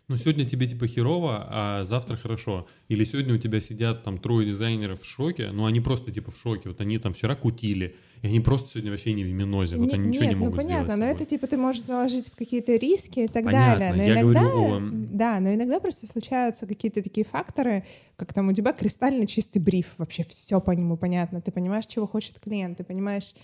Ну, 0.08 0.16
сегодня 0.16 0.46
тебе 0.46 0.66
типа 0.66 0.86
херово, 0.86 1.46
а 1.50 1.84
завтра 1.84 2.16
хорошо. 2.16 2.66
Или 2.88 3.04
сегодня 3.04 3.34
у 3.34 3.36
тебя 3.36 3.60
сидят 3.60 4.04
там 4.04 4.16
трое 4.16 4.46
дизайнеров 4.48 5.02
в 5.02 5.04
шоке, 5.04 5.50
но 5.52 5.66
они 5.66 5.80
просто 5.80 6.10
типа 6.10 6.30
в 6.30 6.38
шоке. 6.38 6.70
Вот 6.70 6.80
они 6.80 6.96
там 6.98 7.12
вчера 7.12 7.36
кутили, 7.36 7.94
и 8.22 8.26
они 8.26 8.40
просто 8.40 8.70
сегодня 8.70 8.90
вообще 8.90 9.12
не 9.12 9.24
в 9.24 9.30
минозе. 9.30 9.76
Вот 9.76 9.88
Не- 9.88 9.94
они 9.94 10.08
ничего 10.08 10.24
не 10.24 10.30
нет, 10.30 10.38
могут 10.38 10.54
ну 10.54 10.62
понятно, 10.62 10.96
но 10.96 11.04
это 11.04 11.26
типа 11.26 11.46
ты 11.46 11.58
можешь 11.58 11.82
заложить 11.82 12.28
в 12.28 12.36
какие-то 12.36 12.74
риски 12.76 13.20
и 13.20 13.28
так 13.28 13.44
Понятно, 13.44 13.78
далее. 13.78 13.92
Но 13.94 14.02
я 14.02 14.20
иногда, 14.22 14.40
говорю 14.40 14.76
о- 14.76 14.90
да, 15.12 15.40
но 15.40 15.52
иногда 15.52 15.78
просто 15.78 16.06
случаются 16.06 16.66
какие-то 16.66 17.02
такие 17.02 17.26
факторы, 17.26 17.84
как 18.16 18.32
там 18.32 18.48
у 18.48 18.54
тебя 18.54 18.72
кристально 18.72 19.26
чистый 19.26 19.58
бриф, 19.58 19.88
вообще 19.98 20.24
все 20.24 20.58
по 20.58 20.70
нему 20.70 20.96
понятно. 20.96 21.42
Ты 21.42 21.52
понимаешь, 21.52 21.84
чего 21.84 22.06
хочет 22.06 22.40
клиент, 22.40 22.78
ты 22.78 22.84
понимаешь, 22.84 23.34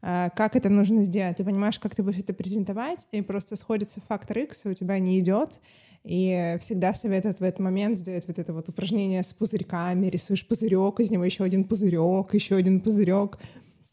а, 0.00 0.30
как 0.30 0.54
это 0.54 0.68
нужно 0.68 1.02
сделать, 1.02 1.38
ты 1.38 1.44
понимаешь, 1.44 1.80
как 1.80 1.96
ты 1.96 2.04
будешь 2.04 2.18
это 2.20 2.32
презентовать, 2.32 3.08
и 3.10 3.22
просто 3.22 3.56
сходится 3.56 4.00
фактор 4.08 4.38
X, 4.38 4.66
и 4.66 4.68
у 4.68 4.74
тебя 4.74 5.00
не 5.00 5.18
идет. 5.18 5.58
И 6.04 6.58
всегда 6.60 6.94
советуют 6.94 7.38
в 7.38 7.42
этот 7.44 7.60
момент 7.60 7.96
сделать 7.96 8.26
вот 8.26 8.38
это 8.38 8.52
вот 8.52 8.68
упражнение 8.68 9.22
с 9.22 9.32
пузырьками, 9.32 10.08
рисуешь 10.08 10.46
пузырек, 10.46 10.98
из 10.98 11.10
него 11.10 11.24
еще 11.24 11.44
один 11.44 11.64
пузырек, 11.64 12.34
еще 12.34 12.56
один 12.56 12.80
пузырек. 12.80 13.38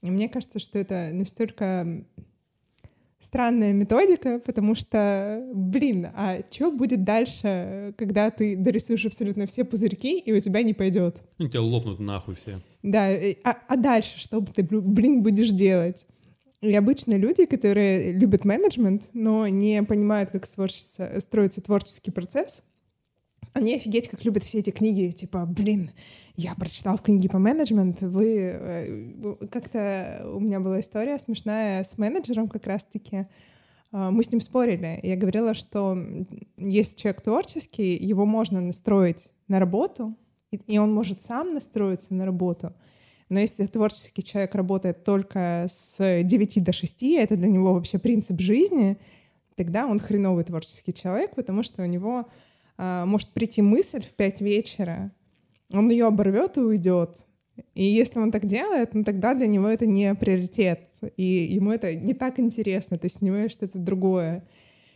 И 0.01 0.09
мне 0.09 0.27
кажется, 0.27 0.59
что 0.59 0.79
это 0.79 1.09
настолько 1.13 2.05
странная 3.19 3.73
методика, 3.73 4.39
потому 4.39 4.73
что, 4.73 5.45
блин, 5.53 6.07
а 6.15 6.39
что 6.49 6.71
будет 6.71 7.03
дальше, 7.03 7.93
когда 7.97 8.31
ты 8.31 8.55
дорисуешь 8.55 9.05
абсолютно 9.05 9.45
все 9.45 9.63
пузырьки, 9.63 10.17
и 10.17 10.31
у 10.31 10.39
тебя 10.39 10.63
не 10.63 10.73
пойдет? 10.73 11.21
Ну, 11.37 11.47
тебя 11.47 11.61
лопнут 11.61 11.99
нахуй 11.99 12.35
все. 12.35 12.61
Да, 12.81 13.09
а, 13.43 13.57
а 13.67 13.75
дальше 13.75 14.17
что 14.17 14.41
ты, 14.41 14.63
блин, 14.63 15.21
будешь 15.21 15.51
делать? 15.51 16.07
И 16.61 16.73
обычно 16.75 17.15
люди, 17.15 17.45
которые 17.45 18.11
любят 18.11 18.43
менеджмент, 18.43 19.03
но 19.13 19.47
не 19.47 19.81
понимают, 19.83 20.31
как 20.31 20.45
творчество- 20.45 21.19
строится 21.19 21.61
творческий 21.61 22.11
процесс, 22.11 22.63
они 23.53 23.75
офигеть, 23.75 24.09
как 24.09 24.25
любят 24.25 24.43
все 24.43 24.59
эти 24.59 24.69
книги, 24.69 25.11
типа, 25.11 25.45
блин, 25.45 25.91
я 26.35 26.53
прочитал 26.55 26.99
книги 26.99 27.27
по 27.27 27.39
менеджменту, 27.39 28.09
вы... 28.09 28.35
э, 28.37 29.47
Как-то 29.49 30.29
у 30.33 30.39
меня 30.39 30.59
была 30.59 30.81
история 30.81 31.17
смешная 31.17 31.83
с 31.83 31.97
менеджером 31.97 32.47
как 32.47 32.67
раз-таки. 32.67 33.27
А, 33.91 34.11
Мы 34.11 34.23
с 34.23 34.31
ним 34.31 34.41
спорили. 34.41 34.99
Я 35.01 35.15
говорила, 35.15 35.53
что 35.53 35.97
если 36.57 36.95
человек 36.95 37.21
творческий, 37.21 37.95
его 37.95 38.25
можно 38.25 38.61
настроить 38.61 39.29
на 39.47 39.59
работу, 39.59 40.15
и 40.51 40.77
он 40.77 40.93
может 40.93 41.21
сам 41.21 41.53
настроиться 41.53 42.13
на 42.13 42.25
работу. 42.25 42.73
Но 43.29 43.39
если 43.39 43.67
творческий 43.67 44.23
человек 44.23 44.55
работает 44.55 45.03
только 45.03 45.69
с 45.71 46.23
9 46.23 46.63
до 46.63 46.73
6, 46.73 47.03
это 47.03 47.37
для 47.37 47.47
него 47.47 47.73
вообще 47.73 47.99
принцип 47.99 48.41
жизни, 48.41 48.97
тогда 49.55 49.85
он 49.85 49.99
хреновый 49.99 50.43
творческий 50.43 50.93
человек, 50.93 51.35
потому 51.35 51.61
что 51.63 51.83
у 51.83 51.85
него 51.85 52.27
а, 52.77 53.05
может 53.05 53.29
прийти 53.29 53.61
мысль 53.61 54.01
в 54.01 54.13
5 54.13 54.41
вечера, 54.41 55.11
он 55.71 55.89
ее 55.89 56.07
оборвет 56.07 56.57
и 56.57 56.61
уйдет. 56.61 57.17
И 57.75 57.83
если 57.83 58.19
он 58.19 58.31
так 58.31 58.45
делает, 58.47 58.93
ну 58.93 59.03
тогда 59.03 59.35
для 59.35 59.45
него 59.47 59.67
это 59.67 59.85
не 59.85 60.15
приоритет, 60.15 60.87
и 61.17 61.23
ему 61.23 61.71
это 61.71 61.93
не 61.93 62.13
так 62.13 62.39
интересно, 62.39 62.97
ты 62.97 63.09
снимаешь 63.09 63.51
что-то 63.51 63.77
другое. 63.77 64.47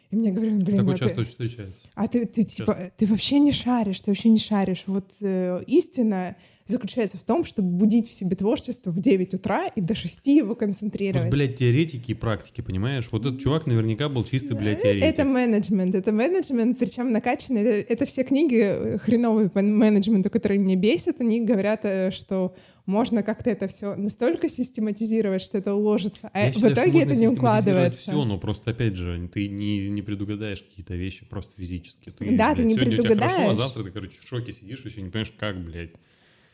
И 0.10 0.16
мне 0.16 0.32
говорят, 0.32 0.64
блин, 0.64 0.78
Такое 0.78 0.94
а 0.94 0.98
ты- 0.98 1.06
часто 1.06 1.22
очень 1.22 1.30
встречается. 1.32 1.88
а 1.96 2.08
ты, 2.08 2.26
ты 2.26 2.44
типа, 2.44 2.92
ты 2.98 3.06
вообще 3.06 3.40
не 3.40 3.52
шаришь, 3.52 4.02
ты 4.02 4.12
вообще 4.12 4.30
не 4.30 4.40
шаришь. 4.40 4.84
Вот 4.88 5.12
э, 5.22 5.64
истина 5.68 6.36
заключается 6.68 7.18
в 7.18 7.24
том, 7.24 7.46
чтобы 7.46 7.70
будить 7.70 8.10
в 8.10 8.14
себе 8.14 8.36
творчество 8.36 8.92
в 8.92 9.00
9 9.00 9.34
утра 9.34 9.68
и 9.68 9.82
до 9.82 9.96
6 9.96 10.26
его 10.28 10.50
Вот, 10.50 10.60
концентрировать. 10.60 11.30
блядь, 11.30 11.58
теоретики 11.58 12.12
и 12.12 12.14
практики, 12.14 12.62
понимаешь? 12.62 13.08
Вот 13.12 13.26
этот 13.26 13.42
чувак 13.42 13.66
наверняка 13.68 14.10
был 14.10 14.24
чистый, 14.24 14.54
блядь, 14.58 14.82
теоретик. 14.82 15.04
Это 15.04 15.24
менеджмент, 15.26 15.94
это 15.96 16.12
менеджмент, 16.12 16.80
причем 16.80 17.12
накачанный. 17.12 17.62
Это, 17.62 17.94
это 17.94 18.06
все 18.06 18.24
книги 18.24 18.60
э, 18.62 18.98
хреновые 18.98 19.50
по 19.50 19.62
менеджменту, 19.62 20.30
которые 20.30 20.58
меня 20.60 20.76
бесят, 20.76 21.20
они 21.22 21.42
говорят, 21.42 21.82
э, 21.84 22.12
что 22.12 22.56
можно 22.86 23.24
как-то 23.24 23.50
это 23.50 23.68
все 23.70 23.96
настолько 23.96 24.50
систематизировать, 24.50 25.42
что 25.42 25.58
это 25.58 25.74
уложится, 25.74 26.30
а 26.34 26.46
Я 26.48 26.52
в 26.52 26.56
считаю, 26.56 26.74
итоге 26.74 27.04
это 27.04 27.16
не 27.16 27.28
укладывается. 27.30 28.02
все, 28.12 28.26
но 28.26 28.38
просто, 28.38 28.72
опять 28.72 28.96
же, 28.96 29.30
ты 29.34 29.48
не, 29.48 29.88
не 29.90 30.02
предугадаешь 30.02 30.62
какие-то 30.62 30.94
вещи 30.96 31.26
просто 31.26 31.54
физически. 31.58 32.10
Ты, 32.12 32.36
Да, 32.38 32.50
ты 32.50 32.56
блядь, 32.56 32.68
не 32.68 32.74
сегодня 32.76 32.94
у 33.00 33.04
тебя 33.04 33.16
хорошо, 33.16 33.26
а 33.26 33.30
предугадаешь. 33.38 33.58
завтра 33.58 33.84
ты, 33.84 33.92
короче, 33.92 34.20
в 34.20 34.28
шоке 34.28 34.52
сидишь, 34.52 34.84
еще 34.84 35.02
не 35.02 35.10
понимаешь, 35.10 35.34
как, 35.38 35.64
блядь. 35.64 35.92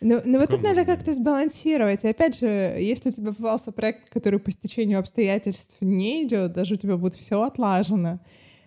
Ну, 0.01 0.21
ну 0.23 0.39
вот 0.39 0.49
тут 0.49 0.61
надо 0.61 0.85
как-то 0.85 1.13
сбалансировать. 1.13 2.03
И 2.03 2.07
опять 2.07 2.39
же, 2.39 2.45
если 2.45 3.09
у 3.09 3.11
тебя 3.11 3.33
попался 3.33 3.71
проект, 3.71 4.09
который 4.09 4.39
по 4.39 4.51
стечению 4.51 4.99
обстоятельств 4.99 5.75
не 5.81 6.23
идет, 6.23 6.53
даже 6.53 6.75
у 6.75 6.77
тебя 6.77 6.95
будет 6.95 7.15
все 7.15 7.41
отлажено, 7.41 8.19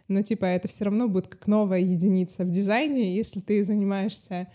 но 0.09 0.22
типа 0.22 0.45
это 0.45 0.68
все 0.68 0.85
равно 0.85 1.09
будет 1.09 1.28
как 1.28 1.47
новая 1.47 1.80
единица 1.80 2.45
в 2.45 2.51
дизайне, 2.51 3.16
если 3.16 3.41
ты 3.41 3.64
занимаешься 3.64 4.49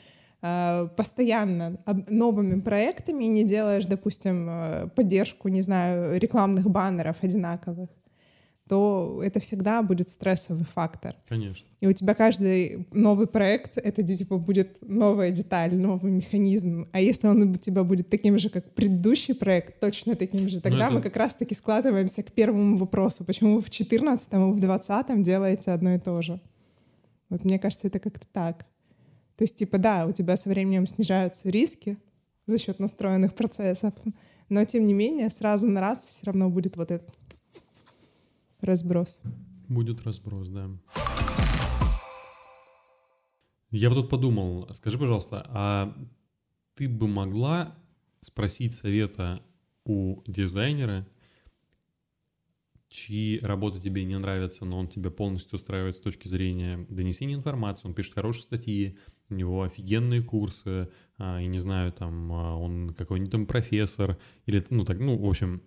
э, 0.44 0.88
постоянно 0.96 1.80
новыми 2.10 2.60
проектами 2.62 3.24
и 3.24 3.30
не 3.30 3.44
делаешь, 3.44 3.86
допустим, 3.86 4.48
э, 4.48 4.90
поддержку, 4.96 5.48
не 5.48 5.64
знаю, 5.64 6.20
рекламных 6.20 6.70
баннеров 6.70 7.24
одинаковых, 7.24 7.90
то 8.68 9.22
это 9.24 9.40
всегда 9.40 9.82
будет 9.82 10.10
стрессовый 10.10 10.66
фактор. 10.66 11.16
Конечно. 11.28 11.68
И 11.80 11.88
у 11.88 11.94
тебя 11.94 12.14
каждый 12.14 12.88
новый 12.92 13.28
проект— 13.28 13.78
это 13.78 14.04
типа 14.04 14.38
будет 14.38 14.78
новая 14.82 15.32
деталь, 15.32 15.76
новый 15.76 16.12
механизм. 16.12 16.88
А 16.92 17.00
если 17.00 17.28
он 17.28 17.42
у 17.44 17.56
тебя 17.56 17.84
будет 17.84 18.10
таким 18.10 18.40
же, 18.40 18.50
как 18.50 18.74
предыдущий 18.74 19.34
проект, 19.36 19.80
точно 19.80 20.16
таким 20.16 20.50
же, 20.50 20.60
тогда 20.62 20.86
это- 20.88 20.94
мы 20.96 21.02
как 21.02 21.16
раз-таки 21.16 21.56
складываемся 21.56 22.24
к 22.24 22.32
первому 22.32 22.78
вопросу. 22.78 23.24
Почему 23.24 23.56
вы 23.56 23.62
в 23.62 23.70
14 23.70 24.52
и 24.52 24.54
в 24.54 24.60
20 24.60 25.24
делаете 25.24 25.72
одно 25.72 25.94
и 25.96 26.00
то 26.00 26.22
же? 26.22 26.40
Вот 27.30 27.44
мне 27.46 27.60
кажется, 27.60 27.88
это 27.88 28.00
как-то 28.00 28.26
так. 28.32 28.66
То 29.38 29.44
есть, 29.44 29.56
типа, 29.56 29.78
да, 29.78 30.06
у 30.06 30.12
тебя 30.12 30.36
со 30.36 30.50
временем 30.50 30.88
снижаются 30.88 31.50
риски 31.50 31.98
за 32.48 32.58
счет 32.58 32.80
настроенных 32.80 33.36
процессов, 33.36 33.94
но 34.50 34.66
тем 34.66 34.88
не 34.88 34.94
менее 34.94 35.30
сразу 35.30 35.68
на 35.68 35.80
раз 35.82 36.04
все 36.06 36.26
равно 36.26 36.50
будет 36.50 36.76
вот 36.78 36.90
этот 36.92 37.10
разброс. 38.62 39.20
Будет 39.68 40.02
разброс, 40.02 40.50
да. 40.50 40.70
Я 43.70 43.90
вот 43.90 43.96
тут 43.96 44.10
подумал, 44.10 44.68
скажи, 44.74 44.98
пожалуйста, 44.98 45.46
а 45.50 45.94
ты 46.76 46.88
бы 46.88 47.08
могла 47.08 47.76
спросить 48.22 48.76
совета 48.76 49.42
у 49.84 50.22
дизайнера, 50.26 51.06
чьи 52.90 53.40
работы 53.40 53.80
тебе 53.80 54.06
не 54.06 54.18
нравятся, 54.18 54.64
но 54.66 54.80
он 54.80 54.88
тебя 54.88 55.12
полностью 55.12 55.58
устраивает 55.58 55.96
с 55.96 56.00
точки 56.00 56.28
зрения 56.28 56.86
донесения 56.90 57.36
информации, 57.36 57.88
он 57.88 57.94
пишет 57.94 58.14
хорошие 58.14 58.44
статьи, 58.44 58.98
у 59.30 59.34
него 59.34 59.64
офигенные 59.64 60.24
курсы, 60.24 60.90
а, 61.18 61.40
я 61.40 61.48
не 61.48 61.60
знаю, 61.60 61.92
там, 61.92 62.32
а, 62.32 62.56
он 62.56 62.94
какой-нибудь 62.98 63.32
там 63.32 63.46
профессор, 63.46 64.18
или, 64.46 64.64
ну, 64.70 64.86
так, 64.86 65.00
ну, 65.00 65.18
в 65.18 65.28
общем, 65.28 65.62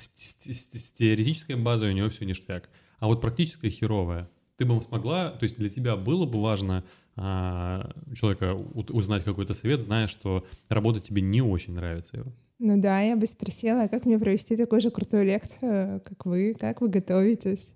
с, 0.00 0.92
теоретической 0.92 1.56
базой 1.56 1.90
у 1.90 1.94
него 1.94 2.08
все 2.10 2.24
ништяк. 2.24 2.68
А 2.98 3.06
вот 3.06 3.20
практическая 3.20 3.70
херовая. 3.70 4.28
Ты 4.56 4.64
бы 4.64 4.80
смогла, 4.82 5.30
то 5.30 5.42
есть 5.42 5.56
для 5.58 5.68
тебя 5.68 5.96
было 5.96 6.26
бы 6.26 6.40
важно 6.40 6.84
а, 7.16 7.90
человека 8.14 8.54
узнать 8.54 9.24
какой-то 9.24 9.52
совет, 9.54 9.80
зная, 9.80 10.06
что 10.06 10.46
работа 10.68 11.00
тебе 11.00 11.22
не 11.22 11.42
очень 11.42 11.74
нравится 11.74 12.18
его. 12.18 12.32
Ну 12.58 12.80
да, 12.80 13.00
я 13.00 13.16
бы 13.16 13.26
спросила, 13.26 13.88
как 13.88 14.06
мне 14.06 14.18
провести 14.18 14.56
такую 14.56 14.80
же 14.80 14.90
крутую 14.90 15.24
лекцию, 15.24 16.00
как 16.04 16.24
вы, 16.24 16.54
как 16.58 16.80
вы 16.80 16.88
готовитесь, 16.88 17.68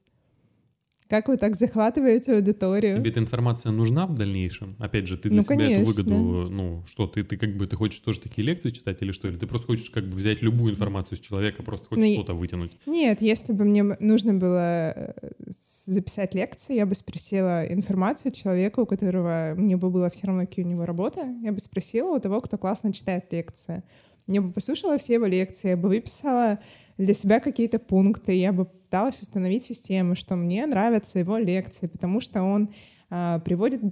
как 1.08 1.28
вы 1.28 1.36
так 1.38 1.56
захватываете 1.56 2.34
аудиторию. 2.34 2.96
Тебе 2.96 3.10
эта 3.10 3.20
информация 3.20 3.72
нужна 3.72 4.06
в 4.06 4.14
дальнейшем? 4.14 4.76
Опять 4.78 5.06
же, 5.06 5.16
ты 5.16 5.28
для 5.30 5.38
Ну, 5.38 5.42
себя 5.42 5.56
конечно. 5.56 5.80
эту 5.80 5.86
выгоду, 5.86 6.50
ну, 6.50 6.84
что, 6.86 7.06
ты, 7.06 7.24
ты 7.24 7.36
как 7.36 7.56
бы, 7.56 7.66
ты 7.66 7.76
хочешь 7.76 8.00
тоже 8.00 8.20
такие 8.20 8.46
лекции 8.46 8.70
читать 8.70 8.98
или 9.00 9.12
что? 9.12 9.28
Или 9.28 9.36
ты 9.36 9.46
просто 9.46 9.66
хочешь 9.68 9.90
как 9.90 10.04
бы 10.04 10.16
взять 10.16 10.42
любую 10.42 10.72
информацию 10.72 11.16
с 11.16 11.20
человека, 11.20 11.62
просто 11.62 11.86
хочешь 11.86 12.04
Ну, 12.04 12.14
что-то 12.14 12.34
вытянуть? 12.34 12.72
Нет, 12.86 13.22
если 13.22 13.52
бы 13.52 13.64
мне 13.64 13.82
нужно 13.82 14.34
было 14.34 14.92
э, 14.94 15.12
записать 15.46 16.34
лекцию, 16.34 16.76
я 16.76 16.86
бы 16.86 16.94
спросила 16.94 17.64
информацию 17.64 18.32
человека, 18.32 18.80
у 18.80 18.86
которого 18.86 19.54
мне 19.56 19.76
бы 19.76 19.90
было 19.90 20.10
все 20.10 20.26
равно, 20.26 20.42
какие 20.46 20.64
у 20.64 20.68
него 20.68 20.84
работы. 20.84 21.20
Я 21.42 21.52
бы 21.52 21.58
спросила 21.60 22.16
у 22.16 22.20
того, 22.20 22.40
кто 22.40 22.58
классно 22.58 22.92
читает 22.92 23.32
лекции. 23.32 23.82
Я 24.26 24.42
бы 24.42 24.52
послушала 24.52 24.98
все 24.98 25.14
его 25.14 25.24
лекции, 25.24 25.70
я 25.70 25.76
бы 25.78 25.88
выписала 25.88 26.58
для 26.98 27.14
себя 27.14 27.40
какие-то 27.40 27.78
пункты, 27.78 28.32
я 28.32 28.52
бы 28.52 28.68
пыталась 28.88 29.20
установить 29.20 29.64
систему, 29.64 30.16
что 30.16 30.34
мне 30.34 30.64
нравятся 30.64 31.18
его 31.18 31.36
лекции, 31.36 31.88
потому 31.88 32.22
что 32.22 32.42
он 32.42 32.70
а, 33.10 33.38
приводит 33.40 33.82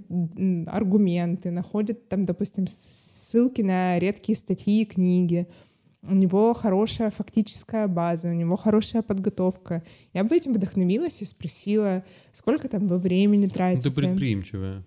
аргументы, 0.67 1.51
находит 1.51 2.09
там, 2.09 2.25
допустим, 2.25 2.65
ссылки 2.67 3.61
на 3.61 3.99
редкие 3.99 4.35
статьи 4.35 4.81
и 4.81 4.85
книги, 4.85 5.47
у 6.01 6.15
него 6.15 6.53
хорошая 6.55 7.11
фактическая 7.11 7.87
база, 7.87 8.29
у 8.29 8.33
него 8.33 8.57
хорошая 8.57 9.03
подготовка. 9.03 9.83
Я 10.13 10.23
бы 10.23 10.35
этим 10.35 10.53
вдохновилась 10.53 11.21
и 11.21 11.25
спросила, 11.25 12.03
сколько 12.33 12.67
там 12.67 12.87
вы 12.87 12.97
времени 12.97 13.45
Ну, 13.45 13.49
тратите. 13.49 13.89
ты 13.89 13.95
предприимчивая. 13.95 14.83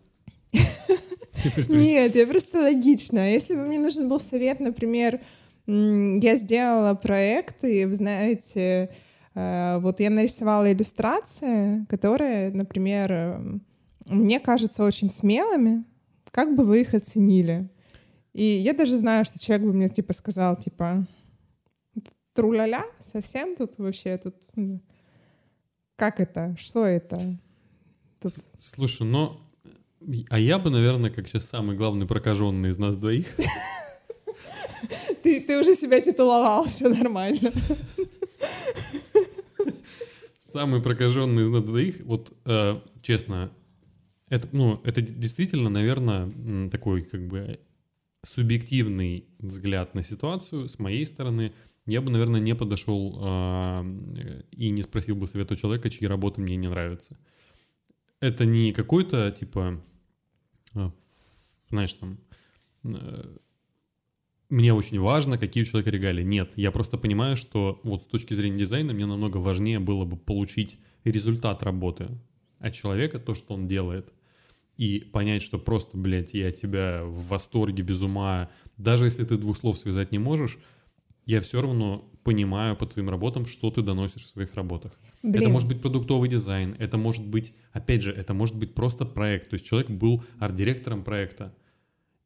Нет, 1.68 2.16
я 2.16 2.26
просто 2.26 2.60
логично. 2.60 3.32
Если 3.32 3.54
бы 3.54 3.62
мне 3.62 3.78
нужен 3.78 4.08
был 4.08 4.18
совет, 4.18 4.58
например, 4.58 5.20
я 5.66 6.36
сделала 6.36 6.94
проект, 6.94 7.62
и 7.64 7.84
вы 7.84 7.94
знаете, 7.94 8.60
э, 8.60 8.88
вот 9.34 10.00
я 10.00 10.10
нарисовала 10.10 10.72
иллюстрации, 10.72 11.84
которые, 11.88 12.50
например, 12.50 13.12
эм, 13.12 13.62
мне 14.06 14.40
кажутся 14.40 14.82
очень 14.82 15.10
смелыми, 15.10 15.84
как 16.30 16.56
бы 16.56 16.64
вы 16.64 16.82
их 16.82 16.94
оценили? 16.94 17.70
И 18.32 18.42
я 18.42 18.72
даже 18.72 18.96
знаю, 18.96 19.24
что 19.24 19.38
человек 19.38 19.66
бы 19.66 19.72
мне 19.72 19.88
типа 19.88 20.12
сказал, 20.12 20.56
типа, 20.56 21.06
труляля 22.34 22.84
совсем 23.12 23.56
тут 23.56 23.78
вообще 23.78 24.16
тут... 24.18 24.34
Как 25.96 26.20
это? 26.20 26.56
Что 26.58 26.86
это? 26.86 27.38
Тут... 28.20 28.32
Слушай, 28.58 29.06
но... 29.06 29.40
А 30.30 30.38
я 30.38 30.58
бы, 30.58 30.70
наверное, 30.70 31.10
как 31.10 31.28
сейчас 31.28 31.44
самый 31.44 31.76
главный 31.76 32.06
прокаженный 32.06 32.70
из 32.70 32.78
нас 32.78 32.96
двоих. 32.96 33.26
Ты, 35.22 35.38
ты 35.44 35.60
уже 35.60 35.74
себя 35.74 36.00
титуловал, 36.00 36.64
все 36.64 36.88
нормально. 36.88 37.52
Самый 40.50 40.82
прокаженный 40.82 41.42
из 41.42 41.48
нас 41.48 41.62
двоих, 41.62 42.00
вот 42.00 42.36
э, 42.44 42.80
честно, 43.02 43.52
это, 44.28 44.48
ну, 44.50 44.80
это 44.82 45.00
действительно, 45.00 45.70
наверное, 45.70 46.68
такой 46.70 47.02
как 47.02 47.28
бы 47.28 47.60
субъективный 48.24 49.26
взгляд 49.38 49.94
на 49.94 50.02
ситуацию 50.02 50.68
с 50.68 50.80
моей 50.80 51.06
стороны. 51.06 51.52
Я 51.86 52.00
бы, 52.00 52.10
наверное, 52.10 52.40
не 52.40 52.56
подошел 52.56 53.16
э, 53.20 54.42
и 54.50 54.70
не 54.70 54.82
спросил 54.82 55.14
бы 55.14 55.28
совета 55.28 55.54
у 55.54 55.56
человека, 55.56 55.88
чьи 55.88 56.08
работы 56.08 56.40
мне 56.40 56.56
не 56.56 56.68
нравятся. 56.68 57.16
Это 58.18 58.44
не 58.44 58.72
какой-то, 58.72 59.30
типа, 59.30 59.80
э, 60.74 60.90
знаешь, 61.68 61.92
там, 61.92 62.18
э, 62.82 63.36
мне 64.50 64.74
очень 64.74 65.00
важно, 65.00 65.38
какие 65.38 65.62
у 65.62 65.66
человека 65.66 65.90
регалии. 65.90 66.24
Нет, 66.24 66.52
я 66.56 66.70
просто 66.70 66.98
понимаю, 66.98 67.36
что 67.36 67.80
вот 67.84 68.02
с 68.02 68.06
точки 68.06 68.34
зрения 68.34 68.58
дизайна 68.58 68.92
мне 68.92 69.06
намного 69.06 69.38
важнее 69.38 69.78
было 69.78 70.04
бы 70.04 70.16
получить 70.16 70.78
результат 71.04 71.62
работы 71.62 72.08
от 72.58 72.74
человека, 72.74 73.18
то, 73.18 73.34
что 73.34 73.54
он 73.54 73.68
делает, 73.68 74.12
и 74.76 75.00
понять, 75.00 75.42
что 75.42 75.58
просто, 75.58 75.96
блядь, 75.96 76.34
я 76.34 76.50
тебя 76.52 77.02
в 77.04 77.28
восторге, 77.28 77.82
без 77.82 78.02
ума, 78.02 78.50
даже 78.76 79.04
если 79.04 79.24
ты 79.24 79.36
двух 79.36 79.56
слов 79.56 79.78
связать 79.78 80.10
не 80.12 80.18
можешь, 80.18 80.58
я 81.26 81.40
все 81.40 81.60
равно 81.60 82.10
понимаю 82.24 82.76
по 82.76 82.86
твоим 82.86 83.08
работам, 83.08 83.46
что 83.46 83.70
ты 83.70 83.82
доносишь 83.82 84.24
в 84.24 84.28
своих 84.28 84.54
работах. 84.54 84.98
Блин. 85.22 85.42
Это 85.42 85.48
может 85.50 85.68
быть 85.68 85.80
продуктовый 85.80 86.28
дизайн, 86.28 86.74
это 86.78 86.96
может 86.96 87.24
быть, 87.26 87.54
опять 87.72 88.02
же, 88.02 88.12
это 88.12 88.34
может 88.34 88.56
быть 88.56 88.74
просто 88.74 89.04
проект. 89.04 89.50
То 89.50 89.54
есть 89.54 89.66
человек 89.66 89.90
был 89.90 90.24
арт-директором 90.38 91.04
проекта. 91.04 91.54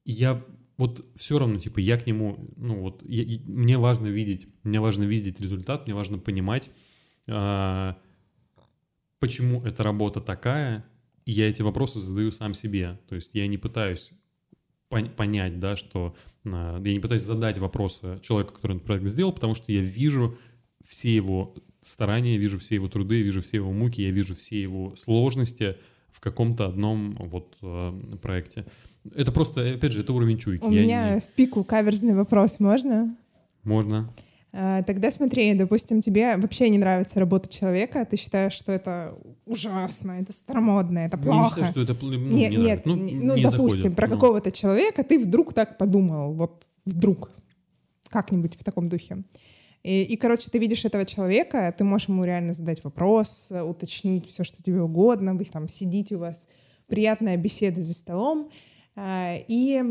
И 0.05 0.12
я 0.12 0.43
вот 0.77 1.07
все 1.14 1.39
равно, 1.39 1.59
типа, 1.59 1.79
я 1.79 1.97
к 1.99 2.07
нему, 2.07 2.51
ну 2.57 2.81
вот, 2.81 3.03
я, 3.05 3.41
мне 3.47 3.79
важно 3.79 4.09
видеть, 4.09 4.49
мне 4.62 4.81
важно 4.81 5.05
видеть 5.05 5.41
результат, 5.41 5.87
мне 5.87 5.95
важно 5.95 6.18
понимать, 6.18 6.70
а, 7.27 7.97
почему 9.20 9.62
эта 9.62 9.83
работа 9.83 10.20
такая, 10.20 10.85
и 11.25 11.33
я 11.33 11.49
эти 11.49 11.62
вопросы 11.62 12.01
задаю 12.01 12.31
сам 12.31 12.55
себе. 12.55 13.01
То 13.09 13.14
есть 13.14 13.35
я 13.35 13.47
не 13.47 13.57
пытаюсь 13.57 14.12
понять, 14.89 15.59
да, 15.59 15.77
что 15.77 16.16
а, 16.45 16.81
я 16.83 16.93
не 16.93 17.01
пытаюсь 17.01 17.22
задать 17.22 17.59
вопросы 17.59 18.18
человеку, 18.22 18.55
который 18.55 18.77
этот 18.77 18.87
проект 18.87 19.07
сделал, 19.07 19.33
потому 19.33 19.55
что 19.55 19.70
я 19.72 19.81
вижу 19.81 20.37
все 20.85 21.14
его 21.14 21.55
старания, 21.83 22.37
вижу 22.37 22.59
все 22.59 22.75
его 22.77 22.89
труды, 22.89 23.22
вижу 23.22 23.43
все 23.43 23.59
его 23.59 23.72
муки, 23.72 24.03
я 24.03 24.11
вижу 24.11 24.35
все 24.35 24.61
его 24.61 24.95
сложности 24.97 25.77
в 26.11 26.20
каком-то 26.20 26.66
одном 26.66 27.16
вот 27.16 27.57
э, 27.62 28.16
проекте. 28.22 28.66
Это 29.14 29.32
просто, 29.32 29.74
опять 29.74 29.92
же, 29.92 30.00
это 30.00 30.12
уровень 30.12 30.38
чуйки. 30.38 30.64
У 30.64 30.70
я 30.70 30.82
меня 30.82 31.14
не... 31.14 31.20
в 31.20 31.24
пику 31.24 31.64
каверзный 31.64 32.14
вопрос, 32.14 32.59
можно? 32.59 33.16
Можно. 33.62 34.12
А, 34.57 34.82
тогда 34.84 35.11
смотри, 35.11 35.52
допустим, 35.55 36.00
тебе 36.00 36.36
вообще 36.36 36.68
не 36.68 36.78
нравится 36.78 37.18
работа 37.18 37.48
человека, 37.48 38.07
ты 38.09 38.16
считаешь, 38.16 38.52
что 38.52 38.70
это 38.70 39.18
ужасно, 39.46 40.12
это 40.12 40.32
старомодно, 40.32 41.00
это 41.00 41.18
плохо. 41.18 41.36
Я 41.36 41.42
не 41.42 41.48
считаю, 41.48 41.66
что 41.66 41.82
это 41.82 41.96
ну, 42.00 42.36
нет, 42.36 42.50
не 42.50 42.57
нет, 42.57 42.86
ну, 42.86 42.94
ну 42.94 43.34
не 43.34 43.42
допустим, 43.42 43.50
заходит, 43.50 43.96
про 43.96 44.07
ну. 44.07 44.14
какого-то 44.14 44.52
человека 44.52 45.02
ты 45.02 45.18
вдруг 45.18 45.52
так 45.55 45.76
подумал, 45.76 46.34
вот 46.34 46.64
вдруг, 46.84 47.32
как-нибудь 48.11 48.55
в 48.55 48.62
таком 48.62 48.88
духе. 48.88 49.24
И, 49.82 50.05
и, 50.05 50.16
короче, 50.16 50.50
ты 50.50 50.59
видишь 50.59 50.84
этого 50.84 51.05
человека, 51.05 51.74
ты 51.76 51.82
можешь 51.82 52.09
ему 52.09 52.24
реально 52.24 52.52
задать 52.52 52.82
вопрос, 52.84 53.50
уточнить 53.50 54.28
все, 54.28 54.44
что 54.44 54.62
тебе 54.62 54.80
угодно, 54.80 55.34
вы 55.34 55.44
там 55.46 55.68
сидите 55.68 56.14
у 56.14 56.20
вас, 56.20 56.46
приятная 56.86 57.36
беседа 57.36 57.82
за 57.82 57.92
столом, 57.92 58.50
и 58.97 59.82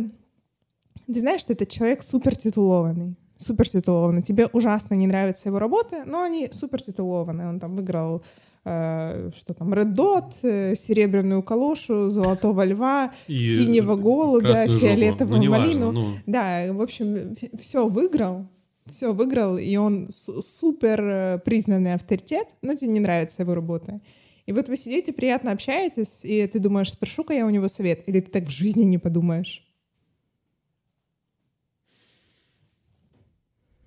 ты 1.07 1.19
знаешь, 1.19 1.41
что 1.41 1.53
этот 1.53 1.69
человек 1.69 2.01
супер 2.03 2.35
титулованный 2.35 3.17
супер 3.43 3.69
титулованы. 3.69 4.21
Тебе 4.21 4.47
ужасно 4.47 4.95
не 4.95 5.07
нравятся 5.07 5.49
его 5.49 5.59
работы, 5.59 6.03
но 6.05 6.21
они 6.21 6.49
супер 6.51 6.81
титулованы. 6.81 7.47
Он 7.47 7.59
там 7.59 7.75
выиграл 7.75 8.23
э, 8.65 9.31
что 9.37 9.53
там, 9.53 9.73
Red 9.73 9.93
Dot, 9.93 10.33
э, 10.43 10.75
серебряную 10.75 11.43
калошу, 11.43 12.09
золотого 12.09 12.65
льва, 12.65 13.13
и 13.27 13.37
синего 13.37 13.95
голубя, 13.95 14.67
фиолетового 14.67 15.37
ну, 15.37 15.51
малину. 15.51 15.91
Ну... 15.91 16.05
Да, 16.25 16.71
в 16.71 16.81
общем, 16.81 17.35
все 17.61 17.87
выиграл, 17.87 18.47
все 18.85 19.13
выиграл, 19.13 19.57
и 19.57 19.75
он 19.75 20.09
супер 20.11 21.01
э, 21.03 21.39
признанный 21.43 21.93
авторитет, 21.93 22.47
но 22.61 22.75
тебе 22.75 22.91
не 22.91 22.99
нравится 22.99 23.41
его 23.41 23.53
работа. 23.53 24.01
И 24.45 24.51
вот 24.51 24.67
вы 24.67 24.75
сидите, 24.75 25.13
приятно 25.13 25.51
общаетесь, 25.51 26.21
и 26.23 26.45
ты 26.47 26.59
думаешь, 26.59 26.91
спрошу-ка 26.91 27.33
я 27.33 27.45
у 27.45 27.49
него 27.49 27.67
совет, 27.67 28.07
или 28.07 28.19
ты 28.19 28.29
так 28.29 28.45
в 28.45 28.51
жизни 28.51 28.83
не 28.83 28.97
подумаешь? 28.97 29.65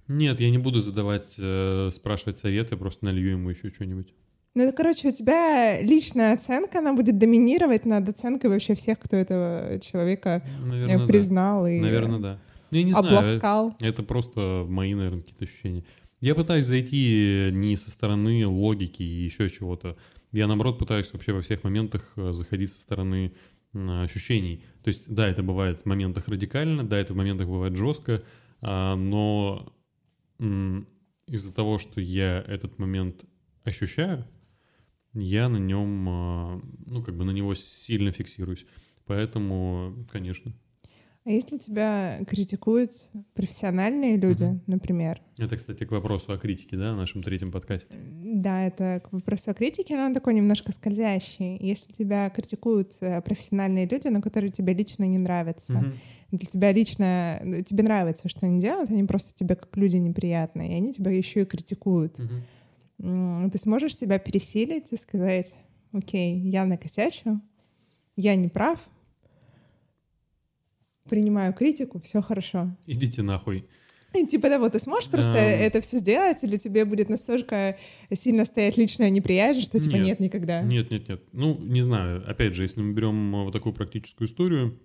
Нет, 0.09 0.41
я 0.41 0.51
не 0.51 0.59
буду 0.59 0.81
задавать, 0.81 1.35
э, 1.37 1.91
спрашивать 1.93 2.39
советы, 2.39 2.77
просто 2.77 3.05
налью 3.05 3.33
ему 3.33 3.51
еще 3.51 3.71
что-нибудь. 3.71 4.15
Ну, 4.55 4.63
это, 4.63 4.73
короче, 4.73 5.09
у 5.09 5.13
тебя 5.13 5.83
личная 5.83 6.33
оценка, 6.33 6.79
она 6.79 6.95
будет 6.95 7.19
доминировать 7.19 7.85
над 7.85 8.09
оценкой 8.09 8.49
вообще 8.49 8.75
всех, 8.75 8.99
кто 9.01 9.17
этого 9.17 9.79
человека 9.81 10.43
э, 10.47 10.67
Наверное, 10.67 11.07
признал 11.07 11.65
да. 11.65 11.71
и 11.71 11.81
Наверное, 11.81 12.19
да. 12.21 12.39
Я 12.71 12.83
не 12.83 12.93
обласкал. 12.93 13.75
знаю, 13.79 13.93
это 13.93 14.03
просто 14.03 14.65
мои, 14.69 14.95
наверное, 14.95 15.21
какие-то 15.21 15.45
ощущения. 15.45 15.85
Я 16.21 16.35
пытаюсь 16.35 16.65
зайти 16.65 17.51
не 17.53 17.77
со 17.77 17.91
стороны 17.91 18.47
логики 18.47 19.03
и 19.03 19.25
еще 19.25 19.51
чего-то. 19.51 19.97
Я, 20.37 20.47
наоборот, 20.47 20.79
пытаюсь 20.79 21.13
вообще 21.13 21.33
во 21.33 21.41
всех 21.41 21.65
моментах 21.65 22.13
э, 22.17 22.33
заходить 22.33 22.71
со 22.71 22.81
стороны 22.81 23.33
ощущений. 23.73 24.65
То 24.83 24.89
есть, 24.89 25.13
да, 25.13 25.29
это 25.29 25.43
бывает 25.43 25.81
в 25.81 25.87
моментах 25.87 26.29
радикально, 26.29 26.85
да, 26.85 26.99
это 26.99 27.13
в 27.13 27.17
моментах 27.17 27.47
бывает 27.47 27.77
жестко, 27.77 28.23
а, 28.63 28.97
но 28.97 29.73
из-за 30.39 31.53
того, 31.53 31.79
что 31.79 32.01
я 32.01 32.43
этот 32.47 32.79
момент 32.79 33.25
ощущаю, 33.65 34.27
я 35.13 35.49
на 35.49 35.59
нем, 35.59 36.09
а, 36.09 36.63
ну, 36.87 37.03
как 37.03 37.17
бы 37.17 37.25
на 37.25 37.33
него 37.33 37.55
сильно 37.55 38.13
фиксируюсь. 38.13 38.67
Поэтому, 39.07 40.07
конечно. 40.11 40.53
А 41.27 41.31
если 41.31 41.59
тебя 41.59 42.21
критикуют 42.25 42.93
профессиональные 43.35 44.17
люди, 44.17 44.45
угу. 44.45 44.61
например? 44.69 45.21
Это, 45.37 45.57
кстати, 45.57 45.85
к 45.85 45.91
вопросу 45.91 46.33
о 46.33 46.39
критике, 46.39 46.77
да, 46.77 46.93
в 46.93 46.97
нашем 46.97 47.25
третьем 47.25 47.51
подкасте? 47.51 47.99
Да, 48.23 48.65
это 48.65 49.03
к 49.05 49.13
вопросу 49.13 49.51
о 49.51 49.55
критике, 49.55 49.97
но 49.97 50.07
он 50.07 50.15
такой 50.15 50.35
немножко 50.35 50.71
скользящий. 50.71 51.59
Если 51.59 51.93
тебя 51.93 52.31
критикуют 52.31 52.93
э, 53.01 53.21
профессиональные 53.23 53.89
люди, 53.89 54.07
но 54.07 54.23
которые 54.23 54.53
тебе 54.53 54.73
лично 54.73 55.03
не 55.03 55.19
нравятся, 55.19 55.73
угу 55.73 55.87
для 56.33 56.47
тебя 56.47 56.73
лично, 56.73 57.41
ну, 57.45 57.63
тебе 57.63 57.85
нравится, 57.85 58.29
что 58.29 58.47
они 58.47 58.61
делают, 58.61 58.91
они 58.91 59.05
просто 59.05 59.33
тебе 59.35 59.55
как 59.55 59.77
люди 59.77 59.97
неприятные, 59.97 60.73
и 60.73 60.75
они 60.75 60.93
тебя 60.93 61.11
еще 61.11 61.43
и 61.43 61.45
критикуют. 61.45 62.19
Угу. 62.19 63.51
Ты 63.51 63.59
сможешь 63.59 63.97
себя 63.97 64.19
пересилить 64.19 64.87
и 64.91 64.97
сказать, 64.97 65.55
окей, 65.93 66.39
я 66.39 66.65
накосячу, 66.65 67.41
я 68.17 68.35
не 68.35 68.49
прав, 68.49 68.81
принимаю 71.07 71.53
критику, 71.53 72.01
все 72.01 72.23
хорошо. 72.23 72.77
Идите 72.87 73.23
нахуй. 73.23 73.65
И, 74.15 74.27
типа 74.27 74.49
того, 74.49 74.69
ты 74.69 74.79
сможешь 74.79 75.11
просто 75.11 75.37
um... 75.37 75.41
это 75.41 75.81
все 75.81 75.99
сделать, 75.99 76.43
или 76.43 76.57
тебе 76.57 76.85
будет 76.85 77.09
настолько 77.09 77.77
сильно 78.15 78.45
стоять 78.45 78.77
личная 78.77 79.11
неприязнь, 79.11 79.61
что 79.61 79.79
типа 79.79 79.97
нет, 79.97 80.07
нет 80.07 80.21
никогда? 80.21 80.63
Нет, 80.63 80.91
нет, 80.91 81.09
нет. 81.09 81.23
Ну, 81.33 81.59
не 81.61 81.83
знаю. 81.83 82.25
Опять 82.27 82.55
же, 82.55 82.63
если 82.63 82.81
мы 82.81 82.93
берем 82.95 83.33
вот 83.45 83.53
такую 83.53 83.75
практическую 83.75 84.29
историю, 84.29 84.81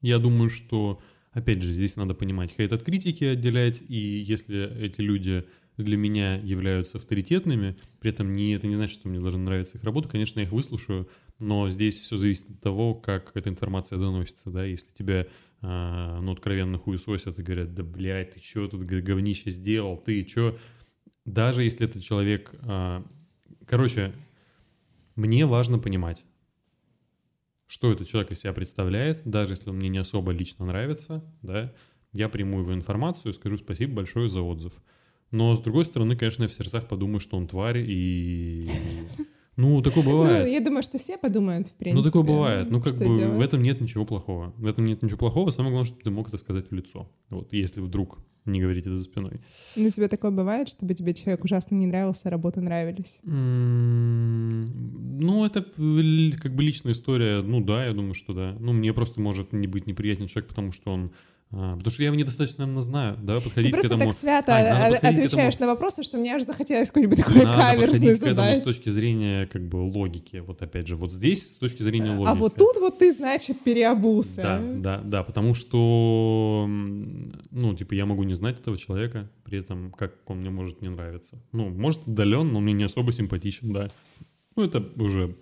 я 0.00 0.18
думаю, 0.18 0.50
что, 0.50 1.00
опять 1.36 1.62
же, 1.62 1.70
здесь 1.70 1.96
надо 1.96 2.14
понимать, 2.14 2.50
хейт 2.50 2.72
от 2.72 2.82
критики 2.82 3.24
отделять, 3.24 3.82
и 3.86 3.96
если 3.96 4.74
эти 4.80 5.02
люди 5.02 5.44
для 5.76 5.98
меня 5.98 6.36
являются 6.36 6.96
авторитетными, 6.96 7.76
при 8.00 8.10
этом 8.10 8.32
не, 8.32 8.54
это 8.54 8.66
не 8.66 8.74
значит, 8.74 9.00
что 9.00 9.08
мне 9.10 9.20
должна 9.20 9.40
нравиться 9.40 9.76
их 9.76 9.84
работа, 9.84 10.08
конечно, 10.08 10.40
я 10.40 10.46
их 10.46 10.52
выслушаю, 10.52 11.10
но 11.38 11.68
здесь 11.68 12.00
все 12.00 12.16
зависит 12.16 12.48
от 12.48 12.60
того, 12.62 12.94
как 12.94 13.32
эта 13.34 13.50
информация 13.50 13.98
доносится, 13.98 14.48
да, 14.48 14.64
если 14.64 14.90
тебя, 14.94 15.26
э, 15.60 16.18
ну, 16.22 16.32
откровенно 16.32 16.78
хуесосят 16.78 17.38
и 17.38 17.42
говорят, 17.42 17.74
да, 17.74 17.82
блядь, 17.82 18.32
ты 18.32 18.40
что 18.42 18.68
тут 18.68 18.84
говнище 18.84 19.50
сделал, 19.50 19.98
ты 19.98 20.26
что, 20.26 20.56
даже 21.26 21.64
если 21.64 21.86
этот 21.86 22.02
человек, 22.02 22.54
э, 22.62 23.02
короче, 23.66 24.14
мне 25.16 25.44
важно 25.44 25.78
понимать, 25.78 26.24
что 27.66 27.92
этот 27.92 28.08
человек 28.08 28.30
из 28.30 28.40
себя 28.40 28.52
представляет, 28.52 29.22
даже 29.24 29.52
если 29.52 29.70
он 29.70 29.76
мне 29.76 29.88
не 29.88 29.98
особо 29.98 30.32
лично 30.32 30.66
нравится, 30.66 31.24
да, 31.42 31.72
я 32.12 32.28
приму 32.28 32.60
его 32.60 32.72
информацию 32.72 33.32
и 33.32 33.34
скажу 33.34 33.56
спасибо 33.58 33.94
большое 33.94 34.28
за 34.28 34.40
отзыв. 34.40 34.72
Но, 35.30 35.54
с 35.54 35.60
другой 35.60 35.84
стороны, 35.84 36.16
конечно, 36.16 36.44
я 36.44 36.48
в 36.48 36.52
сердцах 36.52 36.86
подумаю, 36.88 37.20
что 37.20 37.36
он 37.36 37.48
тварь, 37.48 37.78
и 37.78 38.70
Ну, 39.56 39.80
такое 39.80 40.04
бывает. 40.04 40.44
Ну, 40.44 40.50
я 40.52 40.60
думаю, 40.60 40.82
что 40.82 40.98
все 40.98 41.16
подумают, 41.16 41.68
в 41.68 41.72
принципе. 41.72 41.98
Ну, 41.98 42.04
такое 42.04 42.22
бывает. 42.22 42.70
Ну, 42.70 42.80
как 42.82 42.94
бы 42.94 43.04
делать. 43.04 43.36
в 43.38 43.40
этом 43.40 43.62
нет 43.62 43.80
ничего 43.80 44.04
плохого. 44.04 44.52
В 44.58 44.66
этом 44.66 44.84
нет 44.84 45.02
ничего 45.02 45.16
плохого. 45.18 45.50
Самое 45.50 45.72
главное, 45.72 45.86
чтобы 45.86 46.02
ты 46.02 46.10
мог 46.10 46.28
это 46.28 46.36
сказать 46.36 46.70
в 46.70 46.74
лицо. 46.74 47.10
Вот, 47.30 47.52
если 47.52 47.80
вдруг 47.80 48.18
не 48.44 48.60
говорить 48.60 48.86
это 48.86 48.96
за 48.96 49.04
спиной. 49.04 49.40
Ну, 49.74 49.90
тебе 49.90 50.08
такое 50.08 50.30
бывает, 50.30 50.68
чтобы 50.68 50.94
тебе 50.94 51.14
человек 51.14 51.42
ужасно 51.44 51.74
не 51.74 51.86
нравился, 51.86 52.22
а 52.24 52.30
работы 52.30 52.60
нравились? 52.60 53.18
Ну, 53.24 54.66
это 55.44 55.62
как 55.62 56.54
бы 56.54 56.62
личная 56.62 56.92
история. 56.92 57.42
Ну 57.42 57.60
да, 57.60 57.86
я 57.86 57.92
думаю, 57.92 58.14
что 58.14 58.34
да. 58.34 58.56
Ну, 58.60 58.72
мне 58.72 58.92
просто 58.92 59.20
может 59.20 59.52
не 59.52 59.66
быть 59.66 59.86
неприятен 59.86 60.28
человек, 60.28 60.48
потому 60.48 60.72
что 60.72 60.92
он... 60.92 61.12
а, 61.52 61.76
потому 61.76 61.90
что 61.90 62.02
я 62.02 62.06
его 62.08 62.16
недостаточно, 62.16 62.66
наверное, 62.66 62.82
знаю. 62.82 63.18
Да, 63.22 63.38
Ты 63.38 63.44
подходить 63.44 63.70
к 63.70 63.74
просто 63.74 63.94
этому... 63.94 64.10
так 64.10 64.18
свято 64.18 64.56
а- 64.56 64.86
отвечаешь 64.88 65.54
этому- 65.54 65.60
на 65.60 65.66
вопросы, 65.68 66.02
что 66.02 66.18
мне 66.18 66.34
аж 66.34 66.42
захотелось 66.42 66.88
какой-нибудь 66.88 67.18
такой 67.18 67.44
Надо 67.44 67.62
каверзный 67.62 67.86
подходить 67.86 68.18
к 68.18 68.22
этому 68.22 68.36
задать. 68.36 68.58
с 68.58 68.64
точки 68.64 68.88
зрения 68.88 69.46
как 69.46 69.68
бы 69.68 69.76
логики. 69.76 70.38
Вот 70.38 70.60
опять 70.60 70.88
же, 70.88 70.96
вот 70.96 71.12
здесь 71.12 71.52
с 71.52 71.56
точки 71.56 71.82
зрения 71.82 72.10
логики. 72.10 72.28
А 72.28 72.34
вот 72.34 72.56
тут 72.56 72.76
вот 72.80 72.98
ты, 72.98 73.12
значит, 73.12 73.60
переобулся. 73.60 74.42
Да, 74.42 74.60
да, 74.76 75.00
да, 75.04 75.22
потому 75.22 75.54
что, 75.54 76.66
ну, 76.68 77.74
типа, 77.74 77.94
я 77.94 78.06
могу 78.06 78.24
не 78.24 78.34
знать 78.34 78.58
этого 78.58 78.76
человека, 78.76 79.30
при 79.44 79.60
этом, 79.60 79.92
как 79.92 80.14
он 80.28 80.40
мне 80.40 80.50
может 80.50 80.82
не 80.82 80.88
нравиться. 80.88 81.40
Ну, 81.52 81.68
может, 81.68 82.06
удален, 82.08 82.52
но 82.52 82.60
мне 82.60 82.72
не 82.72 82.84
особо 82.84 83.12
симпатичен, 83.12 83.72
да. 83.72 83.88
Ну, 84.56 84.64
это 84.64 84.84
уже 84.96 85.36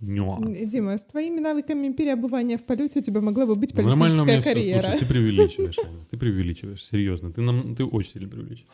нюанс. 0.00 0.56
Дима, 0.70 0.98
с 0.98 1.04
твоими 1.04 1.40
навыками 1.40 1.92
переобувания 1.92 2.58
в 2.58 2.64
полете 2.64 2.98
у 3.00 3.02
тебя 3.02 3.20
могла 3.20 3.46
бы 3.46 3.54
быть 3.54 3.74
Ну, 3.74 3.82
Нормально 3.82 4.22
меня 4.22 4.24
политическая 4.42 4.54
все, 4.54 4.72
карьера. 4.72 4.82
слушай, 4.82 4.98
ты 5.00 5.06
преувеличиваешь, 5.06 5.78
Аня, 5.84 6.04
ты 6.10 6.16
преувеличиваешь, 6.16 6.84
серьезно, 6.84 7.32
ты, 7.32 7.40
нам, 7.40 7.74
ты 7.74 7.84
очень 7.84 8.12
сильно 8.12 8.28
преувеличиваешь. 8.28 8.70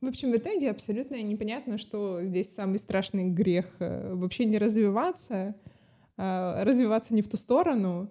В 0.00 0.08
общем, 0.08 0.30
в 0.30 0.36
итоге 0.36 0.70
абсолютно 0.70 1.20
непонятно, 1.22 1.78
что 1.78 2.22
здесь 2.24 2.54
самый 2.54 2.78
страшный 2.78 3.30
грех 3.30 3.64
э, 3.78 4.14
вообще 4.14 4.44
не 4.44 4.58
развиваться, 4.58 5.56
а 6.18 6.64
развиваться 6.64 7.14
не 7.14 7.22
в 7.22 7.28
ту 7.28 7.36
сторону, 7.36 8.10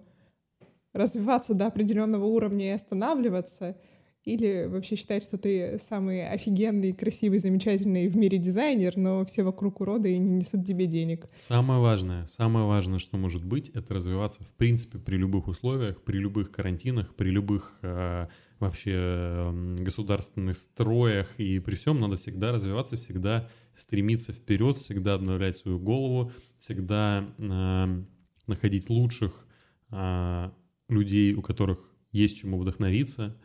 развиваться 0.92 1.54
до 1.54 1.66
определенного 1.66 2.24
уровня 2.24 2.66
и 2.66 2.70
останавливаться, 2.70 3.78
или 4.26 4.66
вообще 4.66 4.96
считать, 4.96 5.22
что 5.22 5.38
ты 5.38 5.78
самый 5.78 6.28
офигенный, 6.28 6.92
красивый, 6.92 7.38
замечательный 7.38 8.08
в 8.08 8.16
мире 8.16 8.38
дизайнер, 8.38 8.96
но 8.96 9.24
все 9.24 9.44
вокруг 9.44 9.80
уроды 9.80 10.14
и 10.14 10.18
не 10.18 10.38
несут 10.38 10.66
тебе 10.66 10.86
денег. 10.86 11.26
Самое 11.38 11.80
важное, 11.80 12.26
самое 12.26 12.66
важное, 12.66 12.98
что 12.98 13.16
может 13.16 13.44
быть, 13.44 13.68
это 13.68 13.94
развиваться 13.94 14.42
в 14.42 14.52
принципе 14.54 14.98
при 14.98 15.16
любых 15.16 15.46
условиях, 15.46 16.02
при 16.02 16.18
любых 16.18 16.50
карантинах, 16.50 17.14
при 17.14 17.30
любых 17.30 17.78
э, 17.82 18.26
вообще 18.58 18.92
э, 18.94 19.76
государственных 19.78 20.58
строях 20.58 21.28
и 21.38 21.60
при 21.60 21.76
всем 21.76 22.00
надо 22.00 22.16
всегда 22.16 22.50
развиваться, 22.50 22.96
всегда 22.96 23.48
стремиться 23.76 24.32
вперед, 24.32 24.76
всегда 24.76 25.14
обновлять 25.14 25.56
свою 25.56 25.78
голову, 25.78 26.32
всегда 26.58 27.28
э, 27.38 28.02
находить 28.48 28.90
лучших 28.90 29.46
э, 29.92 30.50
людей, 30.88 31.34
у 31.34 31.42
которых 31.42 31.78
есть 32.10 32.38
чему 32.38 32.58
вдохновиться. 32.58 33.36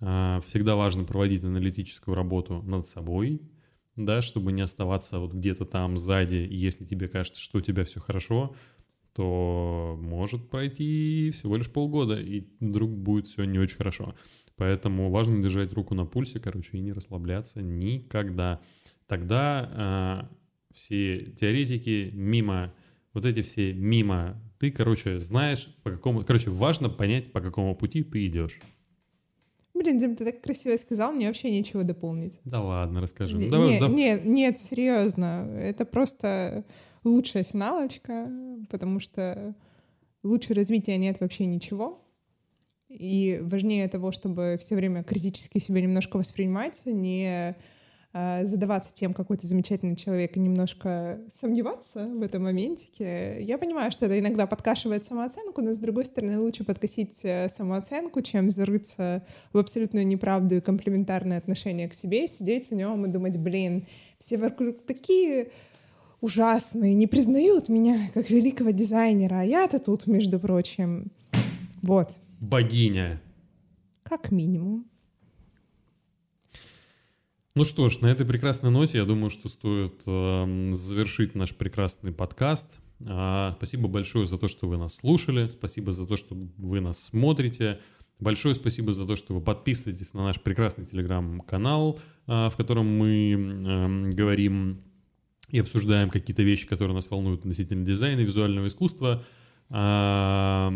Э, 0.00 0.40
Всегда 0.46 0.76
важно 0.76 1.04
проводить 1.04 1.44
аналитическую 1.44 2.14
работу 2.14 2.62
над 2.62 2.88
собой, 2.88 3.40
да, 3.96 4.22
чтобы 4.22 4.52
не 4.52 4.62
оставаться 4.62 5.18
вот 5.18 5.34
где-то 5.34 5.64
там 5.64 5.96
сзади. 5.96 6.46
Если 6.50 6.84
тебе 6.84 7.08
кажется, 7.08 7.40
что 7.40 7.58
у 7.58 7.60
тебя 7.60 7.84
все 7.84 8.00
хорошо, 8.00 8.54
то 9.12 9.98
может 10.00 10.48
пройти 10.48 11.30
всего 11.32 11.56
лишь 11.56 11.70
полгода, 11.70 12.18
и 12.18 12.46
вдруг 12.60 12.90
будет 12.90 13.26
все 13.26 13.44
не 13.44 13.58
очень 13.58 13.76
хорошо. 13.76 14.14
Поэтому 14.56 15.10
важно 15.10 15.42
держать 15.42 15.72
руку 15.72 15.94
на 15.94 16.06
пульсе, 16.06 16.38
короче, 16.38 16.78
и 16.78 16.80
не 16.80 16.92
расслабляться 16.92 17.60
никогда. 17.60 18.60
Тогда 19.06 20.28
э, 20.30 20.74
все 20.74 21.32
теоретики 21.32 22.10
мимо, 22.12 22.72
вот 23.12 23.26
эти 23.26 23.42
все 23.42 23.72
мимо, 23.72 24.40
ты, 24.58 24.70
короче, 24.70 25.18
знаешь, 25.18 25.66
по 25.82 25.90
какому... 25.90 26.22
Короче, 26.22 26.50
важно 26.50 26.88
понять, 26.88 27.32
по 27.32 27.40
какому 27.40 27.74
пути 27.74 28.02
ты 28.02 28.26
идешь. 28.26 28.60
Блин, 29.82 29.98
Дим, 29.98 30.14
ты 30.14 30.26
так 30.26 30.42
красиво 30.42 30.76
сказал, 30.76 31.10
мне 31.12 31.26
вообще 31.26 31.50
нечего 31.50 31.84
дополнить. 31.84 32.38
Да 32.44 32.60
ладно, 32.62 33.00
расскажи. 33.00 33.36
Ну, 33.36 33.42
Не- 33.44 33.50
давай 33.50 33.68
уж 33.68 33.74
не- 33.74 33.80
да- 33.80 33.88
нет, 33.88 34.24
нет, 34.26 34.58
серьезно. 34.60 35.48
Это 35.58 35.86
просто 35.86 36.64
лучшая 37.02 37.44
финалочка, 37.44 38.30
потому 38.68 39.00
что 39.00 39.54
лучше 40.22 40.52
развития 40.52 40.98
нет 40.98 41.16
вообще 41.20 41.46
ничего. 41.46 42.04
И 42.90 43.38
важнее 43.42 43.88
того, 43.88 44.12
чтобы 44.12 44.58
все 44.60 44.74
время 44.74 45.02
критически 45.02 45.56
себя 45.58 45.80
немножко 45.80 46.18
воспринимать, 46.18 46.82
не 46.84 47.56
задаваться 48.12 48.90
тем, 48.92 49.14
какой 49.14 49.36
ты 49.36 49.46
замечательный 49.46 49.94
человек, 49.94 50.36
и 50.36 50.40
немножко 50.40 51.20
сомневаться 51.32 52.06
в 52.06 52.22
этом 52.22 52.42
моментике. 52.42 53.40
Я 53.40 53.56
понимаю, 53.56 53.92
что 53.92 54.06
это 54.06 54.18
иногда 54.18 54.48
подкашивает 54.48 55.04
самооценку, 55.04 55.62
но, 55.62 55.72
с 55.72 55.78
другой 55.78 56.04
стороны, 56.04 56.40
лучше 56.40 56.64
подкосить 56.64 57.20
э, 57.22 57.48
самооценку, 57.48 58.20
чем 58.22 58.50
зарыться 58.50 59.24
в 59.52 59.58
абсолютную 59.58 60.06
неправду 60.08 60.56
и 60.56 60.60
комплементарное 60.60 61.38
отношение 61.38 61.88
к 61.88 61.94
себе, 61.94 62.26
сидеть 62.26 62.68
в 62.70 62.74
нем 62.74 63.06
и 63.06 63.08
думать, 63.08 63.36
блин, 63.36 63.86
все 64.18 64.38
вокруг 64.38 64.84
такие 64.84 65.52
ужасные, 66.20 66.94
не 66.94 67.06
признают 67.06 67.68
меня 67.68 68.10
как 68.12 68.28
великого 68.28 68.70
дизайнера, 68.70 69.40
а 69.40 69.44
я-то 69.44 69.78
тут, 69.78 70.08
между 70.08 70.40
прочим. 70.40 71.12
Вот, 71.80 72.10
Богиня. 72.40 73.20
как 74.02 74.32
минимум. 74.32 74.89
Ну 77.56 77.64
что 77.64 77.88
ж, 77.88 77.98
на 78.00 78.06
этой 78.06 78.24
прекрасной 78.24 78.70
ноте 78.70 78.98
я 78.98 79.04
думаю, 79.04 79.28
что 79.28 79.48
стоит 79.48 80.02
эм, 80.06 80.72
завершить 80.72 81.34
наш 81.34 81.52
прекрасный 81.52 82.12
подкаст. 82.12 82.78
А, 83.04 83.54
спасибо 83.56 83.88
большое 83.88 84.28
за 84.28 84.38
то, 84.38 84.46
что 84.46 84.68
вы 84.68 84.76
нас 84.76 84.94
слушали. 84.94 85.48
Спасибо 85.48 85.92
за 85.92 86.06
то, 86.06 86.14
что 86.14 86.36
вы 86.58 86.80
нас 86.80 87.02
смотрите. 87.02 87.80
Большое 88.20 88.54
спасибо 88.54 88.92
за 88.92 89.04
то, 89.04 89.16
что 89.16 89.34
вы 89.34 89.40
подписываетесь 89.40 90.14
на 90.14 90.22
наш 90.22 90.40
прекрасный 90.40 90.86
телеграм-канал, 90.86 91.98
а, 92.28 92.50
в 92.50 92.56
котором 92.56 92.86
мы 92.86 93.32
эм, 93.32 94.14
говорим 94.14 94.82
и 95.48 95.58
обсуждаем 95.58 96.08
какие-то 96.08 96.44
вещи, 96.44 96.68
которые 96.68 96.94
нас 96.94 97.10
волнуют 97.10 97.40
относительно 97.40 97.84
дизайна 97.84 98.20
и 98.20 98.24
визуального 98.26 98.68
искусства. 98.68 99.24
А, 99.70 100.72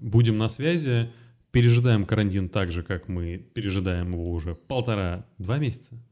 Будем 0.00 0.38
на 0.38 0.48
связи. 0.48 1.12
Пережидаем 1.50 2.06
карантин 2.06 2.48
так 2.48 2.72
же, 2.72 2.82
как 2.82 3.08
мы 3.08 3.36
пережидаем 3.36 4.12
его 4.12 4.30
уже 4.30 4.54
полтора-два 4.54 5.58
месяца. 5.58 6.02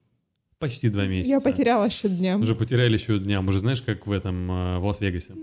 Почти 0.62 0.88
два 0.90 1.06
месяца. 1.06 1.28
Я 1.28 1.40
потеряла 1.40 1.90
счет 1.90 2.16
дням. 2.16 2.40
Уже 2.40 2.54
потеряли 2.54 2.92
еще 2.92 3.18
дня. 3.18 3.40
Уже 3.40 3.58
знаешь, 3.58 3.82
как 3.82 4.06
в 4.06 4.12
этом, 4.12 4.48
э, 4.48 4.78
в 4.78 4.84
Лас-Вегасе. 4.84 5.34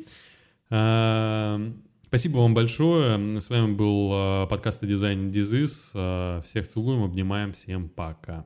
А, 0.70 1.60
Спасибо 2.06 2.38
вам 2.38 2.54
большое. 2.54 3.42
С 3.42 3.50
вами 3.50 3.74
был 3.74 4.12
э, 4.14 4.48
подкаст 4.50 4.82
о 4.82 4.86
дизайне 4.86 5.30
Дизис. 5.30 5.90
Всех 6.46 6.70
целуем, 6.70 7.04
обнимаем. 7.04 7.52
Всем 7.52 7.90
пока. 7.90 8.46